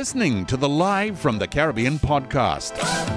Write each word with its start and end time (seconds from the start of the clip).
Listening 0.00 0.46
to 0.46 0.56
the 0.56 0.66
Live 0.66 1.18
from 1.18 1.38
the 1.38 1.46
Caribbean 1.46 1.98
podcast, 1.98 2.74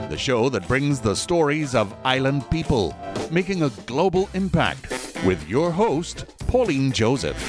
the 0.09 0.17
show 0.17 0.49
that 0.49 0.67
brings 0.67 0.99
the 0.99 1.15
stories 1.15 1.75
of 1.75 1.95
island 2.03 2.43
people 2.51 2.93
making 3.31 3.63
a 3.63 3.69
global 3.85 4.27
impact 4.33 4.91
with 5.25 5.47
your 5.47 5.71
host, 5.71 6.25
Pauline 6.39 6.91
Joseph. 6.91 7.39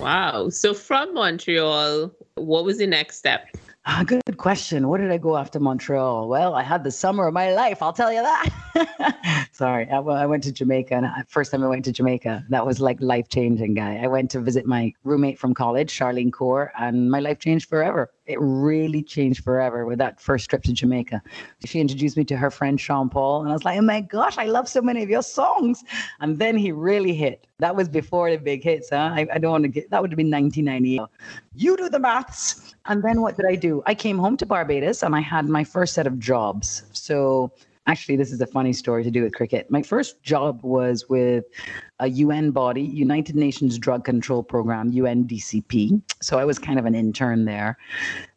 Wow. 0.00 0.48
So 0.48 0.72
from 0.72 1.12
Montreal, 1.12 2.10
what 2.36 2.64
was 2.64 2.78
the 2.78 2.86
next 2.86 3.18
step? 3.18 3.48
Ah, 3.84 4.04
good 4.06 4.22
question. 4.34 4.88
What 4.88 5.00
did 5.00 5.10
I 5.10 5.18
go 5.18 5.36
after 5.36 5.60
Montreal? 5.60 6.28
Well, 6.28 6.54
I 6.54 6.62
had 6.62 6.84
the 6.84 6.90
summer 6.90 7.26
of 7.26 7.34
my 7.34 7.52
life. 7.52 7.82
I'll 7.82 7.92
tell 7.92 8.12
you 8.12 8.22
that. 8.22 9.48
Sorry, 9.52 9.88
I, 9.88 9.98
I 9.98 10.26
went 10.26 10.42
to 10.44 10.52
Jamaica, 10.52 10.94
and 10.94 11.06
first 11.28 11.52
time 11.52 11.62
I 11.62 11.68
went 11.68 11.84
to 11.84 11.92
Jamaica, 11.92 12.44
that 12.48 12.66
was 12.66 12.80
like 12.80 13.00
life 13.00 13.28
changing, 13.28 13.74
guy. 13.74 14.00
I 14.02 14.06
went 14.08 14.30
to 14.32 14.40
visit 14.40 14.66
my 14.66 14.92
roommate 15.04 15.38
from 15.38 15.54
college, 15.54 15.96
Charlene 15.96 16.32
Core, 16.32 16.72
and 16.78 17.10
my 17.10 17.20
life 17.20 17.38
changed 17.38 17.68
forever. 17.68 18.10
It 18.26 18.38
really 18.40 19.02
changed 19.02 19.44
forever 19.44 19.84
with 19.84 19.98
that 19.98 20.18
first 20.18 20.48
trip 20.48 20.62
to 20.62 20.72
Jamaica. 20.72 21.22
She 21.66 21.78
introduced 21.80 22.16
me 22.16 22.24
to 22.24 22.36
her 22.36 22.50
friend 22.50 22.80
Sean 22.80 23.10
Paul, 23.10 23.42
and 23.42 23.50
I 23.50 23.52
was 23.52 23.64
like, 23.64 23.78
oh 23.78 23.82
my 23.82 24.00
gosh, 24.00 24.38
I 24.38 24.46
love 24.46 24.66
so 24.66 24.80
many 24.80 25.02
of 25.02 25.10
your 25.10 25.22
songs. 25.22 25.84
And 26.20 26.38
then 26.38 26.56
he 26.56 26.72
really 26.72 27.14
hit. 27.14 27.46
That 27.58 27.76
was 27.76 27.88
before 27.88 28.30
the 28.30 28.38
big 28.38 28.62
hits, 28.62 28.90
huh? 28.90 29.10
I, 29.12 29.26
I 29.32 29.38
don't 29.38 29.52
want 29.52 29.64
to 29.64 29.68
get 29.68 29.90
that 29.90 30.00
would 30.00 30.10
have 30.10 30.16
been 30.16 30.30
1998. 30.30 31.00
You 31.54 31.76
do 31.76 31.88
the 31.88 31.98
maths. 31.98 32.74
And 32.86 33.02
then 33.02 33.20
what 33.20 33.36
did 33.36 33.46
I 33.46 33.56
do? 33.56 33.82
I 33.86 33.94
came 33.94 34.18
home 34.18 34.36
to 34.38 34.46
Barbados 34.46 35.02
and 35.02 35.14
I 35.14 35.20
had 35.20 35.48
my 35.48 35.64
first 35.64 35.94
set 35.94 36.06
of 36.06 36.18
jobs. 36.18 36.82
So 36.92 37.52
actually, 37.86 38.16
this 38.16 38.32
is 38.32 38.40
a 38.40 38.46
funny 38.46 38.72
story 38.72 39.04
to 39.04 39.10
do 39.10 39.22
with 39.22 39.34
cricket. 39.34 39.70
My 39.70 39.82
first 39.82 40.22
job 40.22 40.62
was 40.62 41.08
with 41.08 41.44
a 42.00 42.08
UN 42.08 42.50
body, 42.50 42.82
United 42.82 43.36
Nations 43.36 43.78
Drug 43.78 44.04
Control 44.04 44.42
Program, 44.42 44.92
UNDCP. 44.92 46.00
So 46.22 46.38
I 46.38 46.44
was 46.44 46.58
kind 46.58 46.78
of 46.78 46.86
an 46.86 46.94
intern 46.94 47.44
there. 47.44 47.78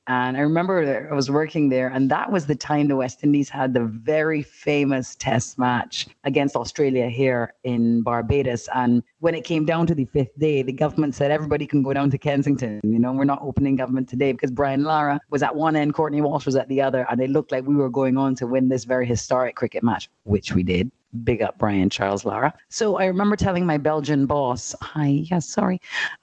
And 0.08 0.38
I 0.38 0.39
remember 0.39 1.08
I 1.11 1.13
was 1.13 1.30
working 1.30 1.67
there, 1.67 1.89
and 1.89 2.09
that 2.09 2.31
was 2.31 2.45
the 2.45 2.55
time 2.55 2.88
the 2.88 2.95
West 2.95 3.23
Indies 3.23 3.50
had 3.50 3.73
the 3.73 3.83
very 3.83 4.41
famous 4.41 5.16
test 5.16 5.59
match 5.59 6.08
against 6.23 6.55
Australia 6.55 7.09
here 7.09 7.53
in 7.66 8.03
Barbados. 8.03 8.69
And 8.73 9.03
when 9.19 9.35
it 9.35 9.44
came 9.44 9.66
down 9.66 9.85
to 9.88 9.95
the 9.95 10.05
fifth 10.05 10.38
day, 10.39 10.61
the 10.61 10.72
government 10.72 11.13
said 11.13 11.30
everybody 11.30 11.67
can 11.67 11.83
go 11.83 11.91
down 11.91 12.09
to 12.11 12.17
Kensington. 12.17 12.80
You 12.83 13.00
know, 13.00 13.11
we're 13.11 13.25
not 13.25 13.41
opening 13.41 13.75
government 13.75 14.08
today 14.08 14.31
because 14.31 14.52
Brian 14.52 14.83
Lara 14.83 15.19
was 15.30 15.44
at 15.44 15.53
one 15.53 15.75
end, 15.75 15.94
Courtney 15.94 16.22
Walsh 16.22 16.45
was 16.45 16.55
at 16.55 16.69
the 16.69 16.81
other, 16.81 17.05
and 17.09 17.19
it 17.19 17.30
looked 17.30 17.52
like 17.52 17.67
we 17.67 17.75
were 17.75 17.89
going 17.89 18.17
on 18.17 18.33
to 18.35 18.47
win 18.47 18.69
this 18.69 18.85
very 18.85 19.05
historic 19.05 19.55
cricket 19.55 19.83
match, 19.83 20.09
which 20.23 20.53
we 20.53 20.63
did 20.63 20.89
big 21.23 21.41
up 21.41 21.58
Brian 21.58 21.89
Charles 21.89 22.25
Lara. 22.25 22.53
So 22.69 22.97
I 22.97 23.05
remember 23.05 23.36
telling 23.36 23.66
my 23.66 23.77
Belgian 23.77 24.25
boss, 24.25 24.75
"Hi, 24.81 25.07
yes, 25.29 25.47
sorry, 25.47 25.79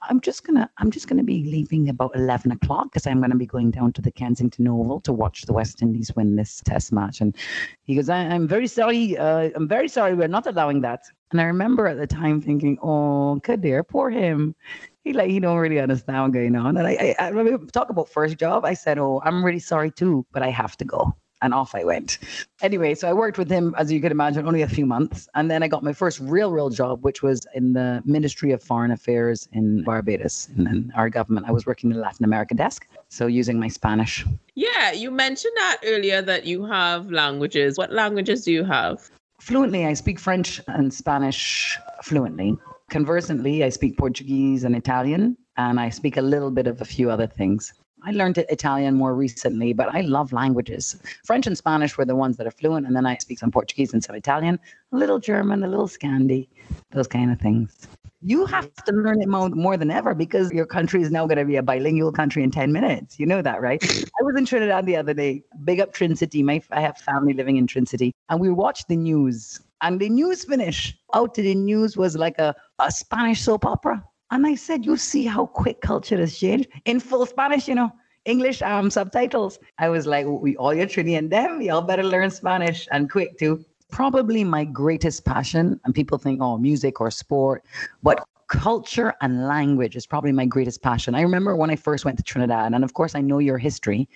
I'm 0.09 0.21
just 0.21 0.45
gonna 0.45 0.69
I'm 0.77 0.91
just 0.91 1.07
gonna 1.07 1.23
be 1.23 1.43
leaving 1.43 1.89
about 1.89 2.15
eleven 2.15 2.51
o'clock 2.51 2.85
because 2.85 3.07
I'm 3.07 3.21
gonna 3.21 3.35
be 3.35 3.45
going 3.45 3.71
down 3.71 3.93
to 3.93 4.01
the 4.01 4.11
Kensington 4.11 4.67
Oval 4.67 5.01
to 5.01 5.13
watch 5.13 5.43
the 5.43 5.53
West 5.53 5.81
Indies 5.81 6.15
win 6.15 6.35
this 6.35 6.61
Test 6.61 6.91
match." 6.91 7.21
And 7.21 7.35
he 7.83 7.95
goes, 7.95 8.09
I, 8.09 8.19
"I'm 8.19 8.47
very 8.47 8.67
sorry. 8.67 9.17
Uh, 9.17 9.49
I'm 9.55 9.67
very 9.67 9.87
sorry. 9.87 10.13
We're 10.13 10.27
not 10.27 10.47
allowing 10.47 10.81
that." 10.81 11.01
And 11.31 11.41
I 11.41 11.45
remember 11.45 11.87
at 11.87 11.97
the 11.97 12.07
time 12.07 12.41
thinking, 12.41 12.77
"Oh, 12.81 13.39
Kadir, 13.43 13.83
poor 13.83 14.09
him." 14.09 14.55
He 15.03 15.13
like 15.13 15.29
he 15.29 15.39
don't 15.39 15.57
really 15.57 15.79
understand 15.79 16.23
what's 16.23 16.33
going 16.33 16.55
on. 16.55 16.77
And 16.77 16.87
I, 16.87 17.15
I, 17.19 17.27
I 17.27 17.31
when 17.31 17.67
talk 17.67 17.89
about 17.89 18.09
first 18.09 18.37
job. 18.37 18.65
I 18.65 18.73
said, 18.73 18.97
"Oh, 18.97 19.21
I'm 19.25 19.43
really 19.45 19.59
sorry 19.59 19.91
too, 19.91 20.25
but 20.31 20.43
I 20.43 20.49
have 20.49 20.77
to 20.77 20.85
go." 20.85 21.15
And 21.45 21.53
off 21.53 21.75
I 21.75 21.83
went. 21.83 22.17
Anyway, 22.61 22.95
so 22.95 23.07
I 23.07 23.13
worked 23.13 23.37
with 23.37 23.49
him, 23.49 23.73
as 23.77 23.91
you 23.91 24.01
could 24.01 24.11
imagine, 24.11 24.45
only 24.47 24.63
a 24.63 24.67
few 24.67 24.85
months. 24.85 25.29
And 25.35 25.49
then 25.49 25.63
I 25.63 25.67
got 25.67 25.83
my 25.83 25.93
first 25.93 26.19
real, 26.19 26.51
real 26.51 26.69
job, 26.69 27.03
which 27.03 27.21
was 27.21 27.47
in 27.53 27.73
the 27.73 28.01
Ministry 28.05 28.51
of 28.51 28.61
Foreign 28.61 28.91
Affairs 28.91 29.47
in 29.53 29.83
Barbados, 29.83 30.49
in, 30.57 30.67
in 30.67 30.91
our 30.95 31.09
government. 31.09 31.47
I 31.47 31.51
was 31.51 31.65
working 31.65 31.91
in 31.91 31.97
the 31.97 32.01
Latin 32.01 32.25
America 32.25 32.55
desk, 32.55 32.87
so 33.09 33.27
using 33.27 33.59
my 33.59 33.67
Spanish. 33.67 34.25
Yeah, 34.55 34.91
you 34.91 35.11
mentioned 35.11 35.53
that 35.57 35.77
earlier 35.85 36.21
that 36.23 36.45
you 36.45 36.65
have 36.65 37.11
languages. 37.11 37.77
What 37.77 37.93
languages 37.93 38.43
do 38.43 38.51
you 38.51 38.63
have? 38.63 39.09
Fluently, 39.39 39.85
I 39.85 39.93
speak 39.93 40.19
French 40.19 40.59
and 40.67 40.93
Spanish 40.93 41.77
fluently. 42.03 42.57
Conversantly, 42.89 43.63
I 43.63 43.69
speak 43.69 43.97
Portuguese 43.97 44.63
and 44.63 44.75
Italian, 44.75 45.37
and 45.57 45.79
I 45.79 45.89
speak 45.89 46.17
a 46.17 46.21
little 46.21 46.51
bit 46.51 46.67
of 46.67 46.81
a 46.81 46.85
few 46.85 47.11
other 47.11 47.27
things. 47.27 47.73
I 48.05 48.11
learned 48.11 48.37
Italian 48.37 48.93
more 48.93 49.15
recently, 49.15 49.73
but 49.73 49.93
I 49.93 50.01
love 50.01 50.31
languages. 50.31 50.95
French 51.25 51.47
and 51.47 51.57
Spanish 51.57 51.97
were 51.97 52.05
the 52.05 52.15
ones 52.15 52.37
that 52.37 52.45
are 52.45 52.51
fluent, 52.51 52.85
and 52.85 52.95
then 52.95 53.07
I 53.07 53.17
speak 53.17 53.39
some 53.39 53.49
Portuguese 53.49 53.93
and 53.93 54.03
some 54.03 54.15
Italian, 54.15 54.59
a 54.91 54.95
little 54.95 55.17
German, 55.17 55.63
a 55.63 55.67
little 55.67 55.87
Scandi, 55.87 56.47
those 56.91 57.07
kind 57.07 57.31
of 57.31 57.39
things. 57.39 57.87
You 58.21 58.45
have 58.45 58.71
to 58.73 58.91
learn 58.91 59.21
it 59.21 59.27
more, 59.27 59.49
more 59.49 59.75
than 59.75 59.89
ever 59.89 60.13
because 60.13 60.51
your 60.51 60.67
country 60.67 61.01
is 61.01 61.09
now 61.09 61.25
going 61.25 61.37
to 61.39 61.45
be 61.45 61.55
a 61.55 61.63
bilingual 61.63 62.11
country 62.11 62.43
in 62.43 62.51
10 62.51 62.71
minutes. 62.71 63.19
You 63.19 63.25
know 63.25 63.41
that, 63.41 63.61
right? 63.61 63.83
I 63.83 64.23
was 64.23 64.35
in 64.37 64.45
Trinidad 64.45 64.85
the 64.85 64.95
other 64.97 65.13
day, 65.13 65.43
big 65.63 65.79
up 65.79 65.93
Trin 65.93 66.15
City. 66.15 66.43
My, 66.43 66.61
I 66.71 66.81
have 66.81 66.97
family 66.99 67.33
living 67.33 67.57
in 67.57 67.65
Trin 67.65 67.87
City, 67.87 68.13
and 68.29 68.39
we 68.39 68.51
watched 68.51 68.87
the 68.87 68.95
news, 68.95 69.59
and 69.81 69.99
the 69.99 70.09
news 70.09 70.45
finish 70.45 70.95
out 71.15 71.33
to 71.35 71.41
the 71.41 71.55
news 71.55 71.97
was 71.97 72.15
like 72.15 72.37
a, 72.37 72.55
a 72.79 72.91
Spanish 72.91 73.41
soap 73.41 73.65
opera. 73.65 74.03
And 74.35 74.45
I 74.45 74.55
said, 74.55 74.85
you 74.85 74.97
see 74.97 75.25
how 75.25 75.45
quick 75.45 75.79
culture 75.79 76.17
has 76.17 76.37
changed 76.37 76.67
in 76.83 76.99
full 76.99 77.25
Spanish, 77.25 77.69
you 77.69 77.75
know, 77.75 77.89
English 78.25 78.61
um 78.61 78.89
subtitles. 78.89 79.59
I 79.79 79.87
was 79.87 80.05
like, 80.05 80.25
we 80.27 80.57
all 80.57 80.73
your 80.73 80.87
Trini 80.87 81.17
and 81.17 81.31
them, 81.31 81.61
y'all 81.61 81.81
better 81.81 82.03
learn 82.03 82.29
Spanish 82.29 82.85
and 82.91 83.09
quick 83.09 83.39
too. 83.39 83.63
Probably 83.91 84.43
my 84.43 84.65
greatest 84.65 85.23
passion, 85.23 85.79
and 85.85 85.95
people 85.95 86.17
think, 86.17 86.41
oh, 86.41 86.57
music 86.57 86.99
or 86.99 87.09
sport, 87.11 87.63
but 88.03 88.27
culture 88.47 89.13
and 89.21 89.47
language 89.47 89.95
is 89.95 90.05
probably 90.05 90.33
my 90.33 90.45
greatest 90.45 90.81
passion. 90.81 91.15
I 91.15 91.21
remember 91.21 91.55
when 91.55 91.69
I 91.69 91.77
first 91.77 92.03
went 92.03 92.17
to 92.17 92.23
Trinidad, 92.23 92.73
and 92.73 92.83
of 92.83 92.93
course 92.93 93.15
I 93.15 93.21
know 93.21 93.39
your 93.39 93.57
history, 93.57 94.09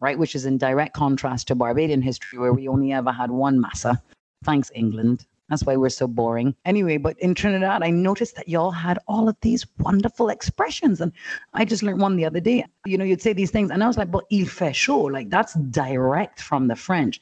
right, 0.00 0.18
which 0.18 0.34
is 0.34 0.46
in 0.46 0.56
direct 0.56 0.94
contrast 0.94 1.48
to 1.48 1.54
Barbadian 1.54 2.00
history, 2.00 2.38
where 2.38 2.54
we 2.54 2.66
only 2.66 2.92
ever 2.94 3.12
had 3.12 3.30
one 3.30 3.60
massa. 3.60 4.02
Thanks, 4.42 4.72
England. 4.74 5.26
That's 5.48 5.62
why 5.62 5.76
we're 5.76 5.90
so 5.90 6.08
boring. 6.08 6.54
Anyway, 6.64 6.96
but 6.96 7.18
in 7.20 7.34
Trinidad, 7.34 7.82
I 7.82 7.90
noticed 7.90 8.34
that 8.36 8.48
y'all 8.48 8.72
had 8.72 8.98
all 9.06 9.28
of 9.28 9.36
these 9.42 9.64
wonderful 9.78 10.28
expressions. 10.28 11.00
And 11.00 11.12
I 11.54 11.64
just 11.64 11.82
learned 11.82 12.00
one 12.00 12.16
the 12.16 12.24
other 12.24 12.40
day. 12.40 12.64
You 12.84 12.98
know, 12.98 13.04
you'd 13.04 13.22
say 13.22 13.32
these 13.32 13.50
things, 13.52 13.70
and 13.70 13.82
I 13.82 13.86
was 13.86 13.96
like, 13.96 14.10
but 14.10 14.24
il 14.30 14.46
fait 14.46 14.74
chaud. 14.74 15.12
Like, 15.12 15.30
that's 15.30 15.54
direct 15.54 16.40
from 16.40 16.66
the 16.66 16.76
French. 16.76 17.20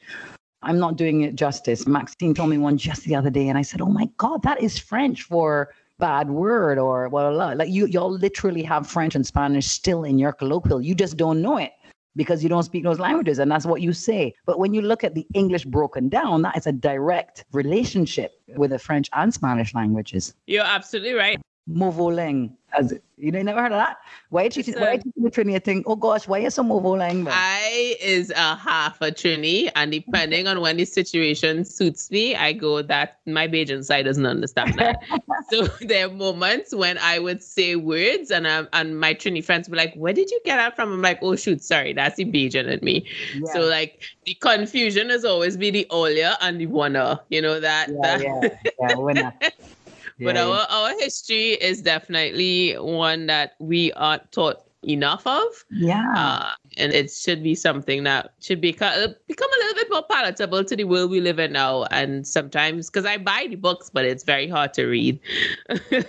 I'm 0.63 0.79
not 0.79 0.97
doing 0.97 1.21
it 1.21 1.35
justice. 1.35 1.85
Maxine 1.85 2.33
told 2.33 2.49
me 2.49 2.57
one 2.57 2.77
just 2.77 3.03
the 3.03 3.15
other 3.15 3.29
day, 3.29 3.47
and 3.47 3.57
I 3.57 3.61
said, 3.61 3.81
oh 3.81 3.89
my 3.89 4.09
God, 4.17 4.41
that 4.43 4.61
is 4.61 4.79
French 4.79 5.21
for 5.21 5.69
bad 5.99 6.29
word 6.29 6.77
or 6.77 7.07
well, 7.07 7.33
like 7.55 7.69
you, 7.69 7.85
y'all 7.85 8.11
literally 8.11 8.63
have 8.63 8.85
French 8.85 9.15
and 9.15 9.25
Spanish 9.25 9.67
still 9.67 10.03
in 10.03 10.17
your 10.19 10.33
colloquial. 10.33 10.81
You 10.81 10.93
just 10.93 11.15
don't 11.15 11.41
know 11.41 11.57
it 11.57 11.71
because 12.15 12.43
you 12.43 12.49
don't 12.49 12.63
speak 12.63 12.83
those 12.83 12.99
languages 12.99 13.39
and 13.39 13.51
that's 13.51 13.65
what 13.65 13.81
you 13.81 13.93
say. 13.93 14.33
But 14.45 14.59
when 14.59 14.73
you 14.73 14.81
look 14.81 15.03
at 15.03 15.15
the 15.15 15.25
English 15.33 15.65
broken 15.65 16.09
down, 16.09 16.41
that 16.43 16.57
is 16.57 16.67
a 16.67 16.71
direct 16.71 17.45
relationship 17.51 18.31
with 18.55 18.71
the 18.71 18.79
French 18.79 19.09
and 19.13 19.33
Spanish 19.33 19.73
languages. 19.73 20.33
You're 20.47 20.63
absolutely 20.63 21.13
right. 21.13 21.39
Movoleng, 21.69 22.51
as 22.77 22.93
you 23.17 23.31
know, 23.31 23.39
you 23.39 23.43
never 23.43 23.59
heard 23.59 23.71
of 23.71 23.79
that. 23.79 23.97
Why 24.29 24.49
did 24.49 24.67
you 24.67 24.73
It's, 24.73 24.79
why 24.79 24.97
did 24.97 25.11
you 25.15 25.29
Trini 25.29 25.63
think, 25.63 25.85
oh 25.87 25.95
gosh, 25.95 26.27
why 26.27 26.47
so 26.49 26.61
Movoleng? 26.61 27.23
man?" 27.23 27.33
I 27.33 27.97
is 27.99 28.29
a 28.29 28.55
half 28.55 29.01
a 29.01 29.05
Trini, 29.05 29.71
and 29.75 29.91
depending 29.91 30.47
on 30.47 30.61
when 30.61 30.77
the 30.77 30.85
situation 30.85 31.65
suits 31.65 32.11
me, 32.11 32.35
I 32.35 32.53
go 32.53 32.83
that 32.83 33.19
my 33.25 33.47
Bajan 33.47 33.83
side 33.83 34.05
doesn't 34.05 34.27
understand 34.27 34.75
that. 34.75 35.01
so 35.49 35.65
there 35.81 36.05
are 36.05 36.11
moments 36.11 36.75
when 36.75 36.99
I 36.99 37.17
would 37.17 37.41
say 37.41 37.75
words, 37.75 38.29
and 38.29 38.45
um, 38.45 38.67
and 38.73 38.99
my 38.99 39.15
Trini 39.15 39.43
friends 39.43 39.67
were 39.67 39.77
like, 39.77 39.95
"Where 39.95 40.13
did 40.13 40.29
you 40.29 40.39
get 40.45 40.57
that 40.57 40.75
from?" 40.75 40.91
I'm 40.91 41.01
like, 41.01 41.17
"Oh 41.23 41.35
shoot, 41.35 41.63
sorry, 41.63 41.93
that's 41.93 42.17
the 42.17 42.25
Bajan 42.25 42.67
in 42.67 42.79
me." 42.83 43.07
So 43.53 43.61
like 43.61 44.03
the 44.25 44.35
confusion 44.35 45.09
has 45.09 45.25
always 45.25 45.57
be 45.57 45.71
the 45.71 45.87
Olia 45.89 46.35
and 46.41 46.61
the 46.61 46.67
Wanna, 46.67 47.21
you 47.29 47.41
know 47.41 47.59
that. 47.59 47.89
yeah, 47.89 48.01
that 48.01 48.21
yeah, 48.21 48.49
yeah, 48.79 48.95
winner. 48.97 49.33
but 50.19 50.37
our 50.37 50.65
our 50.69 50.91
history 50.99 51.53
is 51.53 51.81
definitely 51.81 52.73
one 52.73 53.27
that 53.27 53.53
we 53.59 53.91
aren't 53.93 54.31
taught 54.31 54.65
enough 54.87 55.25
of. 55.25 55.65
yeah. 55.71 56.05
Uh, 56.15 56.51
and 56.77 56.93
it 56.93 57.09
should 57.09 57.41
be 57.41 57.55
something 57.55 58.03
that 58.03 58.33
should 58.39 58.61
become 58.61 58.93
become 59.27 59.49
a 59.51 59.57
little 59.57 59.75
bit 59.75 59.87
more 59.89 60.03
palatable 60.09 60.63
to 60.63 60.75
the 60.75 60.83
world 60.83 61.09
we 61.09 61.21
live 61.21 61.39
in 61.39 61.53
now. 61.53 61.83
And 61.85 62.27
sometimes, 62.27 62.89
because 62.89 63.05
I 63.05 63.17
buy 63.17 63.47
the 63.49 63.55
books, 63.55 63.89
but 63.89 64.05
it's 64.05 64.23
very 64.23 64.47
hard 64.47 64.73
to 64.73 64.85
read. 64.85 65.19
yeah, 65.91 66.03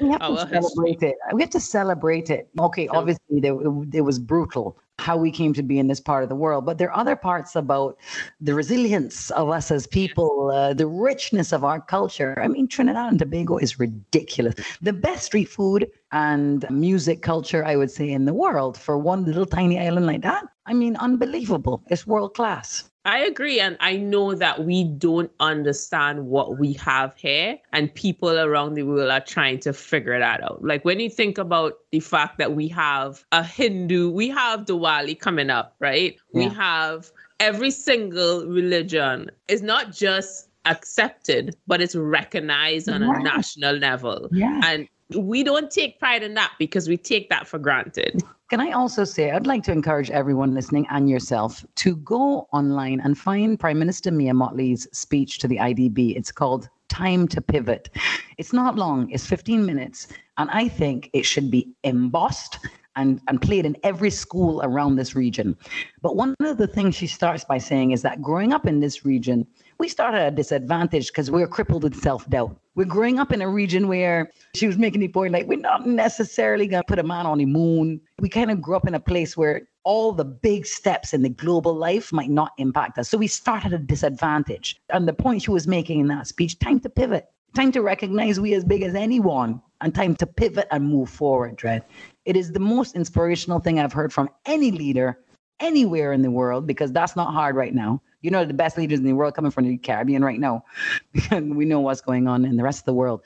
we 0.00 0.10
have 0.10 0.20
to 0.20 0.48
celebrate 0.50 1.02
it. 1.02 1.16
We 1.32 1.42
have 1.42 1.50
to 1.50 1.60
celebrate 1.60 2.30
it. 2.30 2.48
Okay, 2.58 2.86
so, 2.86 2.96
obviously, 2.96 3.40
there, 3.40 3.56
it 3.92 4.02
was 4.02 4.18
brutal 4.18 4.76
how 5.00 5.16
we 5.16 5.30
came 5.30 5.52
to 5.54 5.62
be 5.62 5.78
in 5.78 5.88
this 5.88 6.00
part 6.00 6.22
of 6.22 6.28
the 6.28 6.34
world. 6.34 6.66
But 6.66 6.78
there 6.78 6.90
are 6.90 7.00
other 7.00 7.16
parts 7.16 7.56
about 7.56 7.98
the 8.40 8.54
resilience 8.54 9.30
of 9.30 9.48
us 9.48 9.70
as 9.70 9.86
people, 9.86 10.50
uh, 10.52 10.74
the 10.74 10.86
richness 10.86 11.52
of 11.52 11.64
our 11.64 11.80
culture. 11.80 12.38
I 12.40 12.48
mean, 12.48 12.68
Trinidad 12.68 13.10
and 13.10 13.18
Tobago 13.18 13.56
is 13.56 13.80
ridiculous. 13.80 14.54
The 14.82 14.92
best 14.92 15.24
street 15.24 15.48
food 15.48 15.90
and 16.12 16.66
music 16.70 17.22
culture, 17.22 17.64
I 17.64 17.76
would 17.76 17.90
say, 17.90 18.10
in 18.10 18.24
the 18.24 18.34
world 18.34 18.76
for 18.76 18.98
one 18.98 19.24
little 19.24 19.46
tiny 19.46 19.78
island 19.78 20.06
like 20.06 20.22
that. 20.22 20.44
I 20.66 20.72
mean, 20.72 20.96
unbelievable. 20.96 21.82
It's 21.88 22.06
world 22.06 22.34
class. 22.34 22.90
I 23.04 23.20
agree. 23.20 23.60
And 23.60 23.76
I 23.80 23.96
know 23.96 24.34
that 24.34 24.64
we 24.64 24.84
don't 24.84 25.30
understand 25.40 26.26
what 26.26 26.58
we 26.58 26.74
have 26.74 27.14
here, 27.16 27.58
and 27.72 27.94
people 27.94 28.38
around 28.38 28.74
the 28.74 28.82
world 28.82 29.10
are 29.10 29.20
trying 29.20 29.58
to 29.60 29.72
figure 29.72 30.18
that 30.18 30.42
out. 30.42 30.62
Like 30.62 30.84
when 30.84 31.00
you 31.00 31.08
think 31.08 31.38
about 31.38 31.78
the 31.92 32.00
fact 32.00 32.38
that 32.38 32.54
we 32.54 32.68
have 32.68 33.24
a 33.32 33.42
Hindu, 33.42 34.10
we 34.10 34.28
have 34.28 34.66
Diwali 34.66 35.18
coming 35.18 35.48
up, 35.48 35.74
right? 35.80 36.16
Yeah. 36.32 36.48
We 36.48 36.54
have 36.54 37.10
every 37.40 37.70
single 37.70 38.46
religion 38.46 39.30
is 39.48 39.62
not 39.62 39.92
just 39.92 40.50
accepted, 40.66 41.56
but 41.66 41.80
it's 41.80 41.96
recognized 41.96 42.88
on 42.88 43.00
yeah. 43.00 43.18
a 43.18 43.22
national 43.22 43.76
level. 43.76 44.28
Yeah. 44.30 44.60
And 44.62 44.86
we 45.16 45.42
don't 45.42 45.70
take 45.70 45.98
pride 45.98 46.22
in 46.22 46.34
that 46.34 46.52
because 46.58 46.88
we 46.88 46.96
take 46.96 47.28
that 47.30 47.46
for 47.46 47.58
granted. 47.58 48.22
Can 48.48 48.60
I 48.60 48.72
also 48.72 49.04
say, 49.04 49.30
I'd 49.30 49.46
like 49.46 49.62
to 49.64 49.72
encourage 49.72 50.10
everyone 50.10 50.54
listening 50.54 50.86
and 50.90 51.08
yourself 51.08 51.64
to 51.76 51.96
go 51.96 52.48
online 52.52 53.00
and 53.00 53.16
find 53.16 53.58
Prime 53.58 53.78
Minister 53.78 54.10
Mia 54.10 54.32
Mottley's 54.32 54.88
speech 54.92 55.38
to 55.38 55.48
the 55.48 55.56
IDB. 55.56 56.16
It's 56.16 56.32
called 56.32 56.68
Time 56.88 57.28
to 57.28 57.40
Pivot. 57.40 57.90
It's 58.38 58.52
not 58.52 58.76
long, 58.76 59.08
it's 59.10 59.26
15 59.26 59.64
minutes. 59.64 60.08
And 60.36 60.50
I 60.50 60.66
think 60.66 61.10
it 61.12 61.24
should 61.24 61.50
be 61.50 61.72
embossed 61.84 62.58
and, 62.96 63.20
and 63.28 63.40
played 63.40 63.66
in 63.66 63.76
every 63.82 64.10
school 64.10 64.60
around 64.62 64.96
this 64.96 65.14
region. 65.14 65.56
But 66.02 66.16
one 66.16 66.34
of 66.40 66.58
the 66.58 66.66
things 66.66 66.94
she 66.94 67.06
starts 67.06 67.44
by 67.44 67.58
saying 67.58 67.92
is 67.92 68.02
that 68.02 68.20
growing 68.20 68.52
up 68.52 68.66
in 68.66 68.80
this 68.80 69.04
region, 69.04 69.46
we 69.78 69.88
start 69.88 70.14
at 70.14 70.32
a 70.32 70.34
disadvantage 70.34 71.06
because 71.08 71.30
we're 71.30 71.46
crippled 71.46 71.84
with 71.84 71.94
self 71.94 72.28
doubt. 72.28 72.58
We're 72.80 72.86
growing 72.86 73.18
up 73.18 73.30
in 73.30 73.42
a 73.42 73.48
region 73.50 73.88
where 73.88 74.30
she 74.54 74.66
was 74.66 74.78
making 74.78 75.02
the 75.02 75.08
point 75.08 75.34
like 75.34 75.46
we're 75.46 75.58
not 75.58 75.86
necessarily 75.86 76.66
going 76.66 76.82
to 76.82 76.86
put 76.86 76.98
a 76.98 77.02
man 77.02 77.26
on 77.26 77.36
the 77.36 77.44
moon. 77.44 78.00
We 78.20 78.30
kind 78.30 78.50
of 78.50 78.62
grew 78.62 78.74
up 78.74 78.88
in 78.88 78.94
a 78.94 79.00
place 79.00 79.36
where 79.36 79.68
all 79.84 80.12
the 80.12 80.24
big 80.24 80.64
steps 80.64 81.12
in 81.12 81.20
the 81.20 81.28
global 81.28 81.74
life 81.74 82.10
might 82.10 82.30
not 82.30 82.52
impact 82.56 82.96
us. 82.96 83.10
So 83.10 83.18
we 83.18 83.26
start 83.26 83.66
at 83.66 83.74
a 83.74 83.78
disadvantage. 83.78 84.80
And 84.88 85.06
the 85.06 85.12
point 85.12 85.42
she 85.42 85.50
was 85.50 85.66
making 85.68 86.00
in 86.00 86.08
that 86.08 86.26
speech 86.26 86.58
time 86.58 86.80
to 86.80 86.88
pivot, 86.88 87.26
time 87.54 87.70
to 87.72 87.82
recognize 87.82 88.40
we 88.40 88.54
as 88.54 88.64
big 88.64 88.80
as 88.80 88.94
anyone, 88.94 89.60
and 89.82 89.94
time 89.94 90.16
to 90.16 90.26
pivot 90.26 90.66
and 90.70 90.88
move 90.88 91.10
forward, 91.10 91.56
Dread. 91.56 91.84
It 92.24 92.34
is 92.34 92.50
the 92.50 92.60
most 92.60 92.96
inspirational 92.96 93.60
thing 93.60 93.78
I've 93.78 93.92
heard 93.92 94.10
from 94.10 94.30
any 94.46 94.70
leader 94.70 95.18
anywhere 95.60 96.14
in 96.14 96.22
the 96.22 96.30
world 96.30 96.66
because 96.66 96.92
that's 96.92 97.14
not 97.14 97.34
hard 97.34 97.56
right 97.56 97.74
now. 97.74 98.00
You 98.22 98.30
know, 98.30 98.44
the 98.44 98.54
best 98.54 98.76
leaders 98.76 98.98
in 98.98 99.06
the 99.06 99.14
world 99.14 99.34
coming 99.34 99.50
from 99.50 99.66
the 99.66 99.78
Caribbean 99.78 100.22
right 100.24 100.38
now 100.38 100.64
we 101.32 101.64
know 101.64 101.80
what's 101.80 102.00
going 102.00 102.28
on 102.28 102.44
in 102.44 102.56
the 102.56 102.62
rest 102.62 102.80
of 102.80 102.84
the 102.84 102.94
world. 102.94 103.22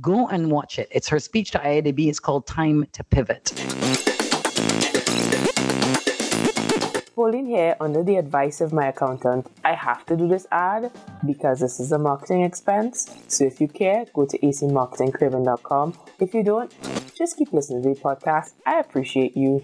Go 0.00 0.28
and 0.28 0.50
watch 0.50 0.78
it. 0.78 0.88
It's 0.90 1.08
her 1.08 1.18
speech 1.18 1.50
to 1.52 1.58
IADB. 1.58 2.08
It's 2.08 2.20
called 2.20 2.46
Time 2.46 2.86
to 2.92 3.04
Pivot. 3.04 3.52
Pauline 7.14 7.46
here, 7.46 7.76
under 7.78 8.02
the 8.02 8.16
advice 8.16 8.60
of 8.62 8.72
my 8.72 8.88
accountant, 8.88 9.46
I 9.64 9.74
have 9.74 10.06
to 10.06 10.16
do 10.16 10.26
this 10.26 10.46
ad 10.50 10.90
because 11.26 11.60
this 11.60 11.78
is 11.78 11.92
a 11.92 11.98
marketing 11.98 12.42
expense. 12.42 13.14
So 13.28 13.44
if 13.44 13.60
you 13.60 13.68
care, 13.68 14.06
go 14.14 14.24
to 14.26 14.38
acmarketingcaribbean.com. 14.38 15.94
If 16.18 16.32
you 16.34 16.42
don't, 16.42 16.74
just 17.14 17.36
keep 17.36 17.52
listening 17.52 17.82
to 17.82 17.90
the 17.90 18.00
podcast. 18.00 18.54
I 18.66 18.80
appreciate 18.80 19.36
you. 19.36 19.62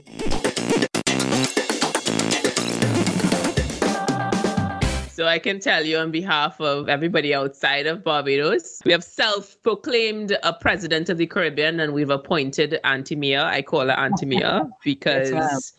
So 5.19 5.27
I 5.27 5.41
can 5.41 5.59
tell 5.59 5.85
you 5.85 5.99
on 5.99 6.13
behalf 6.13 6.61
of 6.61 6.89
everybody 6.89 7.35
outside 7.35 7.89
of 7.89 8.05
Barbados, 8.05 8.81
we 8.85 8.93
have 8.93 9.03
self-proclaimed 9.03 10.39
a 10.45 10.53
president 10.53 11.09
of 11.09 11.19
the 11.19 11.27
Caribbean, 11.27 11.81
and 11.81 11.93
we've 11.93 12.11
appointed 12.11 12.79
Auntie 12.85 13.17
Mia. 13.17 13.43
I 13.43 13.63
call 13.63 13.89
her 13.89 13.99
Auntie 13.99 14.27
Mia 14.27 14.71
because 14.85 15.75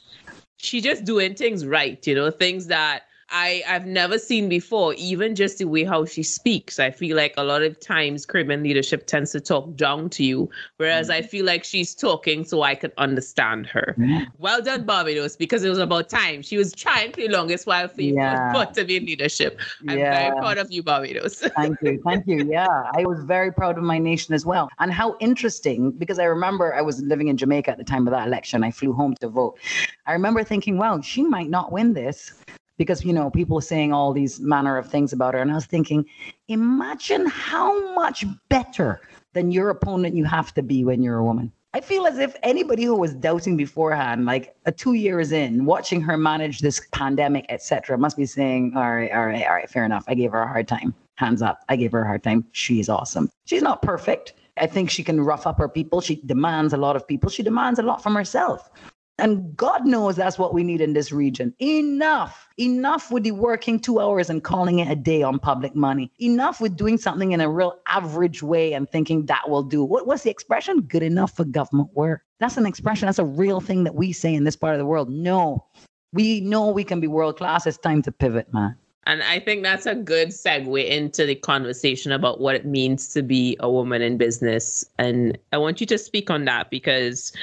she's 0.58 0.84
just 0.84 1.06
doing 1.06 1.36
things 1.36 1.66
right, 1.66 2.06
you 2.06 2.16
know, 2.16 2.30
things 2.30 2.68
that 2.68 3.04
I, 3.32 3.64
I've 3.68 3.86
never 3.86 4.18
seen 4.18 4.50
before, 4.50 4.94
even 4.96 5.36
just 5.36 5.60
the 5.60 5.66
way 5.66 5.84
how 5.84 6.06
she 6.06 6.24
speaks. 6.24 6.80
I 6.80 6.92
feel 6.92 7.16
like 7.16 7.34
a 7.38 7.44
lot 7.44 7.62
of 7.62 7.80
times 7.80 8.26
Caribbean 8.26 8.64
leadership 8.64 9.06
tends 9.08 9.32
to 9.32 9.40
talk 9.40 9.76
down 9.76 10.10
to 10.12 10.24
you, 10.24 10.50
whereas 10.78 11.10
mm-hmm. 11.10 11.24
I 11.24 11.28
feel 11.28 11.46
like 11.46 11.64
she's 11.64 11.94
talking 11.94 12.44
so 12.44 12.64
I 12.64 12.76
can 12.76 12.92
understand 12.98 13.68
her. 13.68 13.96
Mm-hmm. 13.98 14.26
Well 14.38 14.62
done, 14.62 14.86
Barbados, 14.86 15.36
because 15.36 15.64
it 15.64 15.70
was 15.70 15.78
about 15.78 16.10
time. 16.10 16.42
She 16.42 16.58
was 16.58 16.74
trying 16.74 17.12
for 17.12 17.22
the 17.22 17.30
longest 17.30 17.68
while 17.68 17.88
for 17.88 18.02
you 18.02 18.16
yeah. 18.16 18.52
to 18.74 18.84
be 18.86 18.98
in 18.98 19.06
leadership. 19.06 19.60
I'm 19.88 19.98
yeah. 19.98 20.30
very 20.30 20.40
proud 20.40 20.58
of 20.58 20.72
you, 20.72 20.84
Barbados. 20.84 21.40
Thank 21.56 21.78
you. 21.82 22.02
Thank 22.04 22.28
you. 22.28 22.48
Yeah, 22.50 22.68
I 22.94 23.06
was 23.06 23.24
very 23.24 23.52
proud 23.52 23.78
of 23.78 23.84
my 23.84 24.00
nation 24.00 24.34
as 24.34 24.46
well. 24.46 24.70
And 24.80 24.92
how 24.92 25.16
interesting, 25.20 25.92
because 25.92 26.20
I 26.20 26.26
remember 26.26 26.74
I 26.74 26.82
was 26.82 27.02
living 27.02 27.28
in 27.28 27.38
Jamaica 27.38 27.72
at 27.72 27.78
the 27.78 27.84
time 27.84 28.08
of 28.08 28.12
that 28.12 28.28
election. 28.28 28.64
I 28.64 28.72
flew 28.72 28.94
home 28.94 29.16
to 29.22 29.30
vote. 29.30 29.58
I 30.06 30.14
remember 30.14 30.44
thinking, 30.44 30.78
well, 30.78 31.02
she 31.02 31.24
might 31.24 31.50
not 31.50 31.72
win 31.72 31.94
this 31.94 32.34
because 32.80 33.06
you 33.06 33.14
know 33.14 33.30
people 33.30 33.60
are 33.60 33.62
saying 33.62 33.94
all 33.94 34.12
these 34.12 34.40
manner 34.40 34.76
of 34.78 34.90
things 34.90 35.14
about 35.14 35.36
her 35.36 35.40
and 35.40 35.52
i 35.52 35.56
was 35.56 35.68
thinking 35.68 36.04
imagine 36.48 37.28
how 37.28 37.94
much 37.94 38.26
better 38.50 39.00
than 39.34 39.52
your 39.52 39.70
opponent 39.70 40.16
you 40.16 40.26
have 40.26 40.54
to 40.56 40.64
be 40.64 40.84
when 40.84 41.04
you're 41.04 41.18
a 41.18 41.24
woman. 41.24 41.52
I 41.76 41.82
feel 41.82 42.08
as 42.08 42.18
if 42.18 42.36
anybody 42.42 42.84
who 42.84 42.96
was 42.96 43.14
doubting 43.14 43.56
beforehand 43.56 44.26
like 44.26 44.56
a 44.66 44.72
two 44.72 44.94
years 44.94 45.32
in 45.32 45.66
watching 45.66 46.02
her 46.02 46.18
manage 46.18 46.62
this 46.62 46.82
pandemic 46.92 47.46
etc 47.50 47.96
must 47.96 48.18
be 48.18 48.26
saying 48.26 48.74
all 48.76 48.92
right 48.92 49.12
all 49.12 49.28
right 49.28 49.46
all 49.46 49.54
right 49.54 49.70
fair 49.70 49.86
enough. 49.86 50.04
I 50.08 50.16
gave 50.16 50.32
her 50.32 50.42
a 50.42 50.48
hard 50.48 50.68
time. 50.68 50.96
Hands 51.16 51.42
up. 51.42 51.60
I 51.70 51.76
gave 51.76 51.92
her 51.92 52.02
a 52.02 52.08
hard 52.08 52.24
time. 52.24 52.46
She's 52.54 52.90
awesome. 52.90 53.30
She's 53.46 53.62
not 53.62 53.84
perfect. 53.84 54.34
I 54.58 54.66
think 54.66 54.90
she 54.90 55.04
can 55.04 55.22
rough 55.22 55.46
up 55.46 55.60
her 55.60 55.70
people. 55.70 56.02
She 56.02 56.16
demands 56.26 56.74
a 56.74 56.78
lot 56.78 56.96
of 56.96 57.08
people. 57.08 57.30
She 57.30 57.44
demands 57.44 57.78
a 57.78 57.84
lot 57.84 58.02
from 58.02 58.16
herself. 58.16 58.72
And 59.20 59.56
God 59.56 59.86
knows 59.86 60.16
that's 60.16 60.40
what 60.40 60.54
we 60.54 60.64
need 60.64 60.82
in 60.82 60.94
this 60.94 61.12
region. 61.12 61.54
Enough. 61.62 62.50
Enough 62.58 63.12
with 63.12 63.24
the 63.24 63.32
working 63.32 63.80
two 63.80 64.00
hours 64.00 64.30
and 64.30 64.44
calling 64.44 64.80
it 64.80 64.90
a 64.90 64.96
day 64.96 65.22
on 65.22 65.40
public 65.40 65.76
money. 65.76 66.12
Enough 66.20 66.62
with 66.62 66.76
doing 66.76 66.98
something 66.98 67.32
in 67.32 67.42
a 67.42 67.50
real 67.50 67.76
average 67.88 68.42
way 68.42 68.74
and 68.74 68.90
thinking 68.90 69.26
that 69.28 69.50
will 69.50 69.64
do. 69.64 69.84
What, 69.84 70.08
what's 70.08 70.24
the 70.24 70.30
expression? 70.30 70.82
Good 70.82 71.04
enough 71.04 71.36
for 71.36 71.46
government 71.46 71.90
work. 71.94 72.22
That's 72.40 72.58
an 72.58 72.66
expression. 72.66 73.06
That's 73.08 73.20
a 73.20 73.26
real 73.26 73.60
thing 73.60 73.84
that 73.84 73.96
we 73.96 74.14
say 74.14 74.34
in 74.34 74.44
this 74.44 74.56
part 74.56 74.74
of 74.74 74.80
the 74.80 74.86
world. 74.86 75.10
No, 75.10 75.66
we 76.14 76.42
know 76.42 76.70
we 76.70 76.84
can 76.84 77.00
be 77.00 77.08
world 77.08 77.38
class. 77.38 77.68
It's 77.68 77.78
time 77.78 78.02
to 78.04 78.12
pivot, 78.12 78.54
man. 78.54 78.78
And 79.10 79.24
I 79.24 79.40
think 79.40 79.64
that's 79.64 79.88
a 79.88 79.96
good 79.96 80.28
segue 80.28 80.88
into 80.88 81.26
the 81.26 81.34
conversation 81.34 82.12
about 82.12 82.40
what 82.40 82.54
it 82.54 82.64
means 82.64 83.08
to 83.16 83.24
be 83.24 83.58
a 83.60 83.68
woman 83.68 84.04
in 84.04 84.20
business. 84.20 84.86
And 85.00 85.36
I 85.52 85.58
want 85.58 85.82
you 85.82 85.88
to 85.88 85.98
speak 85.98 86.30
on 86.30 86.46
that 86.46 86.70
because 86.70 87.34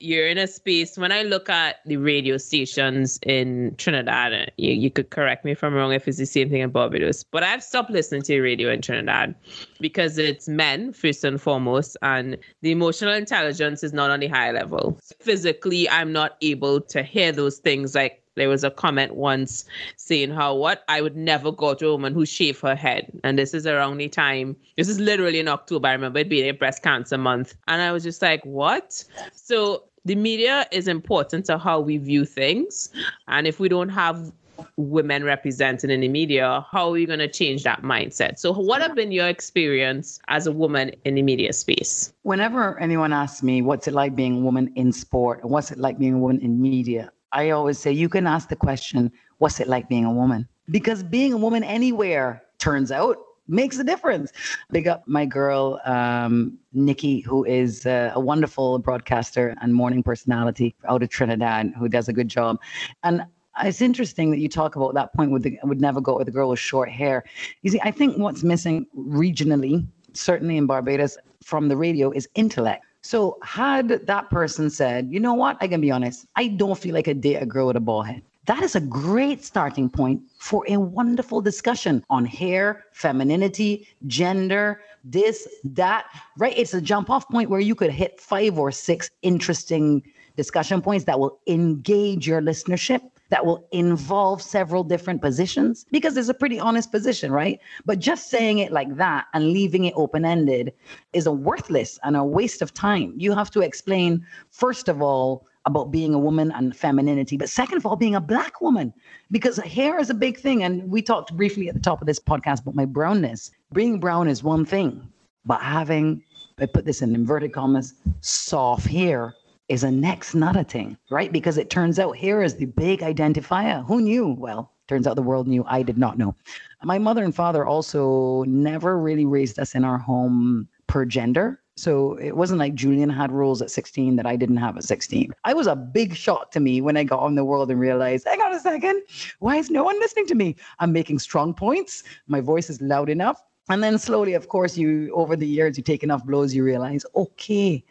you're 0.00 0.28
in 0.28 0.36
a 0.36 0.46
space. 0.46 0.98
When 0.98 1.10
I 1.10 1.22
look 1.22 1.48
at 1.48 1.76
the 1.86 1.96
radio 1.96 2.36
stations 2.36 3.18
in 3.22 3.74
Trinidad, 3.78 4.34
uh, 4.34 4.50
you, 4.58 4.74
you 4.74 4.90
could 4.90 5.08
correct 5.08 5.46
me 5.46 5.52
if 5.52 5.64
I'm 5.64 5.72
wrong 5.72 5.94
if 5.94 6.06
it's 6.06 6.18
the 6.18 6.26
same 6.26 6.50
thing 6.50 6.60
in 6.60 6.68
Barbados, 6.68 7.24
but 7.24 7.42
I've 7.42 7.62
stopped 7.62 7.90
listening 7.90 8.20
to 8.24 8.42
radio 8.42 8.70
in 8.70 8.82
Trinidad 8.82 9.34
because 9.80 10.18
it's 10.18 10.48
men, 10.48 10.92
first 10.92 11.24
and 11.24 11.40
foremost, 11.40 11.96
and 12.02 12.36
the 12.62 12.70
emotional 12.70 13.14
intelligence 13.14 13.82
is 13.82 13.92
not 13.92 14.10
on 14.10 14.20
the 14.20 14.28
high 14.28 14.52
level. 14.52 14.98
Physically, 15.20 15.88
I'm 15.88 16.12
not 16.12 16.36
able 16.42 16.80
to 16.82 17.02
hear 17.02 17.32
those 17.32 17.58
things 17.58 17.94
like 17.94 18.22
there 18.38 18.48
was 18.48 18.64
a 18.64 18.70
comment 18.70 19.16
once 19.16 19.64
saying 19.96 20.30
how 20.30 20.54
what 20.54 20.84
I 20.88 21.02
would 21.02 21.16
never 21.16 21.50
go 21.50 21.74
to 21.74 21.88
a 21.88 21.90
woman 21.90 22.14
who 22.14 22.24
shaved 22.24 22.60
her 22.62 22.76
head. 22.76 23.10
And 23.24 23.38
this 23.38 23.52
is 23.52 23.66
around 23.66 23.98
the 23.98 24.08
time, 24.08 24.56
this 24.76 24.88
is 24.88 25.00
literally 25.00 25.40
in 25.40 25.48
October. 25.48 25.88
I 25.88 25.92
remember 25.92 26.20
it 26.20 26.28
being 26.28 26.48
a 26.48 26.52
breast 26.52 26.82
cancer 26.82 27.18
month. 27.18 27.56
And 27.66 27.82
I 27.82 27.90
was 27.92 28.04
just 28.04 28.22
like, 28.22 28.44
what? 28.44 29.04
So 29.32 29.84
the 30.04 30.14
media 30.14 30.66
is 30.70 30.88
important 30.88 31.46
to 31.46 31.58
how 31.58 31.80
we 31.80 31.98
view 31.98 32.24
things. 32.24 32.90
And 33.26 33.46
if 33.46 33.60
we 33.60 33.68
don't 33.68 33.90
have 33.90 34.32
women 34.76 35.24
represented 35.24 35.90
in 35.90 36.00
the 36.00 36.08
media, 36.08 36.64
how 36.70 36.90
are 36.90 36.98
you 36.98 37.06
going 37.06 37.18
to 37.18 37.28
change 37.28 37.62
that 37.64 37.82
mindset? 37.82 38.38
So, 38.38 38.52
what 38.52 38.80
have 38.82 38.94
been 38.94 39.12
your 39.12 39.28
experience 39.28 40.20
as 40.28 40.46
a 40.46 40.52
woman 40.52 40.92
in 41.04 41.14
the 41.14 41.22
media 41.22 41.52
space? 41.52 42.12
Whenever 42.22 42.78
anyone 42.78 43.12
asks 43.12 43.42
me, 43.42 43.62
what's 43.62 43.88
it 43.88 43.94
like 43.94 44.14
being 44.14 44.38
a 44.38 44.40
woman 44.40 44.72
in 44.76 44.92
sport? 44.92 45.44
What's 45.44 45.70
it 45.70 45.78
like 45.78 45.98
being 45.98 46.14
a 46.14 46.18
woman 46.18 46.40
in 46.40 46.60
media? 46.60 47.12
I 47.32 47.50
always 47.50 47.78
say 47.78 47.92
you 47.92 48.08
can 48.08 48.26
ask 48.26 48.48
the 48.48 48.56
question, 48.56 49.12
what's 49.38 49.60
it 49.60 49.68
like 49.68 49.88
being 49.88 50.04
a 50.04 50.12
woman? 50.12 50.48
Because 50.70 51.02
being 51.02 51.32
a 51.32 51.36
woman 51.36 51.62
anywhere 51.64 52.42
turns 52.58 52.90
out 52.90 53.18
makes 53.48 53.78
a 53.78 53.84
difference. 53.84 54.30
Big 54.70 54.86
up 54.86 55.02
my 55.06 55.24
girl, 55.24 55.80
um, 55.84 56.58
Nikki, 56.72 57.20
who 57.20 57.44
is 57.44 57.86
uh, 57.86 58.12
a 58.14 58.20
wonderful 58.20 58.78
broadcaster 58.78 59.56
and 59.60 59.74
morning 59.74 60.02
personality 60.02 60.74
out 60.86 61.02
of 61.02 61.08
Trinidad, 61.08 61.72
who 61.78 61.88
does 61.88 62.08
a 62.08 62.12
good 62.12 62.28
job. 62.28 62.58
And 63.02 63.24
it's 63.64 63.80
interesting 63.80 64.30
that 64.30 64.38
you 64.38 64.48
talk 64.48 64.76
about 64.76 64.94
that 64.94 65.12
point 65.14 65.30
with 65.30 65.42
the 65.42 65.58
would 65.64 65.80
never 65.80 66.00
go 66.00 66.18
with 66.18 66.28
a 66.28 66.30
girl 66.30 66.50
with 66.50 66.58
short 66.58 66.90
hair. 66.90 67.24
You 67.62 67.70
see, 67.70 67.80
I 67.82 67.90
think 67.90 68.18
what's 68.18 68.42
missing 68.42 68.86
regionally, 68.96 69.86
certainly 70.12 70.56
in 70.56 70.66
Barbados, 70.66 71.16
from 71.42 71.68
the 71.68 71.76
radio 71.76 72.10
is 72.10 72.28
intellect. 72.34 72.84
So 73.00 73.38
had 73.42 73.88
that 74.06 74.28
person 74.30 74.70
said, 74.70 75.08
you 75.10 75.20
know 75.20 75.34
what, 75.34 75.56
I 75.60 75.68
can 75.68 75.80
be 75.80 75.90
honest, 75.90 76.26
I 76.36 76.48
don't 76.48 76.78
feel 76.78 76.94
like 76.94 77.06
a 77.06 77.14
date 77.14 77.36
a 77.36 77.46
girl 77.46 77.68
with 77.68 77.76
a 77.76 77.80
bald 77.80 78.06
head. 78.06 78.22
That 78.46 78.62
is 78.62 78.74
a 78.74 78.80
great 78.80 79.44
starting 79.44 79.90
point 79.90 80.22
for 80.38 80.64
a 80.68 80.78
wonderful 80.78 81.42
discussion 81.42 82.02
on 82.08 82.24
hair, 82.24 82.84
femininity, 82.92 83.86
gender, 84.06 84.80
this, 85.04 85.46
that, 85.64 86.06
right? 86.38 86.54
It's 86.56 86.72
a 86.72 86.80
jump 86.80 87.10
off 87.10 87.28
point 87.28 87.50
where 87.50 87.60
you 87.60 87.74
could 87.74 87.90
hit 87.90 88.18
five 88.20 88.58
or 88.58 88.72
six 88.72 89.10
interesting 89.20 90.02
discussion 90.36 90.80
points 90.80 91.04
that 91.04 91.20
will 91.20 91.38
engage 91.46 92.26
your 92.26 92.40
listenership 92.40 93.02
that 93.30 93.44
will 93.44 93.66
involve 93.72 94.42
several 94.42 94.82
different 94.82 95.20
positions 95.20 95.84
because 95.90 96.16
it's 96.16 96.28
a 96.28 96.34
pretty 96.34 96.58
honest 96.58 96.90
position, 96.90 97.30
right? 97.32 97.60
But 97.84 97.98
just 97.98 98.30
saying 98.30 98.58
it 98.58 98.72
like 98.72 98.96
that 98.96 99.26
and 99.34 99.52
leaving 99.52 99.84
it 99.84 99.94
open 99.96 100.24
ended 100.24 100.72
is 101.12 101.26
a 101.26 101.32
worthless 101.32 101.98
and 102.02 102.16
a 102.16 102.24
waste 102.24 102.62
of 102.62 102.74
time. 102.74 103.14
You 103.16 103.32
have 103.32 103.50
to 103.52 103.60
explain, 103.60 104.24
first 104.50 104.88
of 104.88 105.02
all, 105.02 105.46
about 105.66 105.90
being 105.90 106.14
a 106.14 106.18
woman 106.18 106.50
and 106.52 106.74
femininity, 106.74 107.36
but 107.36 107.50
second 107.50 107.76
of 107.76 107.84
all, 107.84 107.96
being 107.96 108.14
a 108.14 108.20
black 108.20 108.62
woman, 108.62 108.92
because 109.30 109.58
hair 109.58 110.00
is 110.00 110.08
a 110.08 110.14
big 110.14 110.38
thing. 110.38 110.62
And 110.62 110.88
we 110.90 111.02
talked 111.02 111.36
briefly 111.36 111.68
at 111.68 111.74
the 111.74 111.80
top 111.80 112.00
of 112.00 112.06
this 112.06 112.18
podcast 112.18 112.62
about 112.62 112.74
my 112.74 112.86
brownness. 112.86 113.50
Being 113.74 114.00
brown 114.00 114.28
is 114.28 114.42
one 114.42 114.64
thing, 114.64 115.06
but 115.44 115.60
having, 115.60 116.22
I 116.58 116.64
put 116.64 116.86
this 116.86 117.02
in 117.02 117.14
inverted 117.14 117.52
commas, 117.52 117.94
soft 118.20 118.86
hair 118.86 119.34
is 119.68 119.84
a 119.84 119.90
next 119.90 120.34
not 120.34 120.56
a 120.56 120.64
thing, 120.64 120.96
right? 121.10 121.32
Because 121.32 121.58
it 121.58 121.70
turns 121.70 121.98
out 121.98 122.16
hair 122.16 122.42
is 122.42 122.56
the 122.56 122.66
big 122.66 123.00
identifier. 123.00 123.84
Who 123.86 124.00
knew? 124.00 124.28
Well, 124.28 124.72
turns 124.88 125.06
out 125.06 125.16
the 125.16 125.22
world 125.22 125.46
knew. 125.46 125.64
I 125.66 125.82
did 125.82 125.98
not 125.98 126.18
know. 126.18 126.34
My 126.82 126.98
mother 126.98 127.24
and 127.24 127.34
father 127.34 127.66
also 127.66 128.44
never 128.44 128.98
really 128.98 129.26
raised 129.26 129.58
us 129.58 129.74
in 129.74 129.84
our 129.84 129.98
home 129.98 130.68
per 130.86 131.04
gender. 131.04 131.60
So 131.76 132.14
it 132.14 132.36
wasn't 132.36 132.58
like 132.58 132.74
Julian 132.74 133.08
had 133.08 133.30
rules 133.30 133.62
at 133.62 133.70
16 133.70 134.16
that 134.16 134.26
I 134.26 134.34
didn't 134.34 134.56
have 134.56 134.76
at 134.76 134.82
16. 134.82 135.30
I 135.44 135.54
was 135.54 135.68
a 135.68 135.76
big 135.76 136.16
shock 136.16 136.50
to 136.52 136.60
me 136.60 136.80
when 136.80 136.96
I 136.96 137.04
got 137.04 137.20
on 137.20 137.36
the 137.36 137.44
world 137.44 137.70
and 137.70 137.78
realized, 137.78 138.26
hang 138.26 138.40
on 138.40 138.52
a 138.52 138.58
second, 138.58 139.02
why 139.38 139.56
is 139.56 139.70
no 139.70 139.84
one 139.84 139.98
listening 140.00 140.26
to 140.26 140.34
me? 140.34 140.56
I'm 140.80 140.92
making 140.92 141.20
strong 141.20 141.54
points. 141.54 142.02
My 142.26 142.40
voice 142.40 142.68
is 142.68 142.80
loud 142.80 143.08
enough. 143.08 143.40
And 143.68 143.82
then 143.82 143.98
slowly, 143.98 144.32
of 144.32 144.48
course, 144.48 144.76
you 144.76 145.12
over 145.14 145.36
the 145.36 145.46
years, 145.46 145.76
you 145.76 145.84
take 145.84 146.02
enough 146.02 146.24
blows, 146.24 146.54
you 146.54 146.64
realize, 146.64 147.04
okay, 147.14 147.84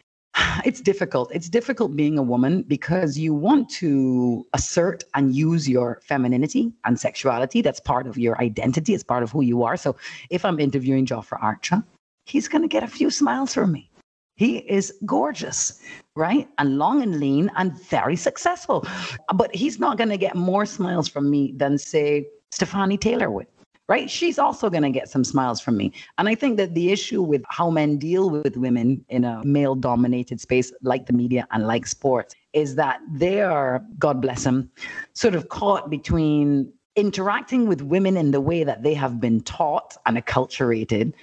it's 0.66 0.82
difficult. 0.82 1.32
It's 1.34 1.50
difficult 1.50 1.96
being 1.96 2.18
a 2.18 2.24
woman 2.24 2.64
because 2.64 3.18
you 3.18 3.34
want 3.34 3.70
to 3.82 4.46
assert 4.54 5.04
and 5.14 5.36
use 5.36 5.68
your 5.68 6.02
femininity 6.04 6.74
and 6.86 7.00
sexuality. 7.00 7.62
That's 7.62 7.80
part 7.80 8.08
of 8.08 8.18
your 8.18 8.40
identity. 8.42 8.94
It's 8.94 9.04
part 9.04 9.24
of 9.24 9.32
who 9.32 9.42
you 9.42 9.64
are. 9.64 9.78
So 9.78 9.96
if 10.30 10.46
I'm 10.46 10.60
interviewing 10.60 11.06
Jofra 11.06 11.42
Archer, 11.42 11.84
he's 12.26 12.48
going 12.48 12.62
to 12.62 12.68
get 12.68 12.84
a 12.84 12.88
few 12.88 13.10
smiles 13.10 13.54
from 13.54 13.72
me. 13.72 13.90
He 14.36 14.58
is 14.58 14.94
gorgeous, 15.06 15.82
right? 16.16 16.48
And 16.60 16.78
long 16.78 17.02
and 17.02 17.20
lean 17.20 17.50
and 17.56 17.74
very 17.86 18.16
successful. 18.16 18.86
But 19.34 19.54
he's 19.56 19.80
not 19.80 19.98
going 19.98 20.10
to 20.10 20.18
get 20.18 20.36
more 20.36 20.66
smiles 20.66 21.08
from 21.08 21.30
me 21.32 21.54
than, 21.56 21.78
say, 21.80 22.28
Stafanie 22.54 23.00
Taylor 23.00 23.32
would 23.32 23.48
right? 23.88 24.10
She's 24.10 24.38
also 24.38 24.70
going 24.70 24.84
to 24.84 24.90
get 24.90 25.10
some 25.10 25.24
smiles 25.24 25.62
from 25.62 25.78
me. 25.78 25.94
And 26.18 26.28
I 26.28 26.36
think 26.36 26.58
that 26.58 26.74
the 26.74 26.92
issue 26.92 27.22
with 27.22 27.42
how 27.50 27.70
men 27.70 27.98
deal 27.98 28.30
with 28.30 28.58
women 28.58 29.06
in 29.10 29.24
a 29.24 29.44
male 29.46 29.76
dominated 29.76 30.42
space 30.42 30.72
like 30.82 31.06
the 31.06 31.14
media 31.14 31.48
and 31.52 31.66
like 31.66 31.88
sports 31.88 32.36
is 32.54 32.76
that 32.76 33.00
they 33.12 33.42
are, 33.42 33.84
God 33.98 34.22
bless 34.22 34.44
them, 34.44 34.70
sort 35.14 35.36
of 35.36 35.50
caught 35.50 35.90
between 35.90 36.72
interacting 36.96 37.68
with 37.68 37.82
women 37.82 38.18
in 38.18 38.32
the 38.32 38.42
way 38.42 38.64
that 38.64 38.84
they 38.84 38.94
have 38.94 39.22
been 39.22 39.40
taught 39.42 39.96
and 40.06 40.18
acculturated 40.18 41.14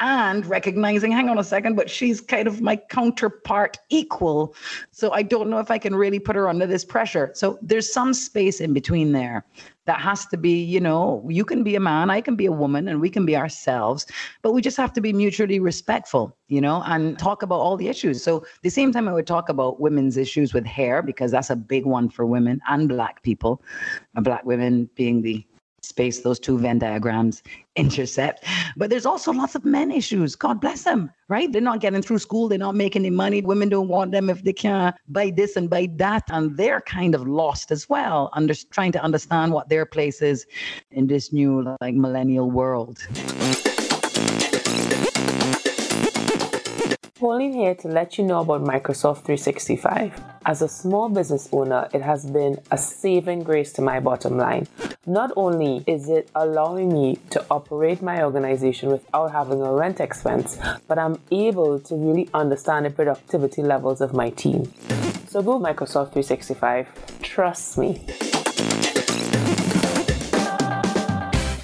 and 0.00 0.44
recognizing, 0.46 1.12
hang 1.12 1.28
on 1.28 1.38
a 1.38 1.44
second, 1.44 1.76
but 1.76 1.88
she's 1.88 2.20
kind 2.20 2.48
of 2.48 2.60
my 2.60 2.76
counterpart 2.76 3.78
equal. 3.90 4.54
So 4.90 5.12
I 5.12 5.22
don't 5.22 5.50
know 5.50 5.58
if 5.58 5.70
I 5.70 5.78
can 5.78 5.94
really 5.94 6.18
put 6.18 6.36
her 6.36 6.48
under 6.48 6.66
this 6.66 6.84
pressure. 6.84 7.30
So 7.34 7.58
there's 7.62 7.92
some 7.92 8.14
space 8.14 8.60
in 8.60 8.72
between 8.72 9.12
there 9.12 9.44
that 9.86 10.00
has 10.00 10.26
to 10.26 10.36
be, 10.36 10.62
you 10.62 10.80
know, 10.80 11.26
you 11.28 11.44
can 11.44 11.62
be 11.62 11.74
a 11.74 11.80
man, 11.80 12.10
I 12.10 12.20
can 12.20 12.36
be 12.36 12.46
a 12.46 12.52
woman, 12.52 12.86
and 12.88 13.00
we 13.00 13.10
can 13.10 13.26
be 13.26 13.36
ourselves, 13.36 14.06
but 14.42 14.52
we 14.52 14.60
just 14.62 14.76
have 14.76 14.92
to 14.92 15.00
be 15.00 15.12
mutually 15.12 15.58
respectful, 15.58 16.36
you 16.48 16.60
know, 16.60 16.82
and 16.86 17.18
talk 17.18 17.42
about 17.42 17.60
all 17.60 17.76
the 17.76 17.88
issues. 17.88 18.22
So 18.22 18.44
the 18.62 18.70
same 18.70 18.92
time 18.92 19.08
I 19.08 19.12
would 19.12 19.26
talk 19.26 19.48
about 19.48 19.80
women's 19.80 20.16
issues 20.16 20.54
with 20.54 20.64
hair, 20.64 21.02
because 21.02 21.30
that's 21.30 21.50
a 21.50 21.56
big 21.56 21.86
one 21.86 22.08
for 22.08 22.24
women 22.24 22.60
and 22.68 22.88
black 22.88 23.22
people, 23.22 23.62
uh, 24.16 24.20
black 24.20 24.44
women 24.44 24.88
being 24.94 25.22
the 25.22 25.44
space 25.82 26.20
those 26.20 26.38
two 26.38 26.58
Venn 26.58 26.78
diagrams 26.78 27.42
intercept. 27.76 28.44
But 28.76 28.90
there's 28.90 29.06
also 29.06 29.32
lots 29.32 29.54
of 29.54 29.64
men 29.64 29.90
issues. 29.90 30.36
God 30.36 30.60
bless 30.60 30.82
them, 30.82 31.10
right? 31.28 31.50
They're 31.50 31.62
not 31.62 31.80
getting 31.80 32.02
through 32.02 32.18
school. 32.18 32.48
They're 32.48 32.58
not 32.58 32.74
making 32.74 33.02
any 33.02 33.14
money. 33.14 33.40
Women 33.42 33.68
don't 33.68 33.88
want 33.88 34.12
them 34.12 34.28
if 34.28 34.42
they 34.44 34.52
can't 34.52 34.94
buy 35.08 35.30
this 35.30 35.56
and 35.56 35.70
buy 35.70 35.88
that. 35.96 36.24
And 36.30 36.56
they're 36.56 36.80
kind 36.82 37.14
of 37.14 37.26
lost 37.26 37.70
as 37.70 37.88
well, 37.88 38.30
under, 38.34 38.54
trying 38.54 38.92
to 38.92 39.02
understand 39.02 39.52
what 39.52 39.68
their 39.68 39.86
place 39.86 40.20
is 40.20 40.46
in 40.90 41.06
this 41.06 41.32
new 41.32 41.76
like 41.80 41.94
millennial 41.94 42.50
world. 42.50 42.98
Pauline 47.20 47.52
here 47.52 47.74
to 47.74 47.86
let 47.86 48.16
you 48.16 48.24
know 48.24 48.40
about 48.40 48.64
Microsoft 48.64 49.24
365. 49.26 50.18
As 50.46 50.62
a 50.62 50.68
small 50.68 51.10
business 51.10 51.50
owner, 51.52 51.86
it 51.92 52.00
has 52.00 52.24
been 52.24 52.58
a 52.70 52.78
saving 52.78 53.42
grace 53.42 53.74
to 53.74 53.82
my 53.82 54.00
bottom 54.00 54.38
line. 54.38 54.66
Not 55.04 55.30
only 55.36 55.84
is 55.86 56.08
it 56.08 56.30
allowing 56.34 56.90
me 56.90 57.18
to 57.28 57.44
operate 57.50 58.00
my 58.00 58.22
organization 58.22 58.88
without 58.88 59.32
having 59.32 59.60
a 59.60 59.70
rent 59.70 60.00
expense, 60.00 60.58
but 60.88 60.98
I'm 60.98 61.20
able 61.30 61.78
to 61.80 61.94
really 61.94 62.30
understand 62.32 62.86
the 62.86 62.90
productivity 62.90 63.62
levels 63.62 64.00
of 64.00 64.14
my 64.14 64.30
team. 64.30 64.72
So 65.28 65.42
go 65.42 65.60
Microsoft 65.60 66.14
365. 66.14 67.20
Trust 67.20 67.76
me. 67.76 68.02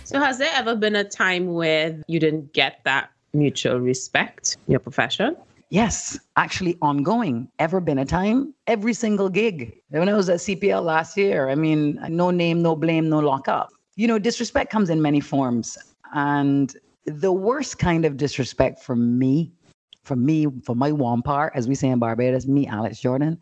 So, 0.04 0.20
has 0.20 0.36
there 0.36 0.52
ever 0.54 0.76
been 0.76 0.96
a 0.96 1.04
time 1.04 1.54
where 1.54 2.02
you 2.06 2.20
didn't 2.20 2.52
get 2.52 2.80
that 2.84 3.10
mutual 3.36 3.80
respect 3.80 4.56
your 4.66 4.80
profession? 4.80 5.36
Yes, 5.68 6.18
actually 6.36 6.78
ongoing. 6.80 7.48
Ever 7.58 7.80
been 7.80 7.98
a 7.98 8.04
time? 8.04 8.54
Every 8.66 8.94
single 8.94 9.28
gig. 9.28 9.76
When 9.88 10.08
I 10.08 10.14
was 10.14 10.28
at 10.28 10.38
CPL 10.38 10.84
last 10.84 11.16
year, 11.16 11.48
I 11.48 11.56
mean, 11.56 11.98
no 12.08 12.30
name, 12.30 12.62
no 12.62 12.76
blame, 12.76 13.08
no 13.08 13.18
lockup. 13.18 13.70
You 13.96 14.06
know, 14.06 14.18
disrespect 14.18 14.70
comes 14.70 14.90
in 14.90 15.02
many 15.02 15.20
forms. 15.20 15.76
And 16.14 16.74
the 17.04 17.32
worst 17.32 17.78
kind 17.78 18.04
of 18.04 18.16
disrespect 18.16 18.80
for 18.80 18.94
me, 18.94 19.52
for 20.04 20.14
me, 20.14 20.46
for 20.62 20.76
my 20.76 20.92
wampar, 20.92 21.50
as 21.54 21.66
we 21.66 21.74
say 21.74 21.88
in 21.88 21.98
Barbados, 21.98 22.46
me, 22.46 22.66
Alex 22.68 23.00
Jordan, 23.00 23.38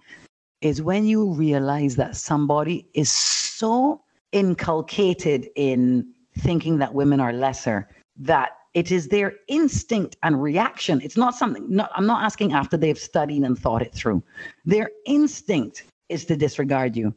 is 0.63 0.81
when 0.81 1.05
you 1.05 1.31
realize 1.31 1.97
that 1.97 2.17
somebody 2.17 2.89
is 2.95 3.11
so 3.11 4.01
inculcated 4.33 5.49
in 5.57 6.07
thinking 6.39 6.79
that 6.79 6.95
women 6.95 7.21
are 7.21 7.33
lesser 7.35 7.89
that 8.17 8.53
it 8.75 8.91
is 8.91 9.09
their 9.09 9.35
instinct 9.49 10.17
and 10.23 10.43
reaction. 10.43 11.01
It's 11.01 11.17
not 11.17 11.35
something, 11.35 11.65
not, 11.69 11.91
I'm 11.95 12.07
not 12.07 12.25
asking 12.25 12.53
after 12.53 12.77
they've 12.77 12.99
studied 12.99 13.43
and 13.43 13.59
thought 13.59 13.83
it 13.83 13.95
through. 13.95 14.23
Their 14.65 14.91
instinct 15.07 15.85
is 16.09 16.25
to 16.27 16.37
disregard 16.37 16.97
you 16.97 17.15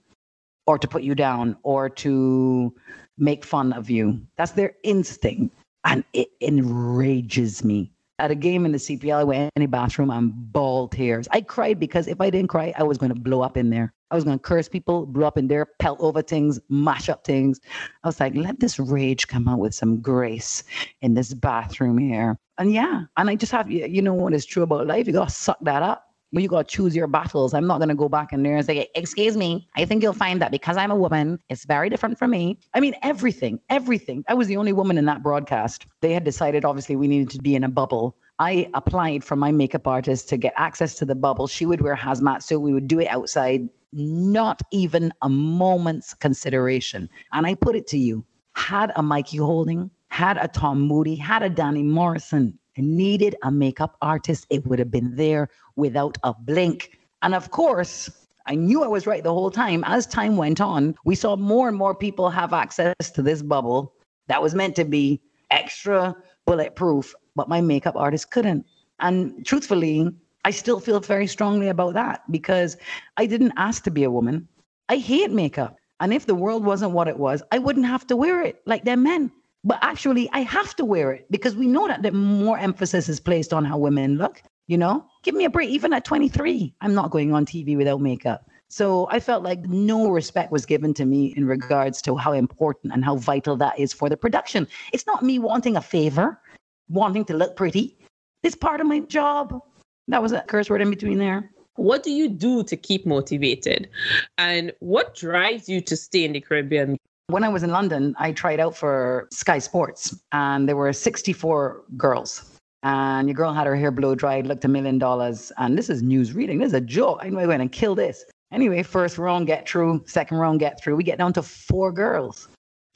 or 0.65 0.77
to 0.77 0.87
put 0.87 1.03
you 1.03 1.15
down 1.15 1.57
or 1.63 1.89
to 1.89 2.73
make 3.17 3.43
fun 3.43 3.73
of 3.73 3.89
you. 3.89 4.21
That's 4.37 4.51
their 4.51 4.73
instinct. 4.83 5.55
And 5.83 6.03
it 6.13 6.29
enrages 6.41 7.63
me 7.63 7.91
at 8.19 8.31
a 8.31 8.35
game 8.35 8.65
in 8.65 8.71
the 8.71 8.77
CPL, 8.77 9.17
I 9.17 9.23
went 9.23 9.51
in 9.55 9.61
the 9.61 9.67
bathroom 9.67 10.09
and 10.09 10.33
bawled 10.51 10.91
tears. 10.91 11.27
I 11.31 11.41
cried 11.41 11.79
because 11.79 12.07
if 12.07 12.19
I 12.19 12.29
didn't 12.29 12.49
cry, 12.49 12.73
I 12.77 12.83
was 12.83 12.97
going 12.97 13.13
to 13.13 13.19
blow 13.19 13.41
up 13.41 13.57
in 13.57 13.69
there. 13.69 13.93
I 14.09 14.15
was 14.15 14.23
going 14.23 14.37
to 14.37 14.41
curse 14.41 14.69
people, 14.69 15.05
blow 15.05 15.27
up 15.27 15.37
in 15.37 15.47
there, 15.47 15.65
pelt 15.79 15.99
over 15.99 16.21
things, 16.21 16.59
mash 16.69 17.09
up 17.09 17.25
things. 17.25 17.59
I 18.03 18.07
was 18.07 18.19
like, 18.19 18.35
let 18.35 18.59
this 18.59 18.79
rage 18.79 19.27
come 19.27 19.47
out 19.47 19.59
with 19.59 19.75
some 19.75 20.01
grace 20.01 20.63
in 21.01 21.13
this 21.13 21.33
bathroom 21.33 21.97
here. 21.97 22.37
And 22.57 22.73
yeah, 22.73 23.03
and 23.17 23.29
I 23.29 23.35
just 23.35 23.51
have, 23.51 23.69
you 23.69 24.01
know 24.01 24.13
what 24.13 24.33
is 24.33 24.45
true 24.45 24.63
about 24.63 24.87
life? 24.87 25.07
You 25.07 25.13
got 25.13 25.29
to 25.29 25.33
suck 25.33 25.57
that 25.61 25.83
up. 25.83 26.03
But 26.33 26.43
you 26.43 26.49
got 26.49 26.67
to 26.67 26.75
choose 26.75 26.93
your 26.93 27.07
battles. 27.07 27.53
I'm 27.53 27.67
not 27.67 27.77
going 27.77 27.87
to 27.87 27.95
go 27.95 28.09
back 28.09 28.33
in 28.33 28.43
there 28.43 28.57
and 28.57 28.65
say, 28.65 28.89
Excuse 28.95 29.37
me, 29.37 29.65
I 29.77 29.85
think 29.85 30.03
you'll 30.03 30.11
find 30.11 30.41
that 30.41 30.51
because 30.51 30.75
I'm 30.75 30.91
a 30.91 30.95
woman, 30.95 31.39
it's 31.47 31.63
very 31.63 31.89
different 31.89 32.19
from 32.19 32.31
me. 32.31 32.59
I 32.73 32.81
mean, 32.81 32.95
everything, 33.01 33.61
everything. 33.69 34.25
I 34.27 34.33
was 34.33 34.47
the 34.47 34.57
only 34.57 34.73
woman 34.73 34.97
in 34.97 35.05
that 35.05 35.23
broadcast. 35.23 35.85
They 36.01 36.11
had 36.11 36.25
decided, 36.25 36.65
obviously, 36.65 36.97
we 36.97 37.07
needed 37.07 37.29
to 37.29 37.37
be 37.37 37.55
in 37.55 37.63
a 37.63 37.69
bubble. 37.69 38.17
I 38.39 38.69
applied 38.73 39.23
for 39.23 39.35
my 39.35 39.51
makeup 39.51 39.87
artist 39.87 40.29
to 40.29 40.37
get 40.37 40.53
access 40.57 40.95
to 40.95 41.05
the 41.05 41.15
bubble. 41.15 41.47
She 41.47 41.65
would 41.65 41.81
wear 41.81 41.95
hazmat, 41.95 42.43
so 42.43 42.59
we 42.59 42.73
would 42.73 42.87
do 42.87 42.99
it 42.99 43.07
outside, 43.07 43.67
not 43.93 44.61
even 44.71 45.11
a 45.21 45.29
moment's 45.29 46.13
consideration. 46.13 47.09
And 47.33 47.45
I 47.45 47.55
put 47.55 47.75
it 47.75 47.87
to 47.87 47.97
you 47.97 48.25
had 48.53 48.91
a 48.95 49.03
Mikey 49.03 49.37
Holding, 49.37 49.91
had 50.09 50.37
a 50.37 50.47
Tom 50.47 50.81
Moody, 50.81 51.15
had 51.15 51.43
a 51.43 51.49
Danny 51.49 51.83
Morrison, 51.83 52.57
needed 52.77 53.35
a 53.43 53.51
makeup 53.51 53.97
artist, 54.01 54.45
it 54.49 54.65
would 54.65 54.79
have 54.79 54.91
been 54.91 55.15
there 55.15 55.49
without 55.75 56.17
a 56.23 56.33
blink. 56.33 56.97
And 57.21 57.35
of 57.35 57.51
course, 57.51 58.09
I 58.45 58.55
knew 58.55 58.83
I 58.83 58.87
was 58.87 59.05
right 59.05 59.23
the 59.23 59.33
whole 59.33 59.51
time. 59.51 59.83
As 59.85 60.07
time 60.07 60.37
went 60.37 60.61
on, 60.61 60.95
we 61.05 61.15
saw 61.15 61.35
more 61.35 61.67
and 61.67 61.77
more 61.77 61.93
people 61.93 62.29
have 62.29 62.53
access 62.53 62.95
to 63.13 63.21
this 63.21 63.41
bubble 63.41 63.93
that 64.27 64.41
was 64.41 64.55
meant 64.55 64.75
to 64.77 64.85
be 64.85 65.21
extra 65.51 66.15
bulletproof, 66.45 67.13
but 67.35 67.49
my 67.49 67.61
makeup 67.61 67.95
artist 67.95 68.31
couldn't. 68.31 68.65
And 68.99 69.45
truthfully, 69.45 70.09
I 70.47 70.51
still 70.51 70.79
feel 70.79 71.01
very 71.01 71.27
strongly 71.27 71.67
about 71.67 71.93
that 71.95 72.21
because 72.31 72.77
I 73.17 73.25
didn't 73.25 73.51
ask 73.57 73.83
to 73.83 73.91
be 73.91 74.05
a 74.05 74.09
woman. 74.09 74.47
I 74.87 74.95
hate 74.95 75.29
makeup. 75.29 75.75
And 75.99 76.13
if 76.13 76.25
the 76.25 76.35
world 76.35 76.63
wasn't 76.63 76.93
what 76.93 77.09
it 77.09 77.19
was, 77.19 77.43
I 77.51 77.59
wouldn't 77.59 77.85
have 77.85 78.07
to 78.07 78.15
wear 78.15 78.41
it 78.41 78.61
like 78.65 78.85
they're 78.85 78.95
men. 78.95 79.29
But 79.65 79.79
actually, 79.81 80.29
I 80.31 80.43
have 80.43 80.73
to 80.77 80.85
wear 80.85 81.11
it 81.11 81.29
because 81.29 81.57
we 81.57 81.67
know 81.67 81.85
that 81.89 82.01
the 82.01 82.13
more 82.13 82.57
emphasis 82.57 83.09
is 83.09 83.19
placed 83.19 83.51
on 83.51 83.65
how 83.65 83.77
women 83.77 84.17
look. 84.17 84.41
You 84.67 84.77
know, 84.77 85.05
give 85.23 85.35
me 85.35 85.43
a 85.43 85.49
break. 85.49 85.69
Even 85.69 85.91
at 85.91 86.05
23, 86.05 86.73
I'm 86.79 86.93
not 86.93 87.11
going 87.11 87.33
on 87.33 87.45
TV 87.45 87.75
without 87.75 87.99
makeup. 87.99 88.49
So 88.69 89.09
I 89.11 89.19
felt 89.19 89.43
like 89.43 89.59
no 89.65 90.09
respect 90.09 90.53
was 90.53 90.65
given 90.65 90.93
to 90.93 91.03
me 91.03 91.33
in 91.35 91.45
regards 91.45 92.01
to 92.03 92.15
how 92.15 92.31
important 92.31 92.93
and 92.93 93.03
how 93.03 93.17
vital 93.17 93.57
that 93.57 93.77
is 93.77 93.91
for 93.91 94.07
the 94.07 94.15
production. 94.15 94.65
It's 94.93 95.07
not 95.07 95.23
me 95.23 95.39
wanting 95.39 95.75
a 95.75 95.81
favor, 95.81 96.39
wanting 96.87 97.25
to 97.25 97.35
look 97.35 97.57
pretty. 97.57 97.97
It's 98.43 98.55
part 98.55 98.79
of 98.79 98.87
my 98.87 98.99
job. 99.01 99.61
That 100.07 100.21
was 100.21 100.31
a 100.31 100.41
curse 100.41 100.69
word 100.69 100.81
in 100.81 100.89
between 100.89 101.17
there. 101.17 101.51
What 101.75 102.01
do 102.03 102.11
you 102.11 102.29
do 102.29 102.63
to 102.63 102.75
keep 102.75 103.05
motivated? 103.05 103.89
And 104.37 104.73
what 104.79 105.15
drives 105.15 105.69
you 105.69 105.81
to 105.81 105.95
stay 105.95 106.23
in 106.23 106.33
the 106.33 106.41
Caribbean? 106.41 106.97
When 107.27 107.43
I 107.43 107.49
was 107.49 107.61
in 107.61 107.71
London, 107.71 108.15
I 108.17 108.31
tried 108.31 108.59
out 108.59 108.75
for 108.75 109.27
Sky 109.31 109.59
Sports, 109.59 110.15
and 110.31 110.67
there 110.67 110.77
were 110.77 110.93
64 110.93 111.83
girls 111.97 112.57
and 112.83 113.27
your 113.27 113.35
girl 113.35 113.53
had 113.53 113.67
her 113.67 113.75
hair 113.75 113.91
blow 113.91 114.15
dried, 114.15 114.47
looked 114.47 114.63
a 114.65 114.67
million 114.67 114.97
dollars. 114.97 115.51
And 115.57 115.77
this 115.77 115.89
is 115.89 116.01
news 116.01 116.33
reading. 116.33 116.59
This 116.59 116.67
is 116.67 116.73
a 116.73 116.81
joke. 116.81 117.19
I 117.21 117.29
know 117.29 117.39
I 117.39 117.45
went 117.45 117.61
and 117.61 117.71
kill 117.71 117.95
this. 117.95 118.23
Anyway, 118.51 118.81
first 118.83 119.17
round 119.17 119.47
get 119.47 119.67
through, 119.67 120.03
second 120.05 120.37
round 120.37 120.59
get 120.59 120.81
through. 120.81 120.95
We 120.95 121.03
get 121.03 121.17
down 121.17 121.33
to 121.33 121.43
four 121.43 121.91
girls 121.91 122.47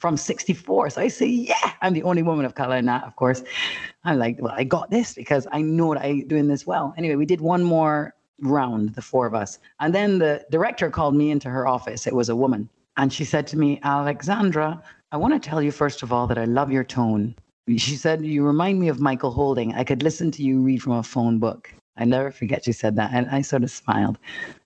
from 0.02 0.16
64. 0.16 0.90
So 0.90 1.00
I 1.00 1.06
say, 1.06 1.26
yeah, 1.26 1.74
I'm 1.80 1.92
the 1.92 2.02
only 2.02 2.24
woman 2.24 2.44
of 2.44 2.56
color 2.56 2.76
in 2.76 2.86
that, 2.86 3.04
of 3.04 3.14
course. 3.14 3.44
I'm 4.02 4.18
like, 4.18 4.36
well, 4.40 4.52
I 4.52 4.64
got 4.64 4.90
this 4.90 5.14
because 5.14 5.46
I 5.52 5.62
know 5.62 5.94
that 5.94 6.04
I'm 6.04 6.26
doing 6.26 6.48
this 6.48 6.66
well. 6.66 6.92
Anyway, 6.98 7.14
we 7.14 7.24
did 7.24 7.40
one 7.40 7.62
more 7.62 8.12
round, 8.40 8.96
the 8.96 9.00
four 9.00 9.28
of 9.28 9.34
us. 9.34 9.60
And 9.78 9.94
then 9.94 10.18
the 10.18 10.44
director 10.50 10.90
called 10.90 11.14
me 11.14 11.30
into 11.30 11.48
her 11.48 11.68
office. 11.68 12.08
It 12.08 12.16
was 12.16 12.28
a 12.28 12.34
woman. 12.34 12.68
And 12.96 13.12
she 13.12 13.24
said 13.24 13.46
to 13.46 13.56
me, 13.56 13.78
Alexandra, 13.84 14.82
I 15.12 15.16
want 15.18 15.40
to 15.40 15.48
tell 15.48 15.62
you, 15.62 15.70
first 15.70 16.02
of 16.02 16.12
all, 16.12 16.26
that 16.26 16.36
I 16.36 16.46
love 16.46 16.72
your 16.72 16.82
tone. 16.82 17.36
She 17.68 17.94
said, 17.94 18.26
You 18.26 18.44
remind 18.44 18.80
me 18.80 18.88
of 18.88 18.98
Michael 18.98 19.30
Holding. 19.30 19.72
I 19.74 19.84
could 19.84 20.02
listen 20.02 20.32
to 20.32 20.42
you 20.42 20.60
read 20.60 20.82
from 20.82 20.94
a 20.94 21.04
phone 21.04 21.38
book. 21.38 21.72
I 21.96 22.04
never 22.06 22.32
forget 22.32 22.64
she 22.64 22.72
said 22.72 22.96
that. 22.96 23.12
And 23.14 23.30
I 23.30 23.40
sort 23.42 23.62
of 23.62 23.70
smiled. 23.70 24.18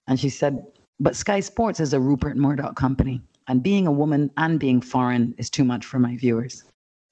And 0.08 0.18
she 0.18 0.30
said, 0.30 0.64
But 0.98 1.14
Sky 1.14 1.40
Sports 1.40 1.78
is 1.78 1.92
a 1.92 2.00
Rupert 2.00 2.38
Murdoch 2.38 2.74
company. 2.74 3.20
And 3.48 3.62
being 3.62 3.86
a 3.86 3.92
woman 3.92 4.30
and 4.36 4.58
being 4.58 4.80
foreign 4.80 5.34
is 5.38 5.50
too 5.50 5.64
much 5.64 5.86
for 5.86 5.98
my 5.98 6.16
viewers. 6.16 6.64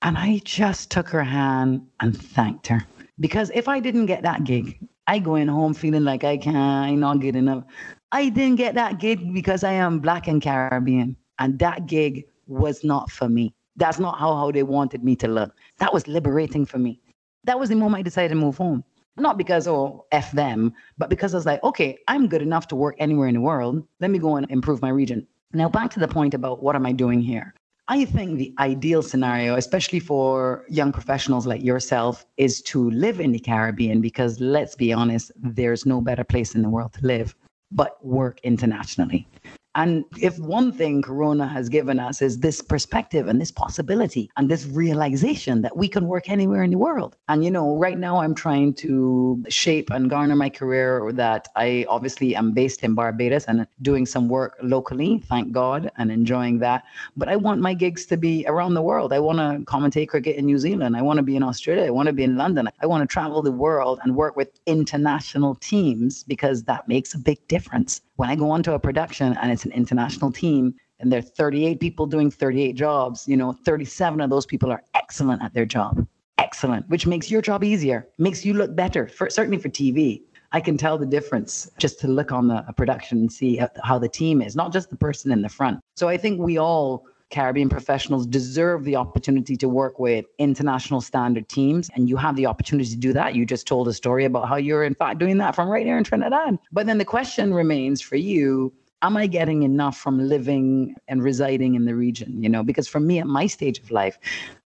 And 0.03 0.19
I 0.19 0.41
just 0.45 0.91
took 0.91 1.09
her 1.09 1.23
hand 1.23 1.87
and 2.01 2.17
thanked 2.17 2.67
her. 2.67 2.85
Because 3.21 3.51
if 3.55 3.69
I 3.69 3.81
didn't 3.81 4.07
get 4.07 4.23
that 4.23 4.45
gig, 4.45 4.79
I 5.07 5.19
go 5.19 5.37
in 5.37 5.49
home 5.49 5.75
feeling 5.75 6.05
like 6.05 6.25
I 6.25 6.37
can't, 6.37 6.57
I'm 6.57 7.01
not 7.01 7.21
good 7.21 7.37
enough. 7.37 7.65
I 8.11 8.29
didn't 8.29 8.57
get 8.57 8.75
that 8.75 8.99
gig 8.99 9.33
because 9.33 9.65
I 9.65 9.73
am 9.73 10.01
black 10.01 10.27
and 10.27 10.43
Caribbean. 10.43 11.17
And 11.39 11.59
that 11.59 11.87
gig 11.87 12.27
was 12.47 12.85
not 12.85 13.11
for 13.11 13.29
me. 13.29 13.55
That's 13.77 13.99
not 13.99 14.19
how, 14.19 14.35
how 14.35 14.51
they 14.51 14.63
wanted 14.63 15.05
me 15.05 15.17
to 15.17 15.29
look. 15.29 15.55
That 15.79 15.93
was 15.93 16.07
liberating 16.07 16.67
for 16.67 16.79
me. 16.79 17.01
That 17.45 17.59
was 17.59 17.69
the 17.69 17.77
moment 17.77 18.01
I 18.01 18.03
decided 18.03 18.31
to 18.31 18.35
move 18.35 18.57
home. 18.57 18.85
Not 19.17 19.39
because, 19.39 19.69
oh, 19.69 20.07
F 20.11 20.33
them, 20.33 20.73
but 20.99 21.09
because 21.09 21.35
I 21.35 21.39
was 21.39 21.47
like, 21.47 21.63
okay, 21.63 21.99
I'm 22.09 22.27
good 22.27 22.43
enough 22.43 22.67
to 22.69 22.77
work 22.77 22.97
anywhere 22.99 23.29
in 23.29 23.35
the 23.35 23.41
world. 23.41 23.87
Let 24.01 24.11
me 24.11 24.19
go 24.19 24.37
and 24.37 24.51
improve 24.51 24.83
my 24.83 24.89
region. 24.89 25.27
Now, 25.55 25.69
back 25.69 25.93
to 25.93 26.01
the 26.01 26.09
point 26.09 26.35
about 26.35 26.65
what 26.65 26.75
am 26.75 26.85
I 26.85 26.91
doing 26.93 27.21
here? 27.21 27.55
I 27.87 28.07
think 28.07 28.39
the 28.39 28.53
ideal 28.59 29.03
scenario, 29.03 29.55
especially 29.55 30.01
for 30.01 30.65
young 30.69 30.91
professionals 30.91 31.47
like 31.47 31.63
yourself, 31.63 32.27
is 32.37 32.61
to 32.63 32.91
live 32.91 33.21
in 33.21 33.31
the 33.31 33.39
Caribbean 33.39 34.01
because 34.01 34.41
let's 34.41 34.75
be 34.75 34.93
honest, 34.93 35.31
there's 35.37 35.87
no 35.87 36.01
better 36.01 36.25
place 36.25 36.57
in 36.57 36.63
the 36.63 36.69
world 36.69 36.95
to 36.95 37.07
live, 37.07 37.37
but 37.71 38.05
work 38.05 38.41
internationally. 38.43 39.29
And 39.75 40.05
if 40.21 40.39
one 40.39 40.73
thing 40.73 41.03
Corona 41.03 41.49
has 41.49 41.69
given 41.69 41.99
us 41.99 42.23
is 42.23 42.39
this 42.39 42.61
perspective 42.61 43.27
and 43.27 43.41
this 43.41 43.51
possibility 43.51 44.31
and 44.37 44.49
this 44.49 44.67
realization 44.67 45.63
that 45.63 45.77
we 45.77 45.89
can 45.89 46.07
work 46.07 46.29
anywhere 46.31 46.63
in 46.63 46.71
the 46.71 46.79
world. 46.79 47.17
And, 47.29 47.45
you 47.45 47.51
know, 47.51 47.77
right 47.77 47.99
now 47.99 48.19
I'm 48.19 48.35
trying 48.35 48.75
to 48.75 49.43
shape 49.49 49.91
and 49.91 50.09
garner 50.09 50.37
my 50.37 50.49
career 50.49 51.11
that 51.15 51.49
I 51.57 51.87
obviously 51.89 52.37
am 52.37 52.53
based 52.53 52.83
in 52.85 52.95
Barbados 52.95 53.45
and 53.47 53.67
doing 53.83 54.07
some 54.07 54.29
work 54.29 54.57
locally, 54.63 55.23
thank 55.29 55.53
God, 55.53 55.91
and 55.97 56.13
enjoying 56.13 56.59
that. 56.61 56.85
But 57.17 57.29
I 57.29 57.37
want 57.37 57.61
my 57.61 57.75
gigs 57.75 58.07
to 58.07 58.17
be 58.17 58.45
around 58.47 58.75
the 58.75 58.83
world. 58.83 59.13
I 59.13 59.19
want 59.19 59.39
to 59.39 59.65
commentate 59.71 60.09
cricket 60.09 60.37
in 60.37 60.47
New 60.47 60.59
Zealand. 60.59 60.97
I 60.97 61.03
want 61.03 61.17
to 61.17 61.23
be 61.23 61.37
in 61.37 61.43
Australia. 61.43 61.85
I 61.85 61.91
want 61.91 62.07
to 62.07 62.13
be 62.13 62.25
in 62.25 62.37
London. 62.37 62.69
I 62.81 62.87
want 62.87 63.09
to 63.09 63.13
travel 63.13 63.43
the 63.43 63.53
world 63.53 64.01
and 64.03 64.15
work 64.15 64.37
with 64.37 64.51
international 64.67 65.57
teams 65.57 66.23
because 66.25 66.63
that 66.65 66.87
makes 66.87 67.15
a 67.15 67.19
big 67.19 67.47
difference 67.49 68.01
when 68.17 68.31
I 68.31 68.37
go 68.37 68.51
onto 68.51 68.73
a 68.73 68.79
production 68.79 69.37
and 69.41 69.51
it's 69.51 69.64
an 69.65 69.73
international 69.73 70.33
team 70.33 70.75
and 71.01 71.13
there 71.13 71.19
are 71.19 71.23
38 71.23 71.81
people 71.81 72.07
doing 72.07 72.31
38 72.31 72.73
jobs, 72.75 73.27
you 73.29 73.37
know, 73.37 73.53
37 73.53 74.21
of 74.21 74.31
those 74.31 74.47
people 74.47 74.71
are 74.71 74.83
excellent 74.95 75.43
at 75.43 75.53
their 75.53 75.67
job. 75.67 76.07
Excellent, 76.39 76.89
which 76.89 77.07
makes 77.07 77.31
your 77.31 77.43
job 77.43 77.65
easier, 77.65 78.09
makes 78.19 78.45
you 78.45 78.55
look 78.55 78.75
better, 78.75 79.09
for, 79.09 79.29
certainly 79.29 79.59
for 79.59 79.69
TV. 79.69 80.23
I 80.53 80.61
can 80.61 80.77
tell 80.77 80.97
the 80.97 81.07
difference 81.07 81.71
just 81.79 81.99
to 82.01 82.09
look 82.09 82.31
on 82.31 82.47
the 82.47 82.63
production 82.77 83.19
and 83.19 83.33
see 83.33 83.61
how 83.83 83.99
the 83.99 84.09
team 84.09 84.41
is, 84.41 84.55
not 84.55 84.73
just 84.73 84.89
the 84.89 84.97
person 84.97 85.33
in 85.33 85.43
the 85.43 85.49
front. 85.49 85.81
So 85.97 86.09
I 86.09 86.17
think 86.17 86.41
we 86.41 86.59
all 86.59 87.07
Caribbean 87.31 87.69
professionals 87.69 88.27
deserve 88.27 88.85
the 88.85 88.95
opportunity 88.95 89.57
to 89.57 89.69
work 89.69 89.99
with 89.99 90.27
international 90.39 91.01
standard 91.01 91.49
teams. 91.49 91.91
And 91.95 92.09
you 92.09 92.17
have 92.17 92.37
the 92.37 92.47
opportunity 92.47 92.89
to 92.91 92.97
do 92.97 93.13
that. 93.13 93.35
You 93.35 93.45
just 93.45 93.67
told 93.67 93.89
a 93.89 93.93
story 93.93 94.25
about 94.25 94.49
how 94.49 94.57
you're, 94.57 94.85
in 94.85 94.95
fact, 94.95 95.19
doing 95.19 95.39
that 95.39 95.57
from 95.57 95.69
right 95.69 95.85
here 95.85 95.99
in 95.99 96.05
Trinidad. 96.05 96.59
But 96.71 96.87
then 96.87 96.99
the 96.99 97.05
question 97.05 97.53
remains 97.53 98.01
for 98.01 98.17
you 98.17 98.73
am 99.05 99.17
I 99.19 99.27
getting 99.27 99.63
enough 99.63 99.97
from 99.99 100.19
living 100.19 100.97
and 101.09 101.23
residing 101.23 101.75
in 101.75 101.85
the 101.85 101.95
region? 101.95 102.43
You 102.43 102.49
know, 102.49 102.63
because 102.63 102.89
for 102.89 103.01
me 103.01 103.19
at 103.19 103.27
my 103.27 103.47
stage 103.47 103.79
of 103.79 103.91
life, 103.91 104.19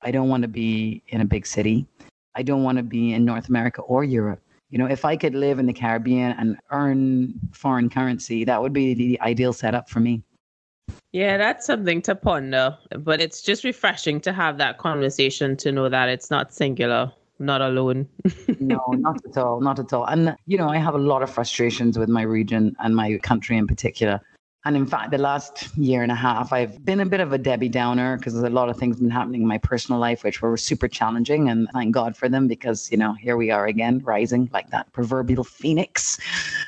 I 0.02 0.10
don't 0.10 0.28
want 0.28 0.42
to 0.42 0.48
be 0.48 1.02
in 1.08 1.22
a 1.22 1.24
big 1.24 1.46
city. 1.46 1.86
I 2.34 2.42
don't 2.42 2.62
want 2.62 2.76
to 2.76 2.84
be 2.84 3.14
in 3.14 3.24
North 3.24 3.48
America 3.48 3.80
or 3.82 4.04
Europe. 4.04 4.40
You 4.68 4.78
know, 4.78 4.86
if 4.86 5.04
I 5.04 5.16
could 5.16 5.34
live 5.34 5.58
in 5.58 5.66
the 5.66 5.72
Caribbean 5.72 6.32
and 6.38 6.58
earn 6.70 7.32
foreign 7.52 7.88
currency, 7.88 8.44
that 8.44 8.60
would 8.60 8.72
be 8.72 8.94
the 8.94 9.20
ideal 9.20 9.52
setup 9.52 9.88
for 9.88 10.00
me. 10.00 10.22
Yeah, 11.12 11.38
that's 11.38 11.64
something 11.64 12.02
to 12.02 12.14
ponder. 12.14 12.76
But 12.98 13.22
it's 13.22 13.40
just 13.40 13.64
refreshing 13.64 14.20
to 14.22 14.32
have 14.32 14.58
that 14.58 14.76
conversation 14.76 15.56
to 15.58 15.72
know 15.72 15.88
that 15.88 16.10
it's 16.10 16.30
not 16.30 16.52
singular, 16.52 17.10
not 17.38 17.60
alone. 17.60 18.08
no, 18.60 18.82
not 18.88 19.20
at 19.24 19.36
all. 19.36 19.60
Not 19.60 19.78
at 19.78 19.92
all. 19.92 20.06
And, 20.06 20.36
you 20.46 20.58
know, 20.58 20.68
I 20.68 20.78
have 20.78 20.94
a 20.94 20.98
lot 20.98 21.22
of 21.22 21.30
frustrations 21.30 21.98
with 21.98 22.08
my 22.08 22.22
region 22.22 22.76
and 22.78 22.94
my 22.94 23.18
country 23.18 23.56
in 23.56 23.66
particular. 23.66 24.20
And 24.66 24.76
in 24.76 24.84
fact, 24.84 25.12
the 25.12 25.18
last 25.18 25.76
year 25.76 26.02
and 26.02 26.10
a 26.10 26.16
half, 26.16 26.52
I've 26.52 26.84
been 26.84 26.98
a 26.98 27.06
bit 27.06 27.20
of 27.20 27.32
a 27.32 27.38
Debbie 27.38 27.68
Downer 27.68 28.16
because 28.16 28.34
a 28.34 28.50
lot 28.50 28.68
of 28.68 28.76
things 28.76 28.98
been 28.98 29.10
happening 29.10 29.42
in 29.42 29.46
my 29.46 29.58
personal 29.58 30.00
life, 30.00 30.24
which 30.24 30.42
were 30.42 30.56
super 30.56 30.88
challenging. 30.88 31.48
And 31.48 31.68
thank 31.72 31.94
God 31.94 32.16
for 32.16 32.28
them 32.28 32.48
because, 32.48 32.90
you 32.90 32.96
know, 32.96 33.12
here 33.12 33.36
we 33.36 33.52
are 33.52 33.68
again, 33.68 34.00
rising 34.00 34.50
like 34.52 34.70
that 34.70 34.92
proverbial 34.92 35.44
phoenix 35.44 36.18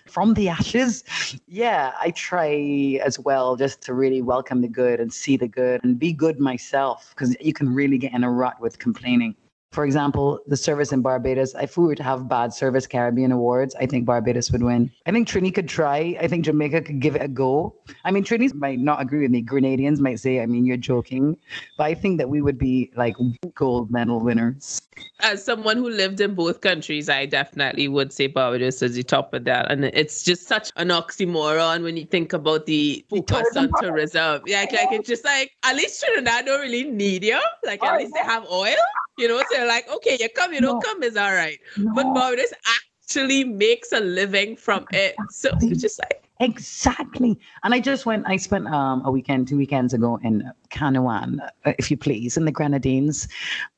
from 0.06 0.34
the 0.34 0.48
ashes. 0.48 1.02
Yeah, 1.48 1.92
I 2.00 2.12
try 2.12 3.00
as 3.04 3.18
well 3.18 3.56
just 3.56 3.82
to 3.82 3.94
really 3.94 4.22
welcome 4.22 4.60
the 4.60 4.68
good 4.68 5.00
and 5.00 5.12
see 5.12 5.36
the 5.36 5.48
good 5.48 5.80
and 5.82 5.98
be 5.98 6.12
good 6.12 6.38
myself 6.38 7.12
because 7.16 7.36
you 7.40 7.52
can 7.52 7.74
really 7.74 7.98
get 7.98 8.12
in 8.12 8.22
a 8.22 8.30
rut 8.30 8.60
with 8.60 8.78
complaining. 8.78 9.34
For 9.70 9.84
example, 9.84 10.40
the 10.46 10.56
service 10.56 10.92
in 10.92 11.02
Barbados, 11.02 11.54
if 11.60 11.76
we 11.76 11.84
were 11.84 11.94
to 11.94 12.02
have 12.02 12.26
bad 12.26 12.54
service 12.54 12.86
Caribbean 12.86 13.32
awards, 13.32 13.74
I 13.74 13.84
think 13.84 14.06
Barbados 14.06 14.50
would 14.50 14.62
win. 14.62 14.90
I 15.04 15.12
think 15.12 15.28
Trini 15.28 15.54
could 15.54 15.68
try. 15.68 16.16
I 16.20 16.26
think 16.26 16.46
Jamaica 16.46 16.82
could 16.82 17.00
give 17.00 17.16
it 17.16 17.22
a 17.22 17.28
go. 17.28 17.76
I 18.04 18.10
mean, 18.10 18.24
Trini 18.24 18.52
might 18.54 18.78
not 18.78 19.02
agree 19.02 19.20
with 19.20 19.30
me. 19.30 19.42
Grenadians 19.42 20.00
might 20.00 20.20
say, 20.20 20.40
I 20.40 20.46
mean, 20.46 20.64
you're 20.64 20.78
joking. 20.78 21.36
But 21.76 21.84
I 21.84 21.94
think 21.94 22.16
that 22.16 22.30
we 22.30 22.40
would 22.40 22.58
be 22.58 22.90
like 22.96 23.14
gold 23.54 23.90
medal 23.90 24.20
winners. 24.20 24.80
As 25.20 25.44
someone 25.44 25.76
who 25.76 25.90
lived 25.90 26.20
in 26.20 26.34
both 26.34 26.62
countries, 26.62 27.10
I 27.10 27.26
definitely 27.26 27.88
would 27.88 28.12
say 28.12 28.26
Barbados 28.26 28.80
is 28.82 28.94
the 28.94 29.02
top 29.02 29.34
of 29.34 29.44
that. 29.44 29.70
And 29.70 29.84
it's 29.84 30.22
just 30.22 30.48
such 30.48 30.72
an 30.76 30.88
oxymoron 30.88 31.82
when 31.82 31.96
you 31.96 32.06
think 32.06 32.32
about 32.32 32.64
the 32.64 33.04
focus 33.10 33.54
on 33.54 33.70
tourism. 33.80 34.42
Yeah, 34.46 34.60
like, 34.60 34.72
like 34.72 34.92
it's 34.92 35.08
just 35.08 35.24
like, 35.24 35.52
at 35.62 35.76
least 35.76 36.02
Trinidad 36.02 36.46
don't 36.46 36.60
really 36.60 36.90
need 36.90 37.22
you. 37.22 37.40
Like, 37.64 37.84
at 37.84 37.98
least 37.98 38.14
they 38.14 38.24
have 38.24 38.46
oil. 38.50 38.74
You 39.18 39.26
know, 39.26 39.42
so 39.50 39.57
like, 39.66 39.88
okay, 39.90 40.16
you 40.20 40.28
come, 40.28 40.52
you 40.52 40.60
don't 40.60 40.74
no. 40.74 40.80
come 40.80 41.02
is 41.02 41.16
all 41.16 41.32
right. 41.32 41.58
No. 41.76 41.92
But 41.94 42.14
Barbados 42.14 42.52
actually 43.02 43.44
makes 43.44 43.92
a 43.92 44.00
living 44.00 44.56
from 44.56 44.86
it. 44.92 45.14
So 45.30 45.50
it's 45.60 45.82
just 45.82 45.98
like 45.98 46.28
Exactly. 46.40 47.38
And 47.64 47.74
I 47.74 47.80
just 47.80 48.06
went, 48.06 48.24
I 48.26 48.36
spent 48.36 48.68
um, 48.68 49.02
a 49.04 49.10
weekend, 49.10 49.48
two 49.48 49.56
weekends 49.56 49.92
ago 49.92 50.20
in 50.22 50.50
Canouan, 50.70 51.40
uh, 51.64 51.72
if 51.78 51.90
you 51.90 51.96
please, 51.96 52.36
in 52.36 52.44
the 52.44 52.52
Grenadines. 52.52 53.26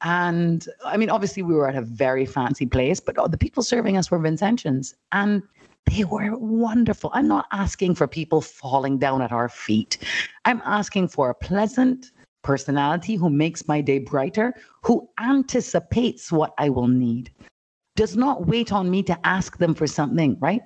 And 0.02 0.66
I 0.84 0.96
mean, 0.96 1.08
obviously, 1.08 1.42
we 1.42 1.54
were 1.54 1.68
at 1.68 1.76
a 1.76 1.82
very 1.82 2.26
fancy 2.26 2.66
place, 2.66 3.00
but 3.00 3.16
the 3.30 3.38
people 3.38 3.62
serving 3.62 3.96
us 3.96 4.10
were 4.10 4.18
Vincentians. 4.18 4.94
And 5.12 5.42
they 5.86 6.04
were 6.04 6.36
wonderful. 6.36 7.10
I'm 7.14 7.28
not 7.28 7.46
asking 7.50 7.94
for 7.94 8.06
people 8.06 8.42
falling 8.42 8.98
down 8.98 9.22
at 9.22 9.32
our 9.32 9.48
feet. 9.48 9.96
I'm 10.44 10.60
asking 10.64 11.08
for 11.08 11.30
a 11.30 11.34
pleasant 11.34 12.12
personality 12.42 13.16
who 13.16 13.31
makes 13.31 13.68
my 13.68 13.81
day 13.81 13.98
brighter, 13.98 14.55
who 14.83 15.09
anticipates 15.18 16.33
what 16.33 16.55
I 16.59 16.68
will 16.68 16.88
need, 16.88 17.31
does 17.96 18.16
not 18.16 18.46
wait 18.46 18.72
on 18.72 18.90
me 18.90 19.03
to 19.05 19.26
ask 19.26 19.59
them 19.59 19.74
for 19.74 19.87
something, 19.87 20.37
right? 20.40 20.62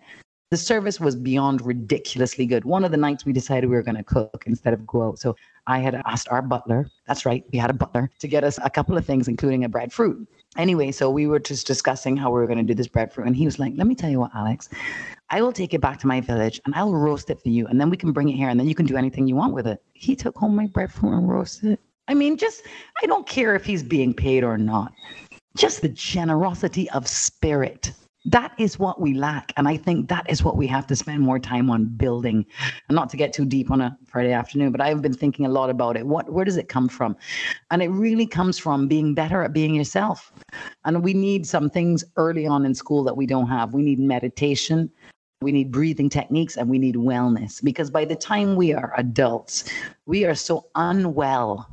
The 0.51 0.57
service 0.57 1.01
was 1.01 1.17
beyond 1.17 1.63
ridiculously 1.63 2.47
good. 2.47 2.65
One 2.65 2.85
of 2.85 2.93
the 2.93 2.97
nights 2.97 3.25
we 3.25 3.33
decided 3.33 3.69
we 3.69 3.75
were 3.75 3.83
going 3.83 3.97
to 3.97 4.05
cook 4.05 4.45
instead 4.47 4.73
of 4.73 4.87
go 4.87 5.09
out. 5.09 5.19
So 5.19 5.35
I 5.67 5.81
had 5.81 6.01
asked 6.07 6.29
our 6.29 6.43
butler, 6.43 6.89
that's 7.09 7.27
right, 7.27 7.45
we 7.53 7.59
had 7.59 7.71
a 7.71 7.75
butler, 7.75 8.11
to 8.21 8.29
get 8.29 8.45
us 8.45 8.59
a 8.63 8.71
couple 8.71 8.97
of 8.97 9.05
things, 9.05 9.27
including 9.27 9.65
a 9.65 9.69
breadfruit. 9.69 10.29
Anyway, 10.57 10.93
so 10.93 11.11
we 11.11 11.27
were 11.27 11.41
just 11.41 11.67
discussing 11.67 12.17
how 12.17 12.31
we 12.31 12.39
were 12.39 12.47
going 12.47 12.59
to 12.59 12.65
do 12.65 12.75
this 12.75 12.87
breadfruit. 12.87 13.27
And 13.27 13.35
he 13.35 13.47
was 13.47 13.59
like, 13.59 13.73
let 13.77 13.89
me 13.89 13.97
tell 13.97 14.11
you 14.11 14.21
what, 14.21 14.31
Alex, 14.35 14.69
I 15.31 15.43
will 15.43 15.53
take 15.53 15.75
it 15.75 15.81
back 15.81 15.99
to 16.01 16.07
my 16.07 16.21
village 16.21 16.61
and 16.65 16.75
I'll 16.75 16.95
roast 16.95 17.31
it 17.31 17.41
for 17.41 17.49
you. 17.49 17.67
And 17.67 17.81
then 17.81 17.91
we 17.91 17.97
can 17.97 18.13
bring 18.13 18.29
it 18.29 18.37
here 18.37 18.49
and 18.49 18.59
then 18.59 18.69
you 18.69 18.75
can 18.75 18.87
do 18.87 18.97
anything 18.97 19.27
you 19.27 19.37
want 19.37 19.55
with 19.55 19.67
it. 19.67 19.83
He 19.95 20.15
took 20.15 20.37
home 20.37 20.55
my 20.55 20.67
breadfruit 20.67 21.15
and 21.15 21.29
roasted 21.29 21.73
it. 21.73 21.81
I 22.09 22.15
mean, 22.15 22.37
just, 22.37 22.63
I 23.03 23.07
don't 23.07 23.27
care 23.27 23.55
if 23.55 23.65
he's 23.65 23.83
being 23.83 24.13
paid 24.13 24.45
or 24.45 24.59
not. 24.59 24.93
Just 25.57 25.81
the 25.81 25.89
generosity 25.89 26.91
of 26.91 27.09
spirit 27.09 27.93
that 28.27 28.53
is 28.59 28.79
what 28.79 29.01
we 29.01 29.15
lack. 29.15 29.53
And 29.57 29.69
I 29.69 29.77
think 29.77 30.09
that 30.09 30.29
is 30.31 30.43
what 30.43 30.57
we 30.57 30.67
have 30.69 30.87
to 30.87 30.97
spend 30.97 31.21
more 31.21 31.39
time 31.39 31.71
on 31.71 31.85
building. 31.85 32.47
And 32.89 32.97
not 32.97 33.11
to 33.11 33.17
get 33.17 33.33
too 33.33 33.45
deep 33.45 33.71
on 33.71 33.81
a 33.81 33.97
Friday 34.07 34.33
afternoon, 34.33 34.73
but 34.73 34.81
I've 34.81 35.03
been 35.03 35.15
thinking 35.15 35.45
a 35.45 35.51
lot 35.51 35.69
about 35.69 35.97
it. 35.97 36.07
What 36.07 36.33
where 36.33 36.45
does 36.45 36.57
it 36.57 36.69
come 36.69 36.89
from? 36.89 37.17
And 37.71 37.83
it 37.83 37.89
really 37.89 38.27
comes 38.27 38.59
from 38.59 38.89
being 38.89 39.15
better 39.15 39.43
at 39.43 39.53
being 39.53 39.75
yourself. 39.75 40.33
And 40.85 41.05
we 41.05 41.13
need 41.13 41.47
some 41.47 41.69
things 41.69 42.03
early 42.17 42.47
on 42.47 42.65
in 42.65 42.75
school 42.75 43.05
that 43.05 43.17
we 43.17 43.27
don't 43.27 43.49
have. 43.49 43.75
We 43.75 43.83
need 43.83 43.99
meditation. 43.99 44.91
We 45.43 45.53
need 45.53 45.71
breathing 45.71 46.09
techniques 46.09 46.57
and 46.57 46.71
we 46.71 46.79
need 46.79 46.95
wellness 46.95 47.63
because 47.63 47.91
by 47.91 48.05
the 48.05 48.17
time 48.17 48.57
we 48.57 48.73
are 48.73 48.93
adults, 48.97 49.65
we 50.07 50.25
are 50.25 50.35
so 50.35 50.67
unwell 50.75 51.69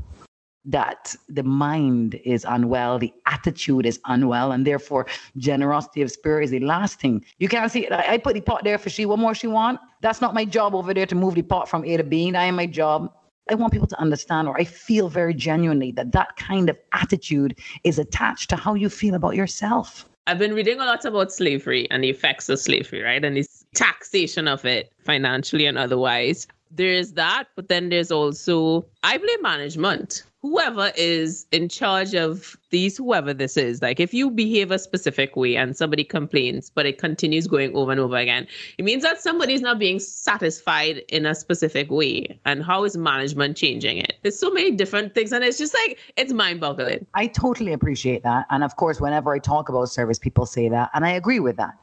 that 0.65 1.15
the 1.29 1.43
mind 1.43 2.19
is 2.23 2.45
unwell, 2.47 2.99
the 2.99 3.13
attitude 3.25 3.85
is 3.85 3.99
unwell, 4.05 4.51
and 4.51 4.65
therefore 4.65 5.07
generosity 5.37 6.01
of 6.01 6.11
spirit 6.11 6.43
is 6.45 6.53
a 6.53 6.59
lasting. 6.59 7.25
You 7.39 7.47
can't 7.47 7.71
see. 7.71 7.87
I, 7.87 8.13
I 8.13 8.17
put 8.17 8.35
the 8.35 8.41
pot 8.41 8.63
there 8.63 8.77
for 8.77 8.89
she. 8.89 9.05
What 9.05 9.19
more 9.19 9.33
she 9.33 9.47
want? 9.47 9.79
That's 10.01 10.21
not 10.21 10.33
my 10.33 10.45
job 10.45 10.75
over 10.75 10.93
there 10.93 11.05
to 11.07 11.15
move 11.15 11.35
the 11.35 11.41
pot 11.41 11.67
from 11.67 11.83
A 11.85 11.97
to 11.97 12.03
B. 12.03 12.31
Am 12.33 12.55
my 12.55 12.65
job. 12.65 13.11
I 13.49 13.55
want 13.55 13.73
people 13.73 13.87
to 13.87 13.99
understand, 13.99 14.47
or 14.47 14.59
I 14.59 14.63
feel 14.63 15.09
very 15.09 15.33
genuinely 15.33 15.91
that 15.93 16.11
that 16.11 16.35
kind 16.37 16.69
of 16.69 16.77
attitude 16.93 17.57
is 17.83 17.97
attached 17.97 18.49
to 18.51 18.55
how 18.55 18.75
you 18.75 18.87
feel 18.87 19.15
about 19.15 19.35
yourself. 19.35 20.05
I've 20.27 20.39
been 20.39 20.53
reading 20.53 20.79
a 20.79 20.85
lot 20.85 21.03
about 21.03 21.31
slavery 21.31 21.89
and 21.89 22.03
the 22.03 22.09
effects 22.09 22.47
of 22.49 22.59
slavery, 22.59 23.01
right? 23.01 23.23
And 23.23 23.35
this 23.35 23.65
taxation 23.75 24.47
of 24.47 24.65
it 24.65 24.91
financially 25.03 25.65
and 25.65 25.77
otherwise. 25.77 26.47
There's 26.69 27.13
that, 27.13 27.45
but 27.55 27.67
then 27.67 27.89
there's 27.89 28.11
also, 28.11 28.85
I 29.03 29.17
blame 29.17 29.41
management 29.41 30.23
whoever 30.41 30.91
is 30.95 31.45
in 31.51 31.69
charge 31.69 32.15
of 32.15 32.57
these, 32.71 32.97
whoever 32.97 33.33
this 33.33 33.57
is, 33.57 33.81
like 33.81 33.99
if 33.99 34.13
you 34.13 34.31
behave 34.31 34.71
a 34.71 34.79
specific 34.79 35.35
way 35.35 35.55
and 35.55 35.77
somebody 35.77 36.03
complains, 36.03 36.69
but 36.69 36.85
it 36.85 36.97
continues 36.97 37.45
going 37.47 37.75
over 37.75 37.91
and 37.91 37.99
over 37.99 38.15
again, 38.15 38.47
it 38.77 38.85
means 38.85 39.03
that 39.03 39.21
somebody 39.21 39.53
is 39.53 39.61
not 39.61 39.77
being 39.77 39.99
satisfied 39.99 41.03
in 41.09 41.25
a 41.25 41.35
specific 41.35 41.91
way. 41.91 42.39
And 42.45 42.63
how 42.63 42.83
is 42.83 42.97
management 42.97 43.55
changing 43.55 43.97
it? 43.97 44.17
There's 44.23 44.39
so 44.39 44.49
many 44.49 44.71
different 44.71 45.13
things, 45.13 45.31
and 45.31 45.43
it's 45.43 45.57
just 45.57 45.73
like 45.73 45.99
it's 46.17 46.33
mind 46.33 46.59
boggling. 46.59 47.05
I 47.13 47.27
totally 47.27 47.73
appreciate 47.73 48.23
that. 48.23 48.45
And 48.49 48.63
of 48.63 48.75
course, 48.77 48.99
whenever 48.99 49.33
I 49.33 49.39
talk 49.39 49.69
about 49.69 49.85
service, 49.89 50.17
people 50.17 50.45
say 50.45 50.69
that, 50.69 50.89
and 50.93 51.05
I 51.05 51.11
agree 51.11 51.39
with 51.39 51.57
that. 51.57 51.77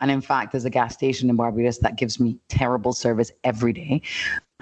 And 0.00 0.10
in 0.10 0.20
fact, 0.20 0.52
there's 0.52 0.64
a 0.64 0.70
gas 0.70 0.94
station 0.94 1.30
in 1.30 1.36
Barbados 1.36 1.78
that 1.78 1.96
gives 1.96 2.18
me 2.18 2.38
terrible 2.48 2.92
service 2.92 3.30
every 3.44 3.72
day. 3.72 4.02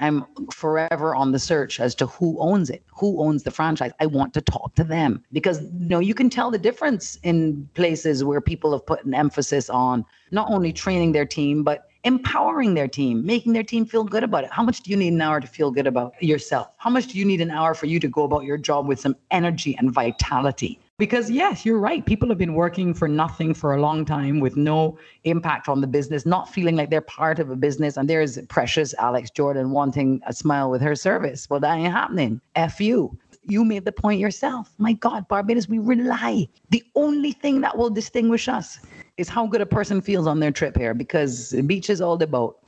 I'm 0.01 0.25
forever 0.53 1.15
on 1.15 1.33
the 1.33 1.39
search 1.39 1.81
as 1.81 1.95
to 1.97 2.07
who 2.07 2.39
owns 2.39 2.71
it, 2.71 2.83
who 2.87 3.21
owns 3.21 3.43
the 3.43 3.51
franchise. 3.51 3.93
I 4.01 4.07
want 4.07 4.33
to 4.35 4.41
talk 4.41 4.75
to 4.77 4.85
them 4.85 5.25
because 5.33 5.63
you 5.63 5.89
know 5.89 5.99
you 5.99 6.15
can 6.15 6.31
tell 6.31 6.51
the 6.51 6.59
difference 6.59 7.19
in 7.23 7.69
places 7.75 8.23
where 8.23 8.41
people 8.41 8.73
have 8.73 8.87
put 8.87 9.05
an 9.05 9.15
emphasis 9.15 9.69
on 9.69 10.05
not 10.31 10.51
only 10.51 10.73
training 10.73 11.13
their 11.13 11.27
team 11.27 11.65
but 11.65 11.89
empowering 12.05 12.75
their 12.75 12.89
team, 12.89 13.27
making 13.27 13.53
their 13.53 13.63
team 13.63 13.85
feel 13.85 14.05
good 14.05 14.23
about 14.23 14.45
it. 14.45 14.51
How 14.53 14.63
much 14.63 14.83
do 14.83 14.91
you 14.91 14.97
need 14.97 15.13
an 15.13 15.21
hour 15.21 15.41
to 15.41 15.47
feel 15.47 15.71
good 15.71 15.87
about 15.87 16.21
yourself? 16.23 16.69
How 16.77 16.91
much 16.91 17.09
do 17.09 17.19
you 17.19 17.25
need 17.25 17.41
an 17.41 17.51
hour 17.51 17.75
for 17.75 17.87
you 17.87 17.99
to 18.01 18.09
go 18.09 18.23
about 18.23 18.45
your 18.45 18.57
job 18.57 18.87
with 18.87 19.01
some 19.01 19.17
energy 19.31 19.77
and 19.79 19.93
vitality? 19.93 20.79
Because 20.99 21.31
yes, 21.31 21.65
you're 21.65 21.79
right. 21.79 22.05
People 22.05 22.29
have 22.29 22.39
been 22.39 22.55
working 22.55 22.93
for 22.93 23.07
nothing 23.07 23.55
for 23.55 23.73
a 23.73 23.81
long 23.81 24.05
time 24.05 24.41
with 24.41 24.57
no 24.57 24.99
impact 25.23 25.69
on 25.69 25.81
the 25.81 25.87
business, 25.87 26.27
not 26.27 26.53
feeling 26.53 26.75
like 26.75 26.91
they're 26.91 27.01
part 27.01 27.39
of 27.39 27.51
a 27.51 27.57
business. 27.57 27.97
And 27.97 28.11
there's 28.11 28.37
precious 28.49 28.95
Alex 28.99 29.31
Jordan 29.31 29.71
wanting 29.71 30.21
a 30.27 30.33
smile 30.33 30.71
with 30.71 30.83
her 30.83 30.97
service. 30.97 31.49
Well, 31.49 31.61
that 31.61 31.77
ain't 31.77 31.93
happening. 31.93 32.41
F 32.57 32.81
you. 32.81 33.17
You 33.45 33.65
made 33.65 33.85
the 33.85 33.93
point 33.93 34.19
yourself. 34.19 34.75
My 34.79 34.93
God, 34.93 35.29
Barbados, 35.29 35.69
we 35.69 35.79
rely. 35.79 36.49
The 36.71 36.83
only 36.97 37.31
thing 37.31 37.61
that 37.61 37.79
will 37.79 37.91
distinguish 37.91 38.49
us 38.49 38.81
is 39.19 39.29
how 39.29 39.47
good 39.47 39.61
a 39.61 39.67
person 39.67 40.01
feels 40.01 40.27
on 40.27 40.41
their 40.41 40.51
trip 40.51 40.77
here 40.77 40.95
because 40.95 41.51
the 41.51 41.63
beach 41.63 41.91
is 41.91 42.01
all 42.01 42.19
boat, 42.19 42.59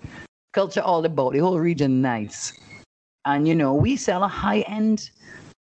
culture 0.53 0.83
all 0.83 1.07
boat, 1.09 1.33
the 1.33 1.41
whole 1.41 1.59
region 1.59 2.01
nice. 2.01 2.53
And 3.25 3.47
you 3.47 3.57
know, 3.57 3.75
we 3.75 3.97
sell 3.97 4.23
a 4.23 4.29
high 4.29 4.61
end 4.61 5.11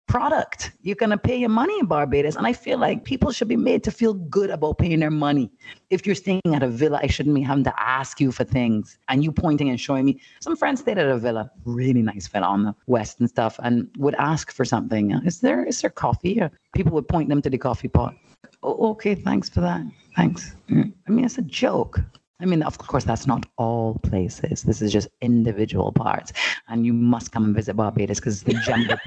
product. 0.10 0.72
You're 0.82 0.96
going 0.96 1.12
to 1.12 1.18
pay 1.18 1.38
your 1.38 1.50
money 1.50 1.78
in 1.80 1.86
Barbados. 1.86 2.36
And 2.36 2.46
I 2.46 2.52
feel 2.52 2.80
like 2.80 3.06
people 3.06 3.32
should 3.32 3.48
be 3.48 3.56
made 3.56 3.84
to 3.84 3.92
feel 3.92 4.16
good 4.16 4.50
about 4.50 4.80
paying 4.80 5.00
their 5.00 5.12
money. 5.12 5.50
If 5.92 6.06
you're 6.06 6.16
staying 6.16 6.42
at 6.54 6.64
a 6.64 6.68
villa, 6.68 7.00
I 7.02 7.08
shouldn't 7.08 7.36
be 7.36 7.42
having 7.42 7.64
to 7.66 7.82
ask 7.82 8.20
you 8.20 8.32
for 8.32 8.44
things 8.44 8.98
and 9.08 9.24
you 9.24 9.32
pointing 9.32 9.70
and 9.70 9.80
showing 9.80 10.06
me. 10.06 10.20
Some 10.42 10.58
friends 10.58 10.82
stayed 10.82 10.98
at 10.98 11.08
a 11.08 11.18
villa, 11.18 11.52
really 11.64 12.02
nice 12.02 12.28
villa 12.28 12.48
on 12.48 12.64
the 12.64 12.76
west 12.88 13.20
and 13.20 13.30
stuff, 13.30 13.60
and 13.64 13.88
would 13.98 14.16
ask 14.16 14.52
for 14.52 14.66
something. 14.66 15.12
Is 15.26 15.40
there 15.40 15.64
is 15.64 15.80
there 15.82 15.92
coffee? 15.92 16.42
People 16.74 16.94
would 16.94 17.08
point 17.08 17.30
them 17.30 17.42
to 17.44 17.50
the 17.50 17.58
coffee 17.58 17.88
pot. 17.88 18.16
Oh, 18.64 18.90
okay, 18.92 19.16
thanks 19.16 19.48
for 19.48 19.62
that. 19.62 19.82
Thanks. 20.16 20.56
Mm. 20.70 20.92
I 21.08 21.12
mean, 21.12 21.26
it's 21.26 21.38
a 21.38 21.44
joke. 21.44 22.02
I 22.42 22.46
mean, 22.46 22.64
of 22.64 22.78
course, 22.78 23.04
that's 23.04 23.28
not 23.28 23.46
all 23.58 24.00
places. 24.00 24.64
This 24.64 24.82
is 24.82 24.92
just 24.92 25.10
individual 25.22 25.92
parts. 25.92 26.32
And 26.68 26.86
you 26.86 26.94
must 26.94 27.32
come 27.32 27.44
and 27.44 27.56
visit 27.56 27.76
Barbados 27.76 28.20
because 28.20 28.42
it's 28.42 28.44
the 28.44 28.60
gem 28.66 28.90
of 28.90 29.00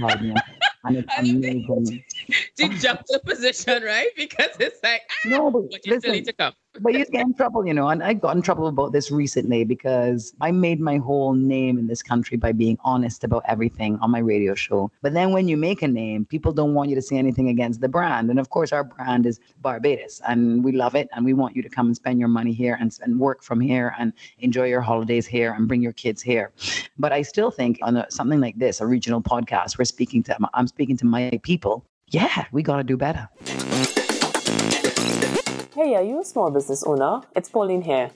and 0.85 0.97
it's 0.97 1.19
amazing. 1.19 2.05
to 2.57 2.69
jump 2.79 3.03
the 3.09 3.21
position, 3.25 3.83
right? 3.83 4.09
Because 4.17 4.57
it's 4.61 4.83
like, 4.83 5.03
ah, 5.11 5.29
no, 5.29 5.51
but, 5.51 5.63
you 5.63 5.79
listen, 5.87 6.01
still 6.01 6.13
need 6.13 6.25
to 6.27 6.33
come. 6.33 6.53
But 6.81 6.95
you 6.95 7.05
get 7.07 7.23
in 7.23 7.35
trouble, 7.35 7.67
you 7.67 7.75
know. 7.75 7.89
And 7.89 8.03
I 8.03 8.15
got 8.15 8.37
in 8.37 8.43
trouble 8.43 8.67
about 8.67 8.93
this 8.93 9.11
recently 9.11 9.65
because 9.65 10.35
I 10.41 10.51
made 10.51 10.81
my 10.81 10.97
whole 10.97 11.35
name 11.35 11.79
in 11.79 11.87
this 11.87 12.03
country 12.03 12.37
by 12.37 12.53
being 12.53 12.79
honest 12.83 13.25
about 13.25 13.45
everything 13.47 13.99
on 14.01 14.11
my 14.11 14.21
radio 14.21 14.55
show. 14.55 14.91
But 15.03 15.13
then 15.13 15.33
when 15.33 15.49
you 15.49 15.57
make 15.57 15.83
a 15.83 15.89
name, 15.89 16.25
people 16.25 16.53
don't 16.53 16.75
want 16.75 16.89
you 16.89 16.95
to 16.95 17.03
say 17.03 17.17
anything 17.17 17.49
against 17.49 17.81
the 17.81 17.89
brand. 17.89 18.31
And 18.31 18.39
of 18.41 18.51
course, 18.51 18.73
our 18.73 18.85
brand 18.85 19.27
is 19.27 19.41
Barbados, 19.61 20.21
and 20.27 20.65
we 20.65 20.73
love 20.73 20.95
it, 20.95 21.09
and 21.13 21.25
we 21.25 21.35
want 21.35 21.57
you 21.57 21.63
to 21.63 21.69
come 21.69 21.87
and 21.87 21.97
spend 21.97 22.19
your 22.19 22.29
money 22.29 22.53
here 22.53 22.79
and, 22.81 22.97
and 23.03 23.21
work 23.21 23.43
from 23.43 23.61
here 23.61 23.95
and 23.99 24.13
enjoy 24.39 24.67
your 24.67 24.81
holidays 24.81 25.27
here 25.27 25.53
and 25.53 25.69
bring 25.69 25.83
your 25.83 25.93
kids 25.93 26.23
here. 26.23 26.53
But 26.99 27.13
I 27.13 27.23
still 27.23 27.51
think 27.51 27.79
on 27.83 27.97
a, 27.97 28.11
something 28.11 28.41
like 28.41 28.59
this, 28.59 28.81
a 28.81 28.87
regional 28.87 29.23
podcast, 29.23 29.79
we're 29.79 29.85
speaking 29.85 30.23
to 30.25 30.37
I'm 30.55 30.67
speaking 30.67 30.97
to 30.99 31.07
my 31.07 31.39
people. 31.43 31.85
Yeah, 32.09 32.45
we 32.53 32.63
got 32.63 32.77
to 32.77 32.85
do 32.85 32.97
better. 32.97 33.29
Hey, 35.75 35.95
are 35.95 36.03
you 36.03 36.21
a 36.21 36.25
small 36.25 36.51
business 36.51 36.85
owner? 36.85 37.23
It's 37.35 37.49
Pauline 37.49 37.81
here. 37.81 38.11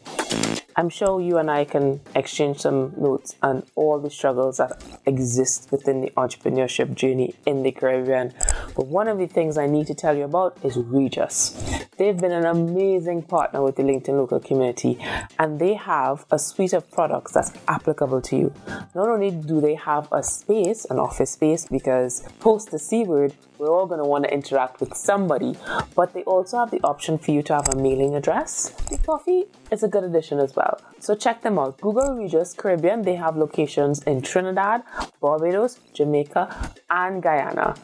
I'm 0.79 0.91
sure 0.91 1.23
you 1.23 1.39
and 1.39 1.51
I 1.51 1.65
can 1.65 2.03
exchange 2.15 2.59
some 2.59 2.93
notes 2.99 3.35
on 3.43 3.63
all 3.77 3.99
the 3.99 4.11
struggles 4.11 4.59
that 4.59 4.85
exist 5.07 5.73
within 5.73 6.03
the 6.03 6.11
entrepreneurship 6.19 6.95
journey 6.95 7.35
in 7.47 7.63
the 7.63 7.73
Caribbean. 7.73 8.35
But 8.75 8.87
one 8.87 9.09
of 9.09 9.17
the 9.17 9.27
things 9.27 9.57
I 9.57 9.69
need 9.69 9.87
to 9.87 9.95
tell 9.95 10.15
you 10.15 10.25
about 10.25 10.59
is 10.63 10.77
Regus. 10.77 11.87
They've 11.97 12.21
been 12.21 12.33
an 12.33 12.45
amazing 12.45 13.23
partner 13.23 13.63
with 13.63 13.77
the 13.77 13.85
LinkedIn 13.85 14.19
local 14.19 14.39
community 14.39 14.99
and 15.39 15.59
they 15.59 15.73
have 15.73 16.27
a 16.31 16.39
suite 16.39 16.75
of 16.75 16.91
products 16.91 17.33
that's 17.33 17.53
applicable 17.69 18.21
to 18.21 18.37
you. 18.37 18.55
Not 18.95 19.09
only 19.09 19.31
do 19.31 19.63
they 19.63 19.77
have 19.77 20.13
a 20.13 20.23
space, 20.23 20.85
an 20.91 20.99
office 20.99 21.31
space, 21.31 21.65
because 21.65 22.23
post 22.39 22.71
the 22.71 22.79
C 22.79 23.05
word, 23.05 23.33
we're 23.57 23.71
all 23.71 23.87
going 23.87 24.01
to 24.01 24.05
want 24.05 24.25
to 24.25 24.35
interact 24.35 24.81
with 24.81 24.95
somebody, 24.95 25.57
but 25.95 26.13
they 26.13 26.23
also 26.25 26.59
have 26.59 26.71
the 26.71 26.81
option 26.85 27.17
for 27.17 27.31
you 27.31 27.43
to 27.45 27.55
have 27.55 27.71
a 27.71 27.77
mailing 27.77 28.15
address. 28.15 28.69
The 28.91 28.99
coffee 28.99 29.45
is 29.71 29.83
a 29.83 29.89
good 29.89 30.05
addition 30.05 30.39
as 30.39 30.55
well. 30.55 30.81
So 31.01 31.15
check 31.15 31.43
them 31.43 31.59
out. 31.59 31.81
Google 31.81 32.15
Regus 32.15 32.53
Caribbean. 32.55 33.03
They 33.03 33.17
have 33.17 33.37
locations 33.37 34.03
in 34.03 34.23
Trinidad, 34.23 34.83
Barbados, 35.21 35.81
Jamaica, 35.93 36.73
and 36.91 37.23
Guyana. 37.23 37.75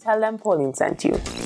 Tell 0.00 0.20
them 0.20 0.38
Pauline 0.38 0.74
sent 0.74 1.04
you. 1.04 1.45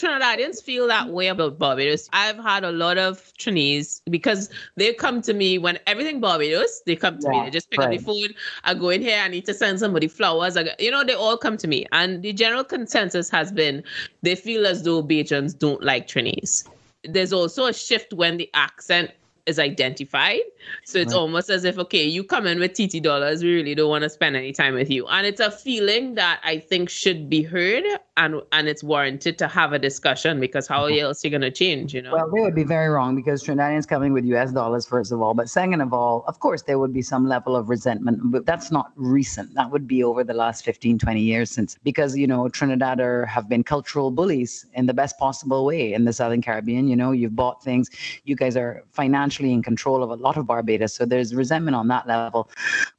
Trinidadians 0.00 0.62
feel 0.62 0.86
that 0.86 1.08
way 1.10 1.26
about 1.28 1.58
Barbados. 1.58 2.08
I've 2.12 2.38
had 2.38 2.64
a 2.64 2.72
lot 2.72 2.96
of 2.96 3.32
Trinidadians 3.38 4.00
because 4.08 4.48
they 4.76 4.94
come 4.94 5.20
to 5.22 5.34
me 5.34 5.58
when 5.58 5.78
everything 5.86 6.20
Barbados, 6.20 6.82
they 6.86 6.96
come 6.96 7.18
to 7.18 7.28
yeah, 7.30 7.38
me. 7.38 7.44
They 7.44 7.50
just 7.50 7.70
pick 7.70 7.80
right. 7.80 7.92
up 7.92 7.98
the 7.98 8.04
phone. 8.04 8.34
I 8.64 8.74
go 8.74 8.88
in 8.88 9.02
here, 9.02 9.20
I 9.20 9.28
need 9.28 9.44
to 9.46 9.54
send 9.54 9.78
somebody 9.78 10.08
flowers. 10.08 10.56
I, 10.56 10.62
go, 10.62 10.70
you 10.78 10.90
know, 10.90 11.04
they 11.04 11.12
all 11.12 11.36
come 11.36 11.58
to 11.58 11.68
me. 11.68 11.86
And 11.92 12.22
the 12.22 12.32
general 12.32 12.64
consensus 12.64 13.28
has 13.30 13.52
been 13.52 13.84
they 14.22 14.34
feel 14.34 14.66
as 14.66 14.82
though 14.82 15.02
Bajans 15.02 15.58
don't 15.58 15.82
like 15.82 16.08
Trinidadians. 16.08 16.66
There's 17.04 17.32
also 17.32 17.66
a 17.66 17.72
shift 17.74 18.12
when 18.12 18.38
the 18.38 18.48
accent 18.54 19.10
is 19.50 19.58
identified. 19.58 20.40
So 20.84 20.98
it's 20.98 21.12
right. 21.12 21.20
almost 21.20 21.50
as 21.50 21.64
if, 21.64 21.78
okay, 21.78 22.04
you 22.04 22.24
come 22.24 22.46
in 22.46 22.58
with 22.58 22.72
TT 22.72 23.02
dollars, 23.02 23.42
we 23.42 23.52
really 23.54 23.74
don't 23.74 23.90
want 23.90 24.04
to 24.04 24.10
spend 24.10 24.36
any 24.36 24.52
time 24.52 24.74
with 24.74 24.90
you. 24.90 25.06
And 25.08 25.26
it's 25.26 25.40
a 25.40 25.50
feeling 25.50 26.14
that 26.14 26.40
I 26.44 26.58
think 26.58 26.88
should 26.88 27.28
be 27.28 27.42
heard 27.42 27.84
and 28.16 28.42
and 28.52 28.68
it's 28.68 28.84
warranted 28.84 29.38
to 29.38 29.48
have 29.48 29.72
a 29.72 29.78
discussion 29.78 30.40
because 30.40 30.66
how 30.66 30.82
mm-hmm. 30.88 31.04
else 31.04 31.24
are 31.24 31.28
you 31.28 31.32
gonna 31.32 31.50
change, 31.50 31.94
you 31.94 32.02
know? 32.02 32.12
Well, 32.12 32.30
they 32.32 32.40
would 32.40 32.54
be 32.54 32.64
very 32.64 32.88
wrong 32.88 33.16
because 33.16 33.42
Trinidadians 33.42 33.88
coming 33.88 34.12
with 34.12 34.24
US 34.26 34.52
dollars, 34.52 34.86
first 34.86 35.10
of 35.10 35.22
all. 35.22 35.32
But 35.34 35.48
second 35.48 35.80
of 35.80 35.92
all, 35.94 36.24
of 36.28 36.38
course 36.40 36.62
there 36.62 36.78
would 36.78 36.92
be 36.92 37.02
some 37.02 37.26
level 37.26 37.56
of 37.56 37.70
resentment, 37.70 38.18
but 38.24 38.44
that's 38.44 38.70
not 38.70 38.92
recent. 38.96 39.54
That 39.54 39.70
would 39.70 39.86
be 39.88 40.04
over 40.04 40.22
the 40.22 40.34
last 40.34 40.64
15, 40.64 40.98
20 40.98 41.20
years 41.20 41.50
since 41.50 41.78
because 41.82 42.16
you 42.16 42.26
know, 42.26 42.48
Trinidad 42.48 43.00
have 43.26 43.48
been 43.48 43.64
cultural 43.64 44.10
bullies 44.10 44.66
in 44.74 44.86
the 44.86 44.94
best 44.94 45.18
possible 45.18 45.64
way 45.64 45.94
in 45.94 46.04
the 46.04 46.12
Southern 46.12 46.42
Caribbean. 46.42 46.88
You 46.88 46.96
know, 46.96 47.12
you've 47.12 47.34
bought 47.34 47.62
things, 47.64 47.88
you 48.24 48.36
guys 48.36 48.56
are 48.56 48.84
financially 48.92 49.39
in 49.48 49.62
control 49.62 50.02
of 50.02 50.10
a 50.10 50.14
lot 50.14 50.36
of 50.36 50.46
Barbados. 50.46 50.94
So 50.94 51.06
there's 51.06 51.34
resentment 51.34 51.74
on 51.74 51.88
that 51.88 52.06
level. 52.06 52.50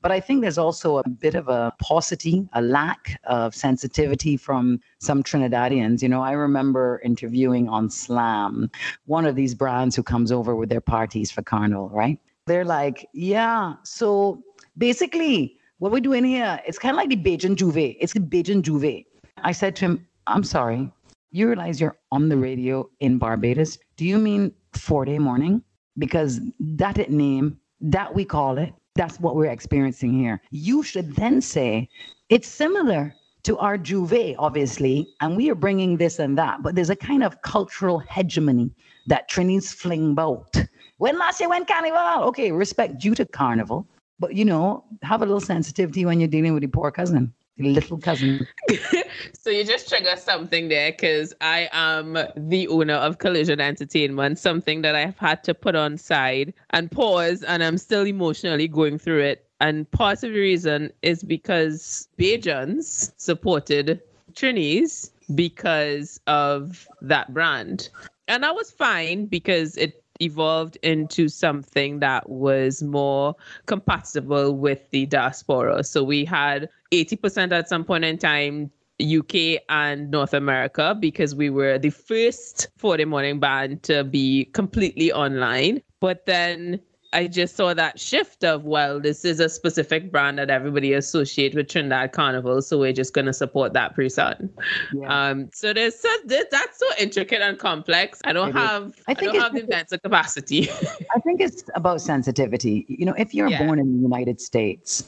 But 0.01 0.11
I 0.11 0.19
think 0.19 0.41
there's 0.41 0.57
also 0.57 0.97
a 0.97 1.07
bit 1.07 1.35
of 1.35 1.47
a 1.47 1.73
paucity, 1.79 2.47
a 2.53 2.61
lack 2.61 3.19
of 3.25 3.53
sensitivity 3.53 4.37
from 4.37 4.79
some 4.99 5.23
Trinidadians. 5.23 6.01
You 6.01 6.09
know, 6.09 6.21
I 6.21 6.31
remember 6.31 7.01
interviewing 7.03 7.69
on 7.69 7.89
Slam 7.89 8.69
one 9.05 9.25
of 9.25 9.35
these 9.35 9.53
brands 9.53 9.95
who 9.95 10.03
comes 10.03 10.31
over 10.31 10.55
with 10.55 10.69
their 10.69 10.81
parties 10.81 11.29
for 11.31 11.41
Carnival, 11.41 11.89
right? 11.89 12.19
They're 12.47 12.65
like, 12.65 13.07
yeah, 13.13 13.75
so 13.83 14.43
basically, 14.77 15.57
what 15.77 15.91
we're 15.91 15.99
doing 15.99 16.23
here, 16.23 16.59
it's 16.65 16.79
kind 16.79 16.93
of 16.93 16.97
like 16.97 17.09
the 17.09 17.15
Bajan 17.15 17.55
J'ouvert. 17.55 17.97
It's 17.99 18.13
the 18.13 18.19
Bajan 18.19 18.61
J'ouvert. 18.61 19.05
I 19.43 19.51
said 19.51 19.75
to 19.77 19.85
him, 19.85 20.07
I'm 20.27 20.43
sorry, 20.43 20.91
you 21.31 21.47
realize 21.47 21.79
you're 21.79 21.97
on 22.11 22.29
the 22.29 22.37
radio 22.37 22.89
in 22.99 23.17
Barbados? 23.17 23.77
Do 23.95 24.05
you 24.05 24.17
mean 24.17 24.53
foreday 24.73 25.17
morning? 25.17 25.63
Because 26.01 26.41
that 26.59 27.09
name 27.09 27.57
that 27.79 28.13
we 28.13 28.25
call 28.25 28.57
it. 28.57 28.73
That's 28.95 29.19
what 29.19 29.35
we're 29.35 29.45
experiencing 29.45 30.13
here. 30.13 30.41
You 30.49 30.83
should 30.83 31.15
then 31.15 31.41
say 31.41 31.87
it's 32.29 32.47
similar 32.47 33.13
to 33.43 33.57
our 33.57 33.77
J'ouvert, 33.77 34.35
obviously, 34.37 35.07
and 35.21 35.37
we 35.37 35.49
are 35.49 35.55
bringing 35.55 35.97
this 35.97 36.19
and 36.19 36.37
that, 36.37 36.61
but 36.61 36.75
there's 36.75 36.89
a 36.89 36.95
kind 36.95 37.23
of 37.23 37.41
cultural 37.41 37.99
hegemony 37.99 38.71
that 39.07 39.29
Trinis 39.29 39.73
fling 39.73 40.11
about. 40.11 40.55
When 40.97 41.17
last 41.17 41.39
year 41.39 41.49
went 41.49 41.67
carnival, 41.67 42.27
okay, 42.29 42.51
respect 42.51 42.99
due 42.99 43.15
to 43.15 43.25
carnival, 43.25 43.87
but 44.19 44.35
you 44.35 44.45
know, 44.45 44.83
have 45.01 45.21
a 45.21 45.25
little 45.25 45.41
sensitivity 45.41 46.05
when 46.05 46.19
you're 46.19 46.27
dealing 46.27 46.53
with 46.53 46.61
the 46.61 46.67
poor 46.67 46.91
cousin 46.91 47.33
little 47.61 47.97
cousin. 47.97 48.47
so 49.33 49.49
you 49.49 49.63
just 49.63 49.89
trigger 49.89 50.15
something 50.17 50.69
there 50.69 50.91
because 50.91 51.33
I 51.41 51.69
am 51.71 52.17
the 52.35 52.67
owner 52.67 52.95
of 52.95 53.19
Collision 53.19 53.59
Entertainment, 53.59 54.39
something 54.39 54.81
that 54.81 54.95
I've 54.95 55.17
had 55.17 55.43
to 55.45 55.53
put 55.53 55.75
on 55.75 55.97
side 55.97 56.53
and 56.71 56.91
pause, 56.91 57.43
and 57.43 57.63
I'm 57.63 57.77
still 57.77 58.05
emotionally 58.05 58.67
going 58.67 58.97
through 58.97 59.21
it. 59.21 59.47
And 59.59 59.89
part 59.91 60.23
of 60.23 60.33
the 60.33 60.39
reason 60.39 60.91
is 61.01 61.23
because 61.23 62.07
Bajans 62.17 63.11
supported 63.17 64.01
Trinis 64.33 65.11
because 65.35 66.19
of 66.27 66.87
that 67.01 67.33
brand. 67.33 67.89
And 68.27 68.43
that 68.43 68.55
was 68.55 68.71
fine 68.71 69.25
because 69.25 69.77
it 69.77 70.03
evolved 70.21 70.77
into 70.83 71.27
something 71.27 71.99
that 71.99 72.29
was 72.29 72.83
more 72.83 73.35
compatible 73.65 74.55
with 74.55 74.89
the 74.91 75.05
diaspora. 75.07 75.83
So 75.83 76.03
we 76.03 76.23
had 76.23 76.69
80% 76.91 77.51
at 77.51 77.69
some 77.69 77.83
point 77.83 78.03
in 78.03 78.17
time 78.17 78.71
UK 79.01 79.61
and 79.69 80.11
North 80.11 80.33
America 80.33 80.95
because 80.99 81.33
we 81.33 81.49
were 81.49 81.79
the 81.79 81.89
first 81.89 82.67
40 82.77 83.05
morning 83.05 83.39
band 83.39 83.83
to 83.83 84.03
be 84.03 84.45
completely 84.45 85.11
online. 85.11 85.81
But 85.99 86.25
then 86.25 86.79
I 87.13 87.27
just 87.27 87.55
saw 87.55 87.73
that 87.73 87.99
shift 87.99 88.43
of, 88.43 88.63
well, 88.63 88.99
this 88.99 89.25
is 89.25 89.39
a 89.39 89.49
specific 89.49 90.11
brand 90.11 90.37
that 90.37 90.49
everybody 90.49 90.93
associate 90.93 91.53
with 91.55 91.67
Trinidad 91.67 92.13
Carnival, 92.13 92.61
so 92.61 92.79
we're 92.79 92.93
just 92.93 93.13
going 93.13 93.25
to 93.25 93.33
support 93.33 93.73
that 93.73 93.95
person. 93.95 94.49
Yeah. 94.93 95.29
Um, 95.29 95.49
so 95.53 95.73
there's 95.73 95.99
so, 95.99 96.09
that's 96.25 96.79
so 96.79 96.85
intricate 96.97 97.41
and 97.41 97.59
complex. 97.59 98.21
I 98.23 98.33
don't 98.33 98.49
it 98.49 98.55
have 98.55 98.95
I, 99.07 99.13
think 99.13 99.31
I 99.31 99.33
don't 99.33 99.41
have 99.41 99.53
the 99.53 99.67
mental 99.67 99.99
capacity. 99.99 100.69
I 101.15 101.19
think 101.19 101.41
it's 101.41 101.63
about 101.75 102.01
sensitivity. 102.01 102.85
You 102.87 103.05
know, 103.05 103.15
if 103.17 103.33
you're 103.33 103.49
yeah. 103.49 103.65
born 103.65 103.79
in 103.79 103.93
the 103.93 103.99
United 103.99 104.39
States, 104.39 105.05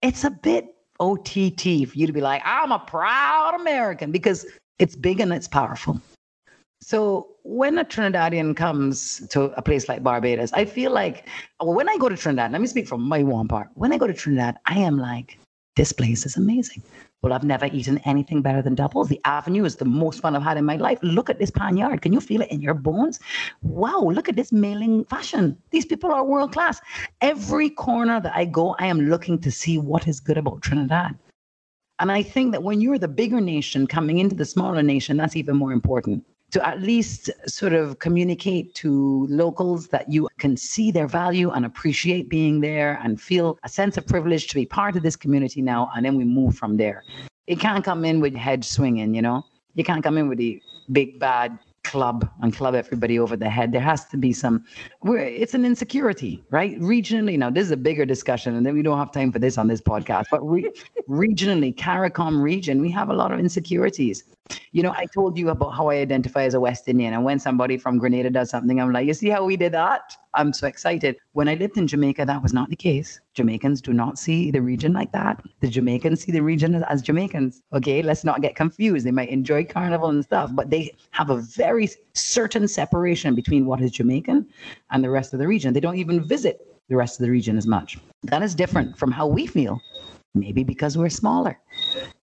it's 0.00 0.24
a 0.24 0.30
bit 0.30 0.75
OTT 1.00 1.88
for 1.88 1.98
you 1.98 2.06
to 2.06 2.12
be 2.12 2.20
like, 2.20 2.42
I'm 2.44 2.72
a 2.72 2.78
proud 2.78 3.54
American 3.54 4.12
because 4.12 4.46
it's 4.78 4.96
big 4.96 5.20
and 5.20 5.32
it's 5.32 5.48
powerful. 5.48 6.00
So 6.80 7.28
when 7.42 7.78
a 7.78 7.84
Trinidadian 7.84 8.56
comes 8.56 9.26
to 9.28 9.44
a 9.56 9.62
place 9.62 9.88
like 9.88 10.02
Barbados, 10.02 10.52
I 10.52 10.64
feel 10.64 10.92
like 10.92 11.28
well, 11.60 11.74
when 11.74 11.88
I 11.88 11.96
go 11.96 12.08
to 12.08 12.16
Trinidad, 12.16 12.52
let 12.52 12.60
me 12.60 12.66
speak 12.66 12.86
from 12.86 13.02
my 13.02 13.22
one 13.22 13.48
part. 13.48 13.68
When 13.74 13.92
I 13.92 13.98
go 13.98 14.06
to 14.06 14.14
Trinidad, 14.14 14.58
I 14.66 14.78
am 14.78 14.98
like, 14.98 15.38
this 15.74 15.92
place 15.92 16.26
is 16.26 16.36
amazing. 16.36 16.82
Well, 17.22 17.32
I've 17.32 17.44
never 17.44 17.66
eaten 17.66 17.98
anything 18.04 18.42
better 18.42 18.62
than 18.62 18.74
doubles. 18.74 19.08
The 19.08 19.20
avenue 19.24 19.64
is 19.64 19.76
the 19.76 19.84
most 19.84 20.20
fun 20.20 20.36
I've 20.36 20.42
had 20.42 20.58
in 20.58 20.64
my 20.64 20.76
life. 20.76 20.98
Look 21.02 21.30
at 21.30 21.38
this 21.38 21.50
panyard. 21.50 22.02
Can 22.02 22.12
you 22.12 22.20
feel 22.20 22.42
it 22.42 22.50
in 22.50 22.60
your 22.60 22.74
bones? 22.74 23.18
Wow, 23.62 24.10
look 24.12 24.28
at 24.28 24.36
this 24.36 24.52
mailing 24.52 25.04
fashion. 25.06 25.56
These 25.70 25.86
people 25.86 26.12
are 26.12 26.24
world 26.24 26.52
class. 26.52 26.80
Every 27.22 27.70
corner 27.70 28.20
that 28.20 28.36
I 28.36 28.44
go, 28.44 28.76
I 28.78 28.86
am 28.86 29.08
looking 29.08 29.40
to 29.40 29.50
see 29.50 29.78
what 29.78 30.06
is 30.06 30.20
good 30.20 30.38
about 30.38 30.62
Trinidad. 30.62 31.18
And 31.98 32.12
I 32.12 32.22
think 32.22 32.52
that 32.52 32.62
when 32.62 32.80
you're 32.80 32.98
the 32.98 33.08
bigger 33.08 33.40
nation 33.40 33.86
coming 33.86 34.18
into 34.18 34.36
the 34.36 34.44
smaller 34.44 34.82
nation, 34.82 35.16
that's 35.16 35.36
even 35.36 35.56
more 35.56 35.72
important 35.72 36.24
to 36.52 36.66
at 36.66 36.80
least 36.80 37.30
sort 37.46 37.72
of 37.72 37.98
communicate 37.98 38.74
to 38.74 39.26
locals 39.28 39.88
that 39.88 40.10
you 40.10 40.28
can 40.38 40.56
see 40.56 40.90
their 40.90 41.06
value 41.06 41.50
and 41.50 41.64
appreciate 41.64 42.28
being 42.28 42.60
there 42.60 43.00
and 43.02 43.20
feel 43.20 43.58
a 43.64 43.68
sense 43.68 43.96
of 43.96 44.06
privilege 44.06 44.46
to 44.48 44.54
be 44.54 44.64
part 44.64 44.96
of 44.96 45.02
this 45.02 45.16
community 45.16 45.60
now. 45.60 45.90
And 45.96 46.04
then 46.04 46.16
we 46.16 46.24
move 46.24 46.56
from 46.56 46.76
there. 46.76 47.02
It 47.46 47.58
can't 47.60 47.84
come 47.84 48.04
in 48.04 48.20
with 48.20 48.34
head 48.34 48.64
swinging, 48.64 49.14
you 49.14 49.22
know? 49.22 49.44
You 49.74 49.84
can't 49.84 50.02
come 50.02 50.18
in 50.18 50.28
with 50.28 50.38
the 50.38 50.62
big 50.92 51.18
bad 51.18 51.58
club 51.86 52.28
and 52.42 52.54
club 52.54 52.74
everybody 52.74 53.18
over 53.18 53.36
the 53.36 53.48
head. 53.48 53.72
There 53.72 53.80
has 53.80 54.04
to 54.06 54.16
be 54.16 54.32
some. 54.32 54.64
it's 55.04 55.54
an 55.54 55.64
insecurity, 55.64 56.44
right? 56.50 56.78
Regionally, 56.80 57.38
now 57.38 57.50
this 57.50 57.64
is 57.64 57.70
a 57.70 57.76
bigger 57.76 58.04
discussion, 58.04 58.56
and 58.56 58.66
then 58.66 58.74
we 58.74 58.82
don't 58.82 58.98
have 58.98 59.12
time 59.12 59.32
for 59.32 59.38
this 59.38 59.56
on 59.56 59.68
this 59.68 59.80
podcast. 59.80 60.26
But 60.30 60.42
re- 60.46 60.72
regionally, 61.08 61.74
CARICOM 61.74 62.42
region, 62.42 62.80
we 62.80 62.90
have 62.90 63.08
a 63.08 63.14
lot 63.14 63.32
of 63.32 63.38
insecurities. 63.38 64.24
You 64.72 64.82
know, 64.82 64.92
I 64.92 65.06
told 65.06 65.38
you 65.38 65.48
about 65.48 65.70
how 65.70 65.88
I 65.88 65.96
identify 65.96 66.42
as 66.42 66.54
a 66.54 66.60
West 66.60 66.86
Indian, 66.86 67.14
and 67.14 67.24
when 67.24 67.38
somebody 67.38 67.78
from 67.78 67.98
Grenada 67.98 68.30
does 68.30 68.50
something, 68.50 68.80
I'm 68.80 68.92
like, 68.92 69.06
you 69.06 69.14
see 69.14 69.28
how 69.28 69.44
we 69.44 69.56
did 69.56 69.72
that? 69.72 70.16
I'm 70.34 70.52
so 70.52 70.66
excited. 70.66 71.16
When 71.32 71.48
I 71.48 71.54
lived 71.54 71.78
in 71.78 71.86
Jamaica, 71.86 72.26
that 72.26 72.42
was 72.42 72.52
not 72.52 72.68
the 72.68 72.76
case. 72.76 73.20
Jamaicans 73.32 73.80
do 73.80 73.92
not 73.92 74.18
see 74.18 74.50
the 74.50 74.60
region 74.60 74.92
like 74.92 75.12
that. 75.12 75.42
The 75.60 75.68
Jamaicans 75.68 76.20
see 76.20 76.32
the 76.32 76.42
region 76.42 76.74
as, 76.74 76.82
as 76.90 77.00
Jamaicans. 77.00 77.62
Okay, 77.72 78.02
let's 78.02 78.22
not 78.22 78.42
get 78.42 78.54
confused. 78.54 79.06
They 79.06 79.12
might 79.12 79.30
enjoy 79.30 79.64
carnival 79.64 80.10
and 80.10 80.22
stuff, 80.22 80.50
but 80.52 80.68
they 80.68 80.92
have 81.12 81.30
a 81.30 81.38
very 81.38 81.88
certain 82.12 82.68
separation 82.68 83.34
between 83.34 83.66
what 83.66 83.80
is 83.80 83.90
Jamaican 83.90 84.46
and 84.90 85.02
the 85.02 85.10
rest 85.10 85.32
of 85.32 85.38
the 85.38 85.48
region. 85.48 85.72
They 85.72 85.80
don't 85.80 85.96
even 85.96 86.26
visit 86.28 86.60
the 86.88 86.96
rest 86.96 87.18
of 87.18 87.24
the 87.24 87.30
region 87.30 87.56
as 87.56 87.66
much. 87.66 87.98
That 88.24 88.42
is 88.42 88.54
different 88.54 88.98
from 88.98 89.10
how 89.10 89.26
we 89.26 89.46
feel. 89.46 89.80
Maybe 90.34 90.64
because 90.64 90.98
we're 90.98 91.08
smaller. 91.08 91.58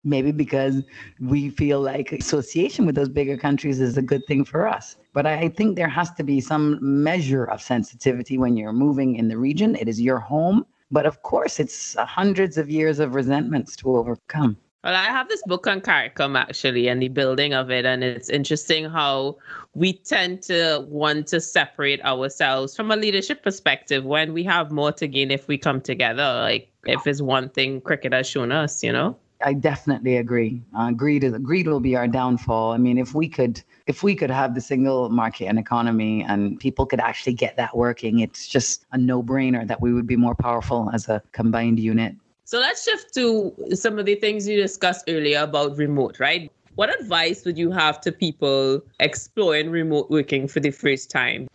Maybe 0.02 0.32
because 0.32 0.82
we 1.20 1.50
feel 1.50 1.80
like 1.80 2.12
association 2.12 2.86
with 2.86 2.94
those 2.94 3.10
bigger 3.10 3.36
countries 3.36 3.80
is 3.80 3.98
a 3.98 4.02
good 4.02 4.26
thing 4.26 4.44
for 4.44 4.66
us. 4.66 4.96
But 5.12 5.26
I 5.26 5.48
think 5.48 5.76
there 5.76 5.88
has 5.88 6.10
to 6.12 6.22
be 6.22 6.40
some 6.40 6.78
measure 6.80 7.44
of 7.44 7.60
sensitivity 7.60 8.38
when 8.38 8.56
you're 8.56 8.72
moving 8.72 9.16
in 9.16 9.28
the 9.28 9.36
region. 9.36 9.76
It 9.76 9.88
is 9.88 10.00
your 10.00 10.18
home. 10.18 10.64
But 10.90 11.06
of 11.06 11.22
course, 11.22 11.60
it's 11.60 11.94
hundreds 11.98 12.56
of 12.58 12.70
years 12.70 12.98
of 12.98 13.14
resentments 13.14 13.76
to 13.76 13.96
overcome. 13.96 14.56
Well, 14.82 14.94
I 14.94 15.04
have 15.04 15.28
this 15.28 15.42
book 15.46 15.66
on 15.66 15.82
CARICOM 15.82 16.38
actually 16.38 16.88
and 16.88 17.02
the 17.02 17.08
building 17.08 17.52
of 17.52 17.70
it. 17.70 17.84
And 17.84 18.02
it's 18.02 18.30
interesting 18.30 18.86
how 18.86 19.36
we 19.74 19.92
tend 19.92 20.42
to 20.44 20.86
want 20.88 21.26
to 21.28 21.40
separate 21.40 22.02
ourselves 22.04 22.74
from 22.74 22.90
a 22.90 22.96
leadership 22.96 23.42
perspective 23.42 24.04
when 24.04 24.32
we 24.32 24.42
have 24.44 24.72
more 24.72 24.92
to 24.92 25.06
gain 25.06 25.30
if 25.30 25.46
we 25.46 25.58
come 25.58 25.82
together. 25.82 26.40
Like, 26.40 26.72
if 26.86 27.06
it's 27.06 27.20
one 27.20 27.50
thing 27.50 27.82
cricket 27.82 28.14
has 28.14 28.26
shown 28.26 28.50
us, 28.50 28.82
you 28.82 28.92
know? 28.92 29.18
I 29.42 29.54
definitely 29.54 30.16
agree. 30.16 30.62
Uh, 30.76 30.90
greed 30.90 31.24
is 31.24 31.36
greed 31.38 31.66
will 31.66 31.80
be 31.80 31.96
our 31.96 32.06
downfall. 32.06 32.72
I 32.72 32.76
mean, 32.76 32.98
if 32.98 33.14
we 33.14 33.28
could 33.28 33.62
if 33.86 34.02
we 34.02 34.14
could 34.14 34.30
have 34.30 34.54
the 34.54 34.60
single 34.60 35.08
market 35.08 35.46
and 35.46 35.58
economy 35.58 36.22
and 36.22 36.58
people 36.58 36.86
could 36.86 37.00
actually 37.00 37.34
get 37.34 37.56
that 37.56 37.76
working, 37.76 38.20
it's 38.20 38.46
just 38.46 38.86
a 38.92 38.98
no 38.98 39.22
brainer 39.22 39.66
that 39.66 39.80
we 39.80 39.92
would 39.92 40.06
be 40.06 40.16
more 40.16 40.34
powerful 40.34 40.90
as 40.92 41.08
a 41.08 41.22
combined 41.32 41.80
unit. 41.80 42.14
So 42.44 42.58
let's 42.58 42.84
shift 42.84 43.14
to 43.14 43.54
some 43.74 43.98
of 43.98 44.06
the 44.06 44.16
things 44.16 44.46
you 44.48 44.60
discussed 44.60 45.04
earlier 45.08 45.42
about 45.42 45.76
remote, 45.76 46.18
right? 46.18 46.50
What 46.74 46.92
advice 47.00 47.44
would 47.44 47.58
you 47.58 47.70
have 47.70 48.00
to 48.02 48.12
people 48.12 48.82
exploring 48.98 49.70
remote 49.70 50.10
working 50.10 50.48
for 50.48 50.60
the 50.60 50.70
first 50.70 51.10
time? 51.10 51.46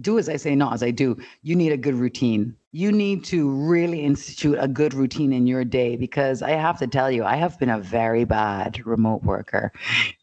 do 0.00 0.18
as 0.18 0.28
I 0.28 0.36
say, 0.36 0.54
not 0.54 0.72
as 0.72 0.82
I 0.82 0.90
do. 0.90 1.16
You 1.42 1.56
need 1.56 1.72
a 1.72 1.76
good 1.76 1.94
routine. 1.94 2.56
You 2.74 2.90
need 2.90 3.22
to 3.24 3.50
really 3.50 4.00
institute 4.00 4.56
a 4.58 4.66
good 4.66 4.94
routine 4.94 5.34
in 5.34 5.46
your 5.46 5.62
day 5.62 5.94
because 5.94 6.40
I 6.40 6.52
have 6.52 6.78
to 6.78 6.86
tell 6.86 7.10
you, 7.10 7.22
I 7.22 7.36
have 7.36 7.58
been 7.58 7.68
a 7.68 7.78
very 7.78 8.24
bad 8.24 8.80
remote 8.86 9.22
worker. 9.24 9.72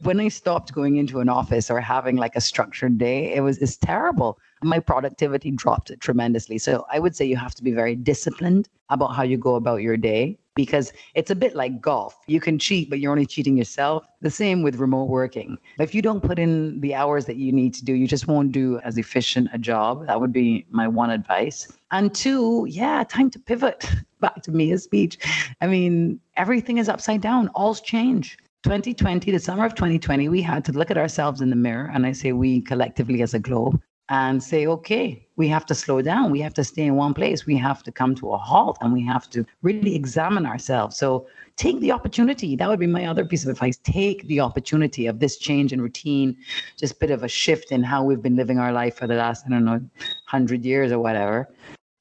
When 0.01 0.19
I 0.19 0.29
stopped 0.29 0.73
going 0.73 0.95
into 0.95 1.19
an 1.19 1.29
office 1.29 1.69
or 1.69 1.79
having 1.79 2.15
like 2.15 2.35
a 2.35 2.41
structured 2.41 2.97
day, 2.97 3.35
it 3.35 3.41
was 3.41 3.59
it's 3.59 3.77
terrible. 3.77 4.39
My 4.63 4.79
productivity 4.79 5.51
dropped 5.51 5.91
tremendously. 5.99 6.57
So 6.57 6.87
I 6.91 6.97
would 6.97 7.15
say 7.15 7.23
you 7.23 7.37
have 7.37 7.53
to 7.53 7.63
be 7.63 7.71
very 7.71 7.95
disciplined 7.95 8.67
about 8.89 9.09
how 9.09 9.21
you 9.21 9.37
go 9.37 9.53
about 9.53 9.83
your 9.83 9.95
day 9.95 10.39
because 10.59 10.91
it's 11.15 11.31
a 11.31 11.35
bit 11.35 11.55
like 11.55 11.79
golf. 11.79 12.17
You 12.27 12.41
can 12.41 12.59
cheat, 12.59 12.89
but 12.89 12.99
you're 12.99 13.13
only 13.13 13.25
cheating 13.25 13.55
yourself. 13.55 14.03
The 14.19 14.29
same 14.29 14.61
with 14.61 14.75
remote 14.75 15.07
working. 15.07 15.57
If 15.79 15.95
you 15.95 16.01
don't 16.01 16.21
put 16.21 16.37
in 16.37 16.81
the 16.81 16.93
hours 16.93 17.23
that 17.27 17.37
you 17.37 17.53
need 17.53 17.73
to 17.75 17.85
do, 17.85 17.93
you 17.93 18.07
just 18.07 18.27
won't 18.27 18.51
do 18.51 18.77
as 18.79 18.97
efficient 18.97 19.47
a 19.53 19.57
job. 19.57 20.05
That 20.07 20.19
would 20.19 20.33
be 20.33 20.65
my 20.69 20.85
one 20.85 21.11
advice. 21.11 21.71
And 21.91 22.13
two, 22.13 22.65
yeah, 22.69 23.05
time 23.07 23.29
to 23.29 23.39
pivot. 23.39 23.89
Back 24.19 24.43
to 24.43 24.51
Mia's 24.51 24.83
speech. 24.83 25.17
I 25.61 25.67
mean, 25.67 26.19
everything 26.35 26.77
is 26.77 26.89
upside 26.89 27.21
down, 27.21 27.47
all's 27.55 27.79
change. 27.79 28.37
2020, 28.63 29.31
the 29.31 29.39
summer 29.39 29.65
of 29.65 29.75
2020, 29.75 30.27
we 30.27 30.41
had 30.41 30.65
to 30.65 30.73
look 30.73 30.91
at 30.91 30.97
ourselves 30.97 31.39
in 31.39 31.49
the 31.49 31.55
mirror, 31.55 31.89
and 31.93 32.05
I 32.05 32.11
say 32.11 32.33
we 32.33 32.59
collectively 32.59 33.21
as 33.21 33.33
a 33.33 33.39
globe, 33.39 33.81
and 34.09 34.41
say, 34.41 34.65
okay, 34.65 35.23
we 35.35 35.47
have 35.47 35.65
to 35.67 35.75
slow 35.75 36.01
down. 36.01 36.31
We 36.31 36.41
have 36.41 36.53
to 36.55 36.63
stay 36.63 36.83
in 36.83 36.95
one 36.95 37.13
place. 37.13 37.45
We 37.45 37.55
have 37.57 37.83
to 37.83 37.91
come 37.91 38.15
to 38.15 38.31
a 38.31 38.37
halt 38.37 38.77
and 38.81 38.91
we 38.91 39.05
have 39.05 39.29
to 39.29 39.45
really 39.61 39.95
examine 39.95 40.47
ourselves. 40.47 40.97
So 40.97 41.27
take 41.57 41.79
the 41.79 41.91
opportunity. 41.91 42.55
That 42.55 42.67
would 42.67 42.79
be 42.79 42.87
my 42.87 43.05
other 43.05 43.23
piece 43.23 43.43
of 43.43 43.51
advice. 43.51 43.77
Take 43.83 44.27
the 44.27 44.39
opportunity 44.39 45.05
of 45.05 45.19
this 45.19 45.37
change 45.37 45.71
in 45.71 45.79
routine, 45.79 46.35
just 46.75 46.95
a 46.95 46.97
bit 46.97 47.11
of 47.11 47.23
a 47.23 47.27
shift 47.27 47.71
in 47.71 47.83
how 47.83 48.03
we've 48.03 48.21
been 48.21 48.35
living 48.35 48.57
our 48.57 48.73
life 48.73 48.97
for 48.97 49.05
the 49.05 49.13
last, 49.13 49.45
I 49.45 49.49
don't 49.49 49.63
know, 49.63 49.73
100 49.73 50.65
years 50.65 50.91
or 50.91 50.99
whatever. 50.99 51.47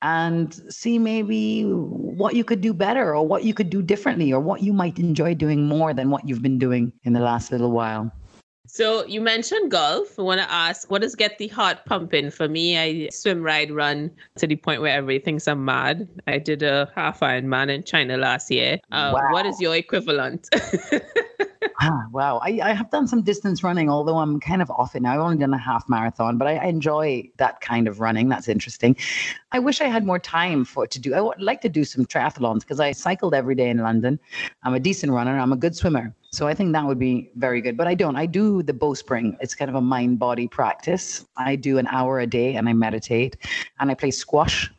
And 0.00 0.54
see 0.72 0.98
maybe 0.98 1.64
what 1.64 2.34
you 2.34 2.44
could 2.44 2.62
do 2.62 2.72
better 2.72 3.14
or 3.14 3.26
what 3.26 3.44
you 3.44 3.52
could 3.52 3.68
do 3.68 3.82
differently 3.82 4.32
or 4.32 4.40
what 4.40 4.62
you 4.62 4.72
might 4.72 4.98
enjoy 4.98 5.34
doing 5.34 5.66
more 5.66 5.92
than 5.92 6.08
what 6.08 6.26
you've 6.26 6.42
been 6.42 6.58
doing 6.58 6.92
in 7.02 7.12
the 7.12 7.20
last 7.20 7.52
little 7.52 7.72
while. 7.72 8.10
So 8.78 9.04
you 9.06 9.20
mentioned 9.20 9.72
golf. 9.72 10.16
I 10.20 10.22
want 10.22 10.40
to 10.40 10.48
ask, 10.48 10.88
what 10.88 11.02
does 11.02 11.16
get 11.16 11.38
the 11.38 11.48
heart 11.48 11.78
pumping? 11.84 12.30
For 12.30 12.46
me, 12.46 12.78
I 12.78 13.08
swim, 13.10 13.42
ride, 13.42 13.72
run 13.72 14.08
to 14.36 14.46
the 14.46 14.54
point 14.54 14.82
where 14.82 14.96
everybody 14.96 15.18
thinks 15.18 15.48
I'm 15.48 15.64
mad. 15.64 16.06
I 16.28 16.38
did 16.38 16.62
a 16.62 16.88
half 16.94 17.18
Ironman 17.18 17.74
in 17.74 17.82
China 17.82 18.16
last 18.16 18.52
year. 18.52 18.78
Uh, 18.92 19.10
wow. 19.12 19.32
What 19.32 19.46
is 19.46 19.60
your 19.60 19.74
equivalent? 19.74 20.48
ah, 21.80 22.04
wow. 22.12 22.38
I, 22.38 22.60
I 22.62 22.72
have 22.72 22.88
done 22.92 23.08
some 23.08 23.22
distance 23.22 23.64
running, 23.64 23.90
although 23.90 24.18
I'm 24.18 24.38
kind 24.38 24.62
of 24.62 24.70
off 24.70 24.94
it 24.94 25.02
now. 25.02 25.14
I've 25.14 25.20
only 25.22 25.38
done 25.38 25.52
a 25.52 25.58
half 25.58 25.88
marathon, 25.88 26.38
but 26.38 26.46
I, 26.46 26.58
I 26.58 26.66
enjoy 26.66 27.28
that 27.38 27.60
kind 27.60 27.88
of 27.88 27.98
running. 27.98 28.28
That's 28.28 28.46
interesting. 28.46 28.96
I 29.50 29.58
wish 29.58 29.80
I 29.80 29.88
had 29.88 30.06
more 30.06 30.20
time 30.20 30.64
for 30.64 30.86
to 30.86 31.00
do. 31.00 31.14
I 31.14 31.20
would 31.20 31.42
like 31.42 31.62
to 31.62 31.68
do 31.68 31.84
some 31.84 32.06
triathlons 32.06 32.60
because 32.60 32.78
I 32.78 32.92
cycled 32.92 33.34
every 33.34 33.56
day 33.56 33.70
in 33.70 33.78
London. 33.78 34.20
I'm 34.62 34.74
a 34.74 34.78
decent 34.78 35.10
runner. 35.10 35.36
I'm 35.36 35.52
a 35.52 35.56
good 35.56 35.74
swimmer. 35.74 36.14
So 36.32 36.46
I 36.46 36.54
think 36.54 36.72
that 36.74 36.84
would 36.84 36.98
be 36.98 37.30
very 37.36 37.60
good. 37.60 37.76
But 37.76 37.86
I 37.86 37.94
don't. 37.94 38.16
I 38.16 38.26
do 38.26 38.62
the 38.62 38.74
bowspring. 38.74 39.36
It's 39.40 39.54
kind 39.54 39.70
of 39.70 39.74
a 39.74 39.80
mind 39.80 40.18
body 40.18 40.46
practice. 40.46 41.24
I 41.36 41.56
do 41.56 41.78
an 41.78 41.86
hour 41.88 42.20
a 42.20 42.26
day 42.26 42.56
and 42.56 42.68
I 42.68 42.74
meditate 42.74 43.36
and 43.80 43.90
I 43.90 43.94
play 43.94 44.10
squash 44.10 44.70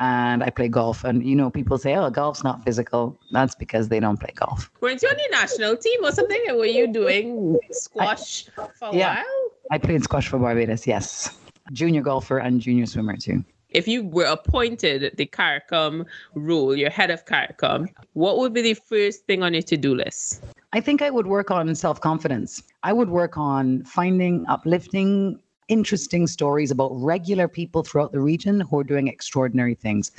and 0.00 0.42
I 0.42 0.50
play 0.50 0.68
golf. 0.68 1.04
And 1.04 1.24
you 1.24 1.36
know, 1.36 1.50
people 1.50 1.78
say, 1.78 1.94
"Oh, 1.94 2.10
golf's 2.10 2.42
not 2.42 2.64
physical." 2.64 3.18
That's 3.30 3.54
because 3.54 3.88
they 3.88 4.00
don't 4.00 4.18
play 4.18 4.32
golf. 4.34 4.70
Weren't 4.80 5.02
you 5.02 5.08
on 5.08 5.16
the 5.16 5.28
national 5.30 5.76
team 5.76 6.04
or 6.04 6.10
something? 6.10 6.42
And 6.48 6.58
were 6.58 6.66
you 6.66 6.88
doing 6.88 7.58
squash 7.70 8.48
I, 8.58 8.66
for 8.74 8.88
a 8.88 8.96
yeah, 8.96 9.14
while? 9.14 9.50
I 9.70 9.78
played 9.78 10.02
squash 10.02 10.26
for 10.26 10.38
Barbados. 10.38 10.86
Yes, 10.86 11.38
junior 11.72 12.02
golfer 12.02 12.38
and 12.38 12.60
junior 12.60 12.86
swimmer 12.86 13.16
too 13.16 13.44
if 13.74 13.88
you 13.88 14.04
were 14.04 14.24
appointed 14.24 15.14
the 15.16 15.26
CARICOM 15.26 16.06
role, 16.34 16.76
you're 16.76 16.90
head 16.90 17.10
of 17.10 17.24
CARICOM, 17.24 17.88
what 18.12 18.38
would 18.38 18.52
be 18.52 18.62
the 18.62 18.74
first 18.74 19.26
thing 19.26 19.42
on 19.42 19.52
your 19.52 19.62
to-do 19.62 19.94
list? 19.94 20.42
I 20.72 20.80
think 20.80 21.02
I 21.02 21.10
would 21.10 21.26
work 21.26 21.50
on 21.50 21.74
self-confidence. 21.74 22.62
I 22.82 22.92
would 22.92 23.10
work 23.10 23.36
on 23.36 23.84
finding 23.84 24.44
uplifting 24.48 25.38
interesting 25.68 26.26
stories 26.26 26.70
about 26.70 26.90
regular 26.92 27.48
people 27.48 27.82
throughout 27.82 28.12
the 28.12 28.20
region 28.20 28.60
who 28.60 28.78
are 28.80 28.84
doing 28.84 29.08
extraordinary 29.08 29.74
things. 29.74 30.10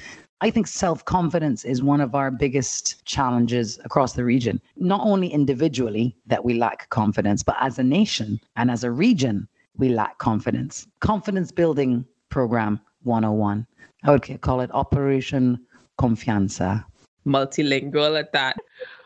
I 0.41 0.49
think 0.49 0.67
self 0.67 1.05
confidence 1.05 1.63
is 1.63 1.81
one 1.81 2.01
of 2.01 2.15
our 2.15 2.29
biggest 2.29 3.05
challenges 3.05 3.79
across 3.85 4.13
the 4.13 4.25
region. 4.25 4.59
Not 4.75 5.01
only 5.03 5.27
individually 5.27 6.17
that 6.25 6.43
we 6.43 6.55
lack 6.55 6.89
confidence, 6.89 7.43
but 7.43 7.55
as 7.59 7.79
a 7.79 7.83
nation 7.83 8.39
and 8.55 8.69
as 8.69 8.83
a 8.83 8.91
region, 8.91 9.47
we 9.77 9.89
lack 9.89 10.17
confidence. 10.17 10.87
Confidence 10.99 11.51
building 11.51 12.05
program 12.29 12.79
101. 13.03 13.65
I 14.03 14.11
would 14.11 14.41
call 14.41 14.61
it 14.61 14.69
Operation 14.73 15.59
Confianza. 15.99 16.85
Multilingual 17.25 18.19
at 18.19 18.33
that. 18.33 18.57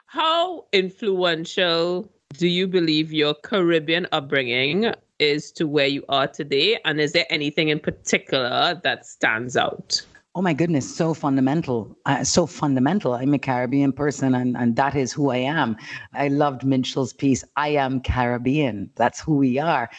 How 0.08 0.66
influential 0.74 2.10
do 2.34 2.48
you 2.48 2.68
believe 2.68 3.14
your 3.14 3.34
Caribbean 3.34 4.08
upbringing 4.12 4.94
is 5.20 5.52
to 5.54 5.68
where 5.68 5.88
you 5.88 6.04
are 6.10 6.28
today? 6.28 6.80
And 6.86 7.00
is 7.00 7.14
there 7.14 7.26
anything 7.30 7.70
in 7.70 7.80
particular 7.80 8.80
that 8.84 9.06
stands 9.06 9.58
out? 9.58 10.02
Oh 10.36 10.42
my 10.42 10.54
goodness, 10.54 10.96
so 10.96 11.16
fundamental. 11.16 11.98
Uh, 12.06 12.24
so 12.24 12.46
fundamental. 12.46 13.14
I'm 13.14 13.34
a 13.34 13.40
Caribbean 13.40 13.92
person 13.92 14.36
and, 14.36 14.56
and 14.56 14.76
that 14.76 14.96
is 14.96 15.12
who 15.12 15.32
I 15.32 15.38
am. 15.38 15.76
I 16.14 16.28
loved 16.28 16.62
Minshall's 16.62 17.12
piece, 17.12 17.44
I 17.56 17.70
am 17.70 18.02
Caribbean. 18.02 18.92
That's 18.96 19.20
who 19.20 19.36
we 19.38 19.58
are. 19.58 19.90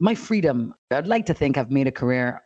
My 0.00 0.16
freedom, 0.16 0.74
I'd 0.90 1.06
like 1.06 1.26
to 1.26 1.34
think 1.34 1.56
I've 1.56 1.70
made 1.70 1.86
a 1.86 1.92
career 1.92 2.42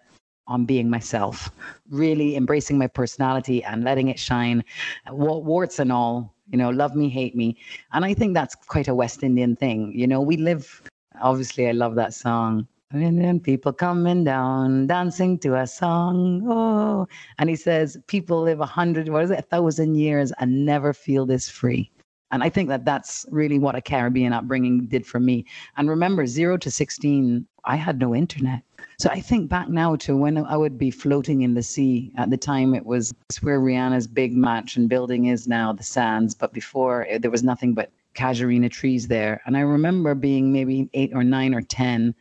on 0.49 0.65
being 0.65 0.91
myself, 0.91 1.51
really 1.91 2.35
embracing 2.37 2.79
my 2.79 2.87
personality 2.87 3.63
and 3.63 3.85
letting 3.85 4.09
it 4.09 4.19
shine, 4.19 4.65
warts 5.11 5.79
and 5.79 5.93
all, 5.93 6.35
you 6.51 6.59
know, 6.59 6.71
love 6.71 6.97
me, 6.97 7.09
hate 7.09 7.37
me. 7.37 7.57
And 7.93 8.05
I 8.05 8.15
think 8.15 8.35
that's 8.35 8.55
quite 8.55 8.89
a 8.89 8.95
West 8.95 9.23
Indian 9.23 9.55
thing. 9.55 9.93
You 9.95 10.07
know, 10.07 10.21
we 10.21 10.37
live, 10.37 10.83
obviously, 11.21 11.69
I 11.69 11.73
love 11.73 11.95
that 11.97 12.15
song. 12.15 12.67
Then 12.91 13.39
people 13.41 13.75
coming 13.75 14.25
down, 14.25 14.87
dancing 14.87 15.39
to 15.41 15.57
a 15.57 15.67
song. 15.67 16.43
Oh, 16.49 17.07
and 17.39 17.51
he 17.51 17.57
says, 17.57 17.99
people 18.07 18.41
live 18.41 18.61
a 18.61 18.67
hundred, 18.67 19.11
what 19.11 19.25
is 19.25 19.31
it, 19.31 19.41
a 19.41 19.43
thousand 19.43 19.97
years 19.97 20.33
and 20.39 20.65
never 20.65 20.95
feel 20.95 21.27
this 21.27 21.51
free. 21.51 21.91
And 22.31 22.43
I 22.43 22.49
think 22.49 22.71
that 22.71 22.87
that's 22.87 23.27
really 23.31 23.59
what 23.59 23.75
a 23.75 23.83
Caribbean 23.83 24.33
upbringing 24.33 24.87
did 24.87 25.07
for 25.07 25.21
me. 25.21 25.45
And 25.77 25.89
remember, 25.89 26.27
zero 26.27 26.57
to 26.59 26.71
16, 26.71 27.47
I 27.65 27.77
had 27.77 27.99
no 27.99 28.15
internet. 28.15 28.63
So 29.01 29.09
I 29.11 29.21
think 29.21 29.49
back 29.49 29.69
now 29.69 29.95
to 29.95 30.17
when 30.17 30.39
I 30.39 30.57
would 30.57 30.77
be 30.77 30.91
floating 30.91 31.43
in 31.43 31.55
the 31.55 31.63
sea. 31.63 32.11
At 32.17 32.31
the 32.31 32.37
time, 32.37 32.75
it 32.75 32.85
was 32.85 33.15
where 33.43 33.61
Rihanna's 33.61 34.09
big 34.09 34.35
match 34.37 34.77
and 34.77 34.89
building 34.89 35.27
is 35.27 35.47
now, 35.47 35.73
the 35.73 35.85
Sands. 35.85 36.35
But 36.35 36.53
before, 36.53 37.07
eh, 37.09 37.19
there 37.19 37.31
was 37.31 37.45
nothing 37.45 37.75
but 37.75 37.93
casuarina 38.15 38.69
trees 38.69 39.07
there. 39.07 39.41
And 39.47 39.57
I 39.57 39.61
remember 39.61 40.17
being 40.17 40.53
maybe 40.53 40.91
eight 40.95 41.13
or 41.15 41.23
nine 41.23 41.55
or 41.55 41.63
10, 41.63 42.13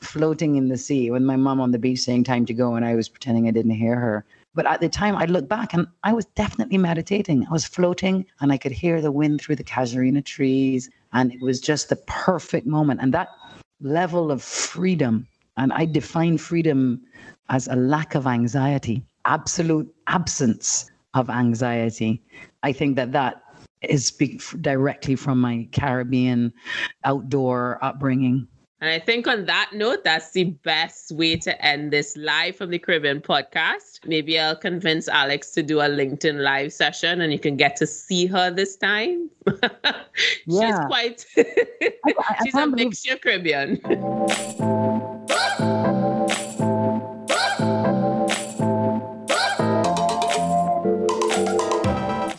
floating 0.00 0.56
in 0.56 0.68
the 0.68 0.78
sea 0.78 1.10
with 1.10 1.20
my 1.20 1.36
mom 1.36 1.60
on 1.60 1.70
the 1.70 1.78
beach 1.78 2.00
saying, 2.00 2.24
Time 2.24 2.46
to 2.46 2.54
go. 2.54 2.76
And 2.76 2.84
I 2.86 2.94
was 2.94 3.10
pretending 3.10 3.46
I 3.46 3.50
didn't 3.50 3.72
hear 3.72 3.96
her. 3.96 4.24
But 4.54 4.64
at 4.64 4.80
the 4.80 4.88
time, 4.88 5.16
I 5.16 5.26
look 5.26 5.50
back 5.50 5.74
and 5.74 5.86
I 6.02 6.14
was 6.14 6.24
definitely 6.24 6.78
meditating. 6.78 7.46
I 7.46 7.52
was 7.52 7.66
floating 7.66 8.24
and 8.40 8.50
I 8.52 8.56
could 8.56 8.72
hear 8.72 9.02
the 9.02 9.12
wind 9.12 9.42
through 9.42 9.56
the 9.56 9.64
casuarina 9.64 10.24
trees. 10.24 10.88
And 11.12 11.30
it 11.30 11.42
was 11.42 11.60
just 11.60 11.90
the 11.90 11.96
perfect 11.96 12.66
moment. 12.66 13.00
And 13.02 13.12
that 13.12 13.28
level 13.82 14.30
of 14.30 14.42
freedom 14.42 15.26
and 15.56 15.72
I 15.72 15.84
define 15.84 16.38
freedom 16.38 17.00
as 17.48 17.68
a 17.68 17.76
lack 17.76 18.14
of 18.14 18.26
anxiety, 18.26 19.04
absolute 19.24 19.92
absence 20.06 20.90
of 21.14 21.28
anxiety. 21.28 22.22
I 22.62 22.72
think 22.72 22.96
that 22.96 23.12
that 23.12 23.42
is 23.82 24.10
directly 24.60 25.16
from 25.16 25.40
my 25.40 25.68
Caribbean 25.72 26.52
outdoor 27.04 27.78
upbringing. 27.82 28.46
And 28.80 28.90
I 28.90 28.98
think 28.98 29.28
on 29.28 29.44
that 29.46 29.70
note, 29.72 30.02
that's 30.02 30.32
the 30.32 30.44
best 30.64 31.12
way 31.12 31.36
to 31.36 31.64
end 31.64 31.92
this 31.92 32.16
live 32.16 32.56
from 32.56 32.70
the 32.70 32.80
Caribbean 32.80 33.20
podcast. 33.20 34.04
Maybe 34.06 34.40
I'll 34.40 34.56
convince 34.56 35.06
Alex 35.06 35.52
to 35.52 35.62
do 35.62 35.78
a 35.80 35.84
LinkedIn 35.84 36.42
live 36.42 36.72
session 36.72 37.20
and 37.20 37.32
you 37.32 37.38
can 37.38 37.56
get 37.56 37.76
to 37.76 37.86
see 37.86 38.26
her 38.26 38.50
this 38.50 38.76
time. 38.76 39.30
yeah. 40.46 40.66
She's 40.66 40.86
quite, 40.86 41.26
I, 41.36 41.92
I, 42.06 42.36
she's 42.42 42.54
a 42.56 42.66
mixture 42.66 43.16
Caribbean. 43.18 43.80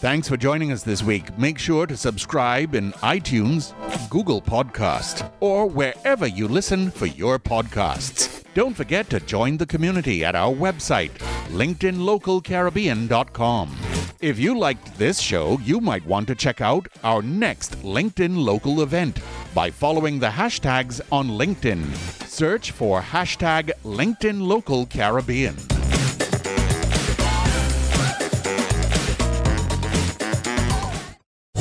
Thanks 0.03 0.27
for 0.27 0.35
joining 0.35 0.73
us 0.73 0.83
this 0.83 1.01
week. 1.01 1.37
Make 1.37 1.57
sure 1.57 1.87
to 1.87 1.95
subscribe 1.95 2.75
in 2.75 2.91
iTunes, 3.03 3.71
Google 4.09 4.41
Podcast, 4.41 5.31
or 5.39 5.65
wherever 5.65 6.27
you 6.27 6.49
listen 6.49 6.91
for 6.91 7.05
your 7.05 7.39
podcasts. 7.39 8.43
Don't 8.53 8.75
forget 8.75 9.09
to 9.11 9.21
join 9.21 9.55
the 9.55 9.65
community 9.65 10.25
at 10.25 10.35
our 10.35 10.53
website, 10.53 11.11
LinkedInLocalCaribbean.com. 11.51 13.77
If 14.19 14.37
you 14.37 14.59
liked 14.59 14.97
this 14.97 15.21
show, 15.21 15.57
you 15.59 15.79
might 15.79 16.05
want 16.05 16.27
to 16.27 16.35
check 16.35 16.59
out 16.59 16.89
our 17.05 17.21
next 17.21 17.81
LinkedIn 17.81 18.43
Local 18.43 18.81
event 18.81 19.21
by 19.55 19.71
following 19.71 20.19
the 20.19 20.27
hashtags 20.27 20.99
on 21.13 21.29
LinkedIn. 21.29 21.81
Search 22.27 22.71
for 22.71 22.99
hashtag 22.99 23.71
LinkedIn 23.85 24.45
Local 24.45 24.85
Caribbean. 24.85 25.55